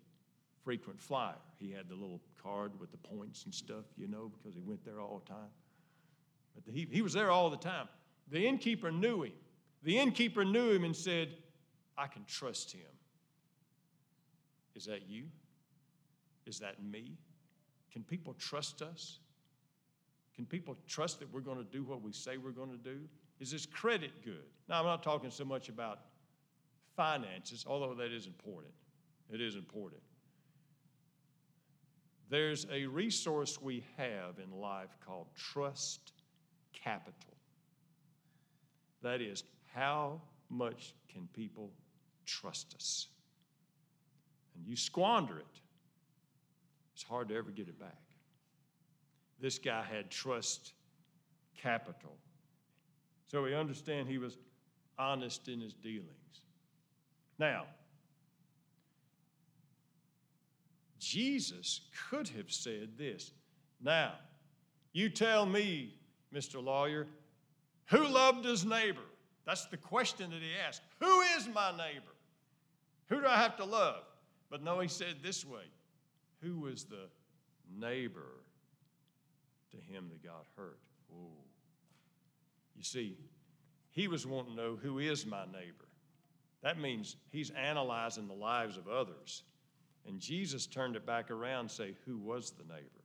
frequent 0.65 1.01
flyer. 1.01 1.35
He 1.59 1.71
had 1.71 1.89
the 1.89 1.95
little 1.95 2.21
card 2.43 2.79
with 2.81 2.91
the 2.91 2.97
points 2.97 3.45
and 3.45 3.55
stuff, 3.55 3.85
you 3.97 4.09
know, 4.09 4.31
because 4.31 4.55
he 4.55 4.63
went 4.63 4.85
there 4.85 5.01
all 5.01 5.23
the 5.25 5.31
time. 5.31 5.51
But 6.65 6.75
he, 6.75 6.89
he 6.91 7.03
was 7.03 7.13
there 7.13 7.31
all 7.31 7.51
the 7.51 7.57
time. 7.57 7.89
The 8.31 8.47
innkeeper 8.47 8.91
knew 8.91 9.25
him. 9.25 9.33
The 9.83 9.99
innkeeper 9.99 10.45
knew 10.45 10.71
him 10.71 10.85
and 10.85 10.95
said, 10.95 11.31
I 11.97 12.07
can 12.07 12.25
trust 12.25 12.73
him. 12.73 12.83
Is 14.75 14.87
that 14.87 15.09
you? 15.09 15.25
Is 16.47 16.59
that 16.61 16.83
me? 16.83 17.19
Can 17.93 18.03
people 18.05 18.35
trust 18.35 18.83
us? 18.83 19.19
Can 20.35 20.47
people 20.47 20.77
trust 20.87 21.19
that 21.21 21.33
we're 21.33 21.41
going 21.41 21.59
to 21.59 21.65
do 21.65 21.83
what 21.83 22.03
we 22.03 22.13
say 22.13 22.37
we're 22.37 22.51
going 22.51 22.71
to 22.71 22.79
do? 22.79 23.01
Is 23.41 23.51
this 23.51 23.67
credit 23.67 24.25
good? 24.25 24.45
Now, 24.69 24.81
I'm 24.81 24.87
not 24.87 25.03
talking 25.03 25.31
so 25.31 25.45
much 25.45 25.69
about 25.69 26.01
finances, 26.97 27.65
although 27.67 27.95
that 27.95 28.13
is 28.13 28.27
important. 28.27 28.75
It 29.33 29.41
is 29.41 29.57
important. 29.57 30.03
There's 32.29 32.67
a 32.71 32.87
resource 32.87 33.61
we 33.61 33.85
have 33.97 34.39
in 34.39 34.57
life 34.61 34.97
called 35.05 35.27
trust 35.37 36.13
capital. 36.73 37.37
That 39.03 39.21
is, 39.21 39.45
how 39.75 40.21
much 40.49 40.95
can 41.09 41.29
people 41.35 41.71
trust 42.27 42.75
us? 42.75 43.09
And 44.55 44.67
you 44.67 44.77
squander 44.77 45.39
it, 45.39 45.61
it's 46.95 47.03
hard 47.03 47.29
to 47.29 47.37
ever 47.37 47.51
get 47.51 47.69
it 47.69 47.79
back. 47.79 47.97
This 49.41 49.59
guy 49.59 49.83
had 49.83 50.11
trust 50.11 50.73
capital. 51.57 52.17
So 53.29 53.43
we 53.43 53.55
understand 53.55 54.09
he 54.09 54.19
was 54.19 54.37
honest 54.99 55.49
in 55.49 55.61
his 55.61 55.73
dealings. 55.73 56.11
Now, 57.39 57.65
Jesus 60.99 61.81
could 62.11 62.29
have 62.29 62.53
said 62.53 62.91
this. 62.99 63.33
Now, 63.81 64.13
you 64.93 65.09
tell 65.09 65.47
me, 65.47 65.95
Mr. 66.35 66.63
Lawyer, 66.63 67.07
who 67.91 68.07
loved 68.07 68.45
his 68.45 68.65
neighbor? 68.65 69.01
That's 69.47 69.67
the 69.67 69.77
question 69.77 70.31
that 70.31 70.41
he 70.41 70.51
asked. 70.67 70.83
Who 71.01 71.21
is 71.37 71.49
my 71.49 71.71
neighbor? 71.73 72.15
Who 73.09 73.21
do 73.21 73.27
I 73.27 73.37
have 73.37 73.57
to 73.57 73.65
love? 73.65 74.05
But 74.51 74.63
no, 74.63 74.81
he 74.81 74.89
said 74.89 75.17
this 75.23 75.45
way 75.45 75.65
Who 76.43 76.61
was 76.61 76.85
the 76.85 77.09
neighbor 77.79 78.43
to 79.71 79.77
him 79.77 80.09
that 80.11 80.23
got 80.23 80.47
hurt? 80.57 80.79
You 82.81 82.85
see, 82.85 83.15
he 83.91 84.09
was 84.09 84.27
wanting 84.27 84.57
to 84.57 84.63
know 84.63 84.79
who 84.81 85.01
is 85.01 85.27
my 85.27 85.45
neighbor. 85.45 85.89
That 86.63 86.79
means 86.79 87.17
he's 87.31 87.51
analyzing 87.51 88.27
the 88.27 88.33
lives 88.33 88.79
of 88.79 88.89
others. 88.89 89.43
And 90.07 90.19
Jesus 90.19 90.67
turned 90.67 90.97
it 90.97 91.05
back 91.05 91.31
around 91.31 91.61
and 91.61 91.71
say, 91.71 91.95
Who 92.07 92.17
was 92.17 92.53
the 92.53 92.65
neighbor? 92.65 93.00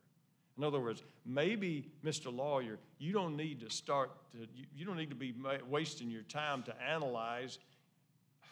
In 0.58 0.64
other 0.64 0.80
words, 0.80 1.02
maybe, 1.26 1.90
Mr. 2.04 2.34
Lawyer, 2.34 2.78
you 2.98 3.12
don't 3.12 3.36
need 3.36 3.60
to 3.60 3.70
start 3.70 4.10
to, 4.32 4.46
you 4.74 4.86
don't 4.86 4.96
need 4.96 5.10
to 5.10 5.16
be 5.16 5.34
wasting 5.68 6.10
your 6.10 6.22
time 6.22 6.62
to 6.64 6.74
analyze 6.82 7.58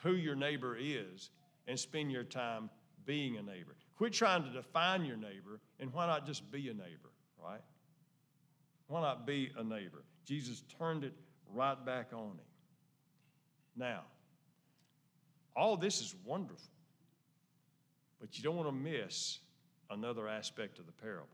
who 0.03 0.13
your 0.13 0.35
neighbor 0.35 0.77
is 0.79 1.31
and 1.67 1.79
spend 1.79 2.13
your 2.13 2.25
time 2.25 2.69
being 3.07 3.39
a 3.39 3.43
neighbor. 3.43 3.75
Quit 3.97 4.13
trying 4.13 4.45
to 4.45 4.51
define 4.51 5.05
your 5.05 5.17
neighbor 5.17 5.61
and 5.81 5.93
why 5.93 6.07
not 6.07 6.27
just 6.27 6.51
be 6.51 6.69
a 6.69 6.75
neighbor, 6.75 7.11
right? 7.43 7.63
Why 8.89 9.01
not 9.01 9.27
be 9.27 9.51
a 9.57 9.65
neighbor? 9.65 10.05
Jesus 10.27 10.63
turned 10.79 11.05
it 11.05 11.15
right 11.55 11.83
back 11.87 12.09
on 12.13 12.33
him. 12.33 12.39
Now, 13.77 14.03
all 15.57 15.77
this 15.77 16.01
is 16.01 16.15
wonderful, 16.25 16.71
but 18.21 18.37
you 18.37 18.45
don't 18.45 18.57
want 18.57 18.69
to 18.69 18.75
miss 18.75 19.39
another 19.91 20.29
aspect 20.29 20.79
of 20.79 20.87
the 20.87 20.93
parable. 20.93 21.29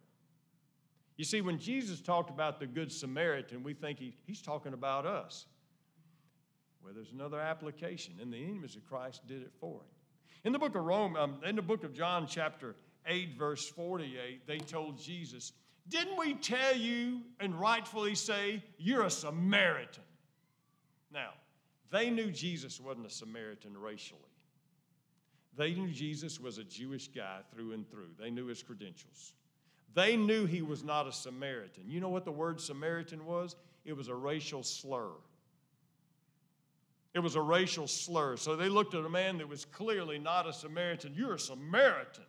You 1.21 1.25
see, 1.25 1.43
when 1.43 1.59
Jesus 1.59 2.01
talked 2.01 2.31
about 2.31 2.61
the 2.61 2.67
Good 2.67 2.91
Samaritan, 2.91 3.63
we 3.63 3.75
think 3.75 3.99
he, 3.99 4.17
he's 4.27 4.41
talking 4.41 4.73
about 4.73 5.05
us. 5.05 5.45
Well, 6.83 6.95
there's 6.95 7.13
another 7.13 7.39
application, 7.39 8.15
and 8.23 8.33
the 8.33 8.43
enemies 8.43 8.75
of 8.75 8.87
Christ 8.87 9.27
did 9.27 9.43
it 9.43 9.53
for 9.61 9.81
him. 9.81 9.89
In 10.45 10.53
the 10.55 10.59
book 10.59 10.75
of 10.75 10.83
Rome, 10.83 11.17
um, 11.17 11.37
in 11.45 11.57
the 11.57 11.61
book 11.61 11.85
of 11.85 11.93
John, 11.93 12.27
chapter 12.27 12.75
8, 13.05 13.37
verse 13.37 13.69
48, 13.69 14.47
they 14.47 14.61
told 14.61 14.99
Jesus, 14.99 15.53
Didn't 15.91 16.17
we 16.17 16.37
tell 16.37 16.75
you 16.75 17.21
and 17.39 17.55
rightfully 17.55 18.15
say, 18.15 18.65
You're 18.79 19.05
a 19.05 19.11
Samaritan? 19.11 20.05
Now, 21.13 21.33
they 21.91 22.09
knew 22.09 22.31
Jesus 22.31 22.81
wasn't 22.81 23.05
a 23.05 23.11
Samaritan 23.11 23.77
racially. 23.77 24.21
They 25.55 25.75
knew 25.75 25.89
Jesus 25.91 26.41
was 26.41 26.57
a 26.57 26.65
Jewish 26.65 27.09
guy 27.09 27.41
through 27.53 27.73
and 27.73 27.87
through. 27.91 28.09
They 28.19 28.31
knew 28.31 28.47
his 28.47 28.63
credentials. 28.63 29.35
They 29.95 30.17
knew 30.17 30.47
he 30.47 30.63
was 30.63 30.85
not 30.85 31.09
a 31.09 31.13
Samaritan. 31.13 31.85
You 31.89 32.01
know 32.01 32.09
what 32.09 32.25
the 32.25 32.33
word 32.33 32.61
Samaritan 32.61 33.27
was? 33.27 33.57
It 33.85 33.97
was 33.97 34.09
a 34.09 34.15
racial 34.15 34.63
slur. 34.63 35.11
It 37.13 37.19
was 37.19 37.35
a 37.35 37.41
racial 37.41 37.89
slur. 37.89 38.37
So 38.37 38.55
they 38.55 38.69
looked 38.69 38.95
at 38.95 39.05
a 39.05 39.09
man 39.09 39.39
that 39.39 39.49
was 39.49 39.65
clearly 39.65 40.19
not 40.19 40.47
a 40.47 40.53
Samaritan. 40.53 41.15
You're 41.17 41.35
a 41.35 41.41
Samaritan. 41.41 42.25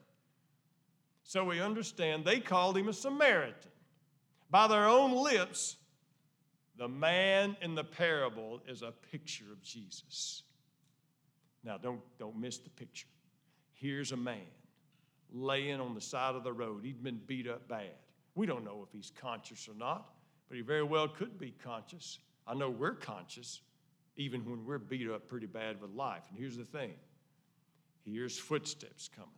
So 1.23 1.43
we 1.43 1.61
understand 1.61 2.25
they 2.25 2.39
called 2.39 2.77
him 2.77 2.87
a 2.87 2.93
Samaritan. 2.93 3.71
By 4.49 4.67
their 4.67 4.87
own 4.87 5.13
lips, 5.13 5.77
the 6.77 6.87
man 6.87 7.55
in 7.61 7.75
the 7.75 7.83
parable 7.83 8.59
is 8.67 8.81
a 8.81 8.91
picture 9.11 9.51
of 9.51 9.61
Jesus. 9.61 10.43
Now, 11.63 11.77
don't, 11.77 12.01
don't 12.17 12.39
miss 12.39 12.57
the 12.57 12.71
picture. 12.71 13.07
Here's 13.73 14.11
a 14.11 14.17
man 14.17 14.47
laying 15.31 15.79
on 15.79 15.93
the 15.93 16.01
side 16.01 16.35
of 16.35 16.43
the 16.43 16.53
road. 16.53 16.83
He'd 16.83 17.03
been 17.03 17.19
beat 17.25 17.47
up 17.47 17.67
bad, 17.67 17.95
We 18.35 18.45
don't 18.45 18.63
know 18.63 18.85
if 18.85 18.91
he's 18.91 19.11
conscious 19.19 19.67
or 19.67 19.75
not, 19.75 20.13
but 20.47 20.55
he 20.55 20.61
very 20.61 20.83
well 20.83 21.07
could 21.07 21.37
be 21.37 21.53
conscious. 21.63 22.19
I 22.47 22.53
know 22.53 22.69
we're 22.69 22.95
conscious, 22.95 23.61
even 24.17 24.41
when 24.49 24.65
we're 24.65 24.79
beat 24.79 25.09
up 25.09 25.27
pretty 25.27 25.47
bad 25.47 25.81
with 25.81 25.91
life. 25.91 26.23
And 26.29 26.37
here's 26.37 26.57
the 26.57 26.65
thing 26.65 26.93
he 28.03 28.11
hears 28.11 28.37
footsteps 28.37 29.09
coming, 29.15 29.29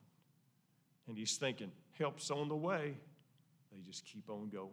and 1.08 1.18
he's 1.18 1.38
thinking, 1.38 1.72
help's 1.98 2.32
on 2.32 2.50
the 2.50 2.56
way. 2.56 2.96
They 3.72 3.82
just 3.82 4.06
keep 4.06 4.30
on 4.30 4.50
going. 4.50 4.70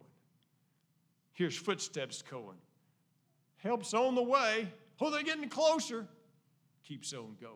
Here's 1.33 1.57
footsteps 1.57 2.21
going. 2.21 2.57
Help's 3.57 3.93
on 3.93 4.15
the 4.15 4.23
way. 4.23 4.67
Oh, 4.99 5.09
they're 5.09 5.23
getting 5.23 5.49
closer. 5.49 6.07
Keeps 6.83 7.13
on 7.13 7.35
going. 7.39 7.53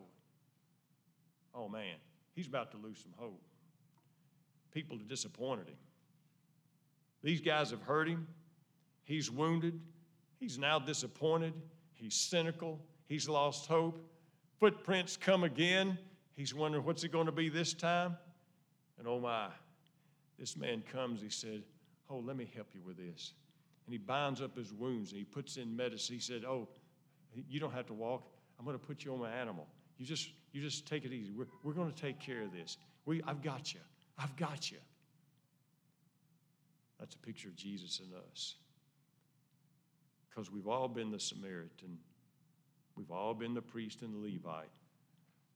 Oh 1.54 1.68
man, 1.68 1.96
he's 2.34 2.46
about 2.46 2.70
to 2.72 2.76
lose 2.76 2.98
some 3.00 3.12
hope. 3.16 3.45
People 4.76 4.98
have 4.98 5.08
disappointed 5.08 5.68
him. 5.68 5.78
These 7.22 7.40
guys 7.40 7.70
have 7.70 7.80
hurt 7.80 8.10
him. 8.10 8.26
He's 9.04 9.30
wounded. 9.30 9.80
He's 10.38 10.58
now 10.58 10.78
disappointed. 10.78 11.54
He's 11.94 12.14
cynical. 12.14 12.78
He's 13.08 13.26
lost 13.26 13.68
hope. 13.68 14.06
Footprints 14.60 15.16
come 15.16 15.44
again. 15.44 15.96
He's 16.34 16.52
wondering 16.52 16.84
what's 16.84 17.04
it 17.04 17.08
going 17.10 17.24
to 17.24 17.32
be 17.32 17.48
this 17.48 17.72
time. 17.72 18.18
And 18.98 19.08
oh 19.08 19.18
my, 19.18 19.46
this 20.38 20.58
man 20.58 20.82
comes. 20.92 21.22
He 21.22 21.30
said, 21.30 21.62
Oh, 22.10 22.18
let 22.18 22.36
me 22.36 22.46
help 22.54 22.66
you 22.74 22.82
with 22.86 22.98
this. 22.98 23.32
And 23.86 23.94
he 23.94 23.98
binds 23.98 24.42
up 24.42 24.54
his 24.54 24.74
wounds 24.74 25.10
and 25.12 25.18
he 25.18 25.24
puts 25.24 25.56
in 25.56 25.74
medicine. 25.74 26.16
He 26.16 26.20
said, 26.20 26.44
Oh, 26.46 26.68
you 27.48 27.60
don't 27.60 27.72
have 27.72 27.86
to 27.86 27.94
walk. 27.94 28.28
I'm 28.58 28.66
going 28.66 28.78
to 28.78 28.86
put 28.86 29.06
you 29.06 29.14
on 29.14 29.20
my 29.20 29.30
animal. 29.30 29.66
You 29.96 30.04
just, 30.04 30.28
you 30.52 30.60
just 30.60 30.86
take 30.86 31.06
it 31.06 31.14
easy. 31.14 31.32
We're, 31.32 31.46
we're 31.62 31.72
going 31.72 31.90
to 31.90 31.98
take 31.98 32.20
care 32.20 32.42
of 32.42 32.52
this. 32.52 32.76
We, 33.06 33.22
I've 33.26 33.40
got 33.40 33.72
you. 33.72 33.80
I've 34.18 34.36
got 34.36 34.70
you. 34.70 34.78
That's 36.98 37.14
a 37.14 37.18
picture 37.18 37.48
of 37.48 37.56
Jesus 37.56 38.00
in 38.00 38.06
us. 38.32 38.54
Because 40.28 40.50
we've 40.50 40.68
all 40.68 40.88
been 40.88 41.10
the 41.10 41.20
Samaritan, 41.20 41.98
we've 42.96 43.10
all 43.10 43.34
been 43.34 43.54
the 43.54 43.62
priest 43.62 44.02
and 44.02 44.14
the 44.14 44.18
Levite, 44.18 44.70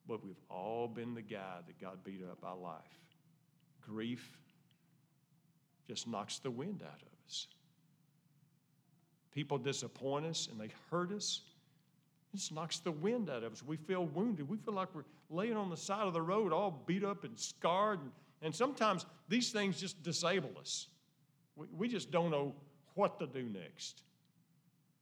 but 0.07 0.25
we've 0.25 0.41
all 0.51 0.89
been 0.89 1.15
the 1.15 1.23
guy 1.23 1.59
that 1.67 1.81
got 1.81 2.03
beat 2.05 2.23
up 2.31 2.41
by 2.41 2.53
life. 2.53 2.81
Grief 3.87 4.39
just 5.87 6.07
knocks 6.07 6.39
the 6.39 6.51
wind 6.51 6.83
out 6.85 7.03
of 7.03 7.09
us. 7.27 7.47
People 9.35 9.59
disappoint 9.59 10.27
us 10.27 10.49
and 10.51 10.61
they 10.61 10.71
hurt 10.91 11.13
us. 11.13 11.43
It 12.33 12.39
just 12.39 12.53
knocks 12.53 12.79
the 12.79 12.93
wind 12.93 13.29
out 13.29 13.43
of 13.43 13.53
us. 13.53 13.63
We 13.63 13.77
feel 13.77 14.07
wounded. 14.07 14.49
We 14.49 14.57
feel 14.57 14.75
like 14.75 14.95
we're 14.95 15.05
laying 15.31 15.57
on 15.57 15.69
the 15.69 15.77
side 15.77 16.07
of 16.07 16.13
the 16.13 16.23
road, 16.23 16.53
all 16.53 16.83
beat 16.87 17.05
up 17.05 17.25
and 17.25 17.39
scarred. 17.39 18.01
And, 18.01 18.11
and 18.43 18.55
sometimes 18.55 19.07
these 19.29 19.51
things 19.51 19.81
just 19.81 20.03
disable 20.03 20.51
us. 20.59 20.89
We, 21.57 21.67
we 21.77 21.89
just 21.89 22.11
don't 22.11 22.31
know 22.31 22.55
what 22.95 23.19
to 23.21 23.27
do 23.27 23.43
next. 23.43 24.03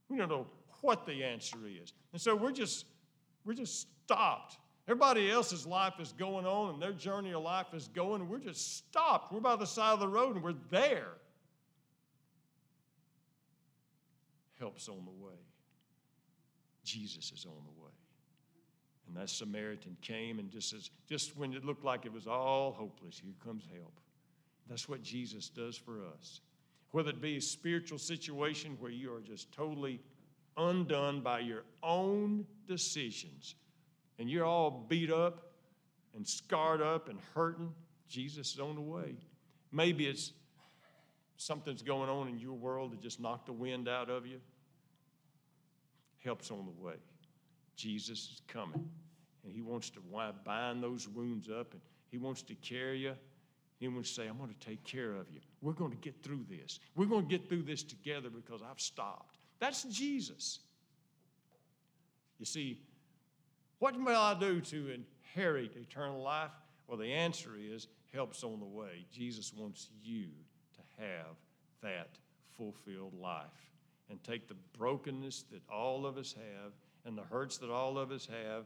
We 0.09 0.17
don't 0.17 0.29
know 0.29 0.47
what 0.81 1.05
the 1.05 1.23
answer 1.23 1.57
is. 1.65 1.93
And 2.13 2.21
so 2.21 2.35
we're 2.35 2.51
just, 2.51 2.85
we're 3.45 3.53
just 3.53 3.87
stopped. 4.05 4.57
Everybody 4.87 5.29
else's 5.29 5.65
life 5.65 5.93
is 5.99 6.13
going 6.13 6.45
on 6.45 6.73
and 6.73 6.81
their 6.81 6.93
journey 6.93 7.33
of 7.33 7.43
life 7.43 7.67
is 7.73 7.87
going, 7.89 8.27
we're 8.27 8.39
just 8.39 8.77
stopped. 8.77 9.31
We're 9.31 9.39
by 9.39 9.55
the 9.55 9.65
side 9.65 9.93
of 9.93 9.99
the 9.99 10.07
road 10.07 10.35
and 10.35 10.43
we're 10.43 10.55
there. 10.71 11.09
Help's 14.59 14.89
on 14.89 15.05
the 15.05 15.25
way. 15.25 15.35
Jesus 16.83 17.31
is 17.31 17.45
on 17.45 17.53
the 17.63 17.83
way. 17.83 17.91
And 19.09 19.17
that 19.17 19.29
Samaritan 19.29 19.97
came 20.01 20.37
and 20.37 20.51
just 20.51 20.71
as 20.71 20.91
just 21.07 21.35
when 21.35 21.53
it 21.53 21.65
looked 21.65 21.83
like 21.83 22.05
it 22.05 22.13
was 22.13 22.27
all 22.27 22.71
hopeless, 22.71 23.19
here 23.19 23.33
comes 23.43 23.63
help. 23.73 23.99
That's 24.69 24.87
what 24.87 25.01
Jesus 25.01 25.49
does 25.49 25.75
for 25.75 26.03
us. 26.13 26.41
Whether 26.91 27.09
it 27.09 27.19
be 27.19 27.37
a 27.37 27.41
spiritual 27.41 27.97
situation 27.97 28.77
where 28.79 28.91
you 28.91 29.11
are 29.13 29.21
just 29.21 29.51
totally 29.51 29.99
undone 30.57 31.21
by 31.21 31.39
your 31.39 31.63
own 31.81 32.45
decisions 32.67 33.55
and 34.19 34.29
you're 34.29 34.45
all 34.45 34.85
beat 34.87 35.11
up 35.11 35.53
and 36.15 36.27
scarred 36.27 36.81
up 36.81 37.09
and 37.09 37.17
hurting, 37.33 37.73
Jesus 38.07 38.53
is 38.53 38.59
on 38.59 38.75
the 38.75 38.81
way. 38.81 39.15
Maybe 39.71 40.05
it's 40.05 40.33
something's 41.37 41.81
going 41.81 42.09
on 42.09 42.27
in 42.27 42.37
your 42.37 42.53
world 42.53 42.91
that 42.91 43.01
just 43.01 43.19
knocked 43.19 43.47
the 43.47 43.53
wind 43.53 43.87
out 43.87 44.09
of 44.09 44.27
you. 44.27 44.39
Help's 46.23 46.51
on 46.51 46.65
the 46.65 46.83
way. 46.83 46.95
Jesus 47.79 48.19
is 48.19 48.41
coming, 48.47 48.89
and 49.45 49.53
He 49.53 49.61
wants 49.61 49.89
to 49.91 49.99
bind 50.45 50.83
those 50.83 51.07
wounds 51.07 51.49
up, 51.49 51.71
and 51.71 51.81
He 52.11 52.17
wants 52.17 52.41
to 52.43 52.55
carry 52.55 52.99
you. 52.99 53.13
He 53.79 53.87
wants 53.87 54.09
to 54.09 54.15
say, 54.15 54.27
I'm 54.27 54.37
going 54.37 54.53
to 54.53 54.67
take 54.67 54.83
care 54.83 55.13
of 55.13 55.31
you. 55.31 55.39
We're 55.61 55.71
going 55.71 55.91
to 55.91 55.97
get 55.97 56.21
through 56.21 56.43
this. 56.49 56.81
We're 56.97 57.05
going 57.05 57.25
to 57.25 57.29
get 57.29 57.47
through 57.47 57.63
this 57.63 57.81
together 57.81 58.29
because 58.29 58.61
I've 58.61 58.81
stopped. 58.81 59.37
That's 59.59 59.83
Jesus. 59.83 60.59
You 62.39 62.45
see, 62.45 62.81
what 63.79 63.97
will 63.97 64.17
I 64.17 64.37
do 64.37 64.59
to 64.59 64.91
inherit 64.91 65.77
eternal 65.77 66.21
life? 66.21 66.51
Well, 66.87 66.97
the 66.97 67.13
answer 67.13 67.51
is 67.57 67.87
help's 68.13 68.43
on 68.43 68.59
the 68.59 68.65
way. 68.65 69.05
Jesus 69.13 69.53
wants 69.55 69.87
you 70.03 70.25
to 70.75 71.01
have 71.01 71.37
that 71.81 72.17
fulfilled 72.57 73.13
life 73.17 73.45
and 74.09 74.21
take 74.25 74.49
the 74.49 74.55
brokenness 74.77 75.45
that 75.53 75.61
all 75.71 76.05
of 76.05 76.17
us 76.17 76.33
have 76.33 76.73
and 77.05 77.17
the 77.17 77.23
hurts 77.23 77.57
that 77.59 77.69
all 77.69 77.97
of 77.97 78.11
us 78.11 78.27
have 78.27 78.65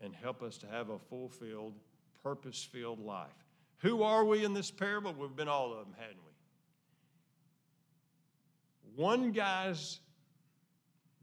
and 0.00 0.14
help 0.14 0.42
us 0.42 0.58
to 0.58 0.66
have 0.66 0.90
a 0.90 0.98
fulfilled, 0.98 1.74
purpose 2.22 2.68
filled 2.70 3.00
life. 3.00 3.28
Who 3.78 4.02
are 4.02 4.24
we 4.24 4.44
in 4.44 4.54
this 4.54 4.70
parable? 4.70 5.14
We've 5.16 5.34
been 5.34 5.48
all 5.48 5.72
of 5.72 5.78
them, 5.78 5.94
hadn't 5.98 6.16
we? 6.16 6.22
One 9.02 9.32
guy's 9.32 10.00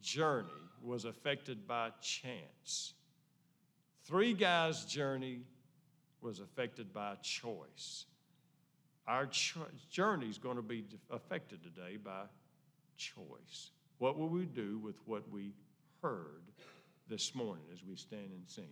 journey 0.01 0.47
was 0.81 1.05
affected 1.05 1.67
by 1.67 1.89
chance. 2.01 2.93
Three 4.05 4.33
guys' 4.33 4.85
journey 4.85 5.41
was 6.21 6.39
affected 6.39 6.93
by 6.93 7.15
choice. 7.21 8.05
Our 9.07 9.27
cho- 9.27 9.67
journey 9.89 10.29
is 10.29 10.37
going 10.37 10.55
to 10.55 10.61
be 10.61 10.85
affected 11.09 11.63
today 11.63 11.97
by 11.97 12.23
choice. 12.97 13.71
What 13.97 14.17
will 14.17 14.29
we 14.29 14.45
do 14.45 14.79
with 14.79 14.95
what 15.05 15.29
we 15.31 15.53
heard 16.01 16.43
this 17.07 17.33
morning 17.33 17.63
as 17.73 17.83
we 17.83 17.95
stand 17.95 18.31
and 18.31 18.43
sing? 18.47 18.67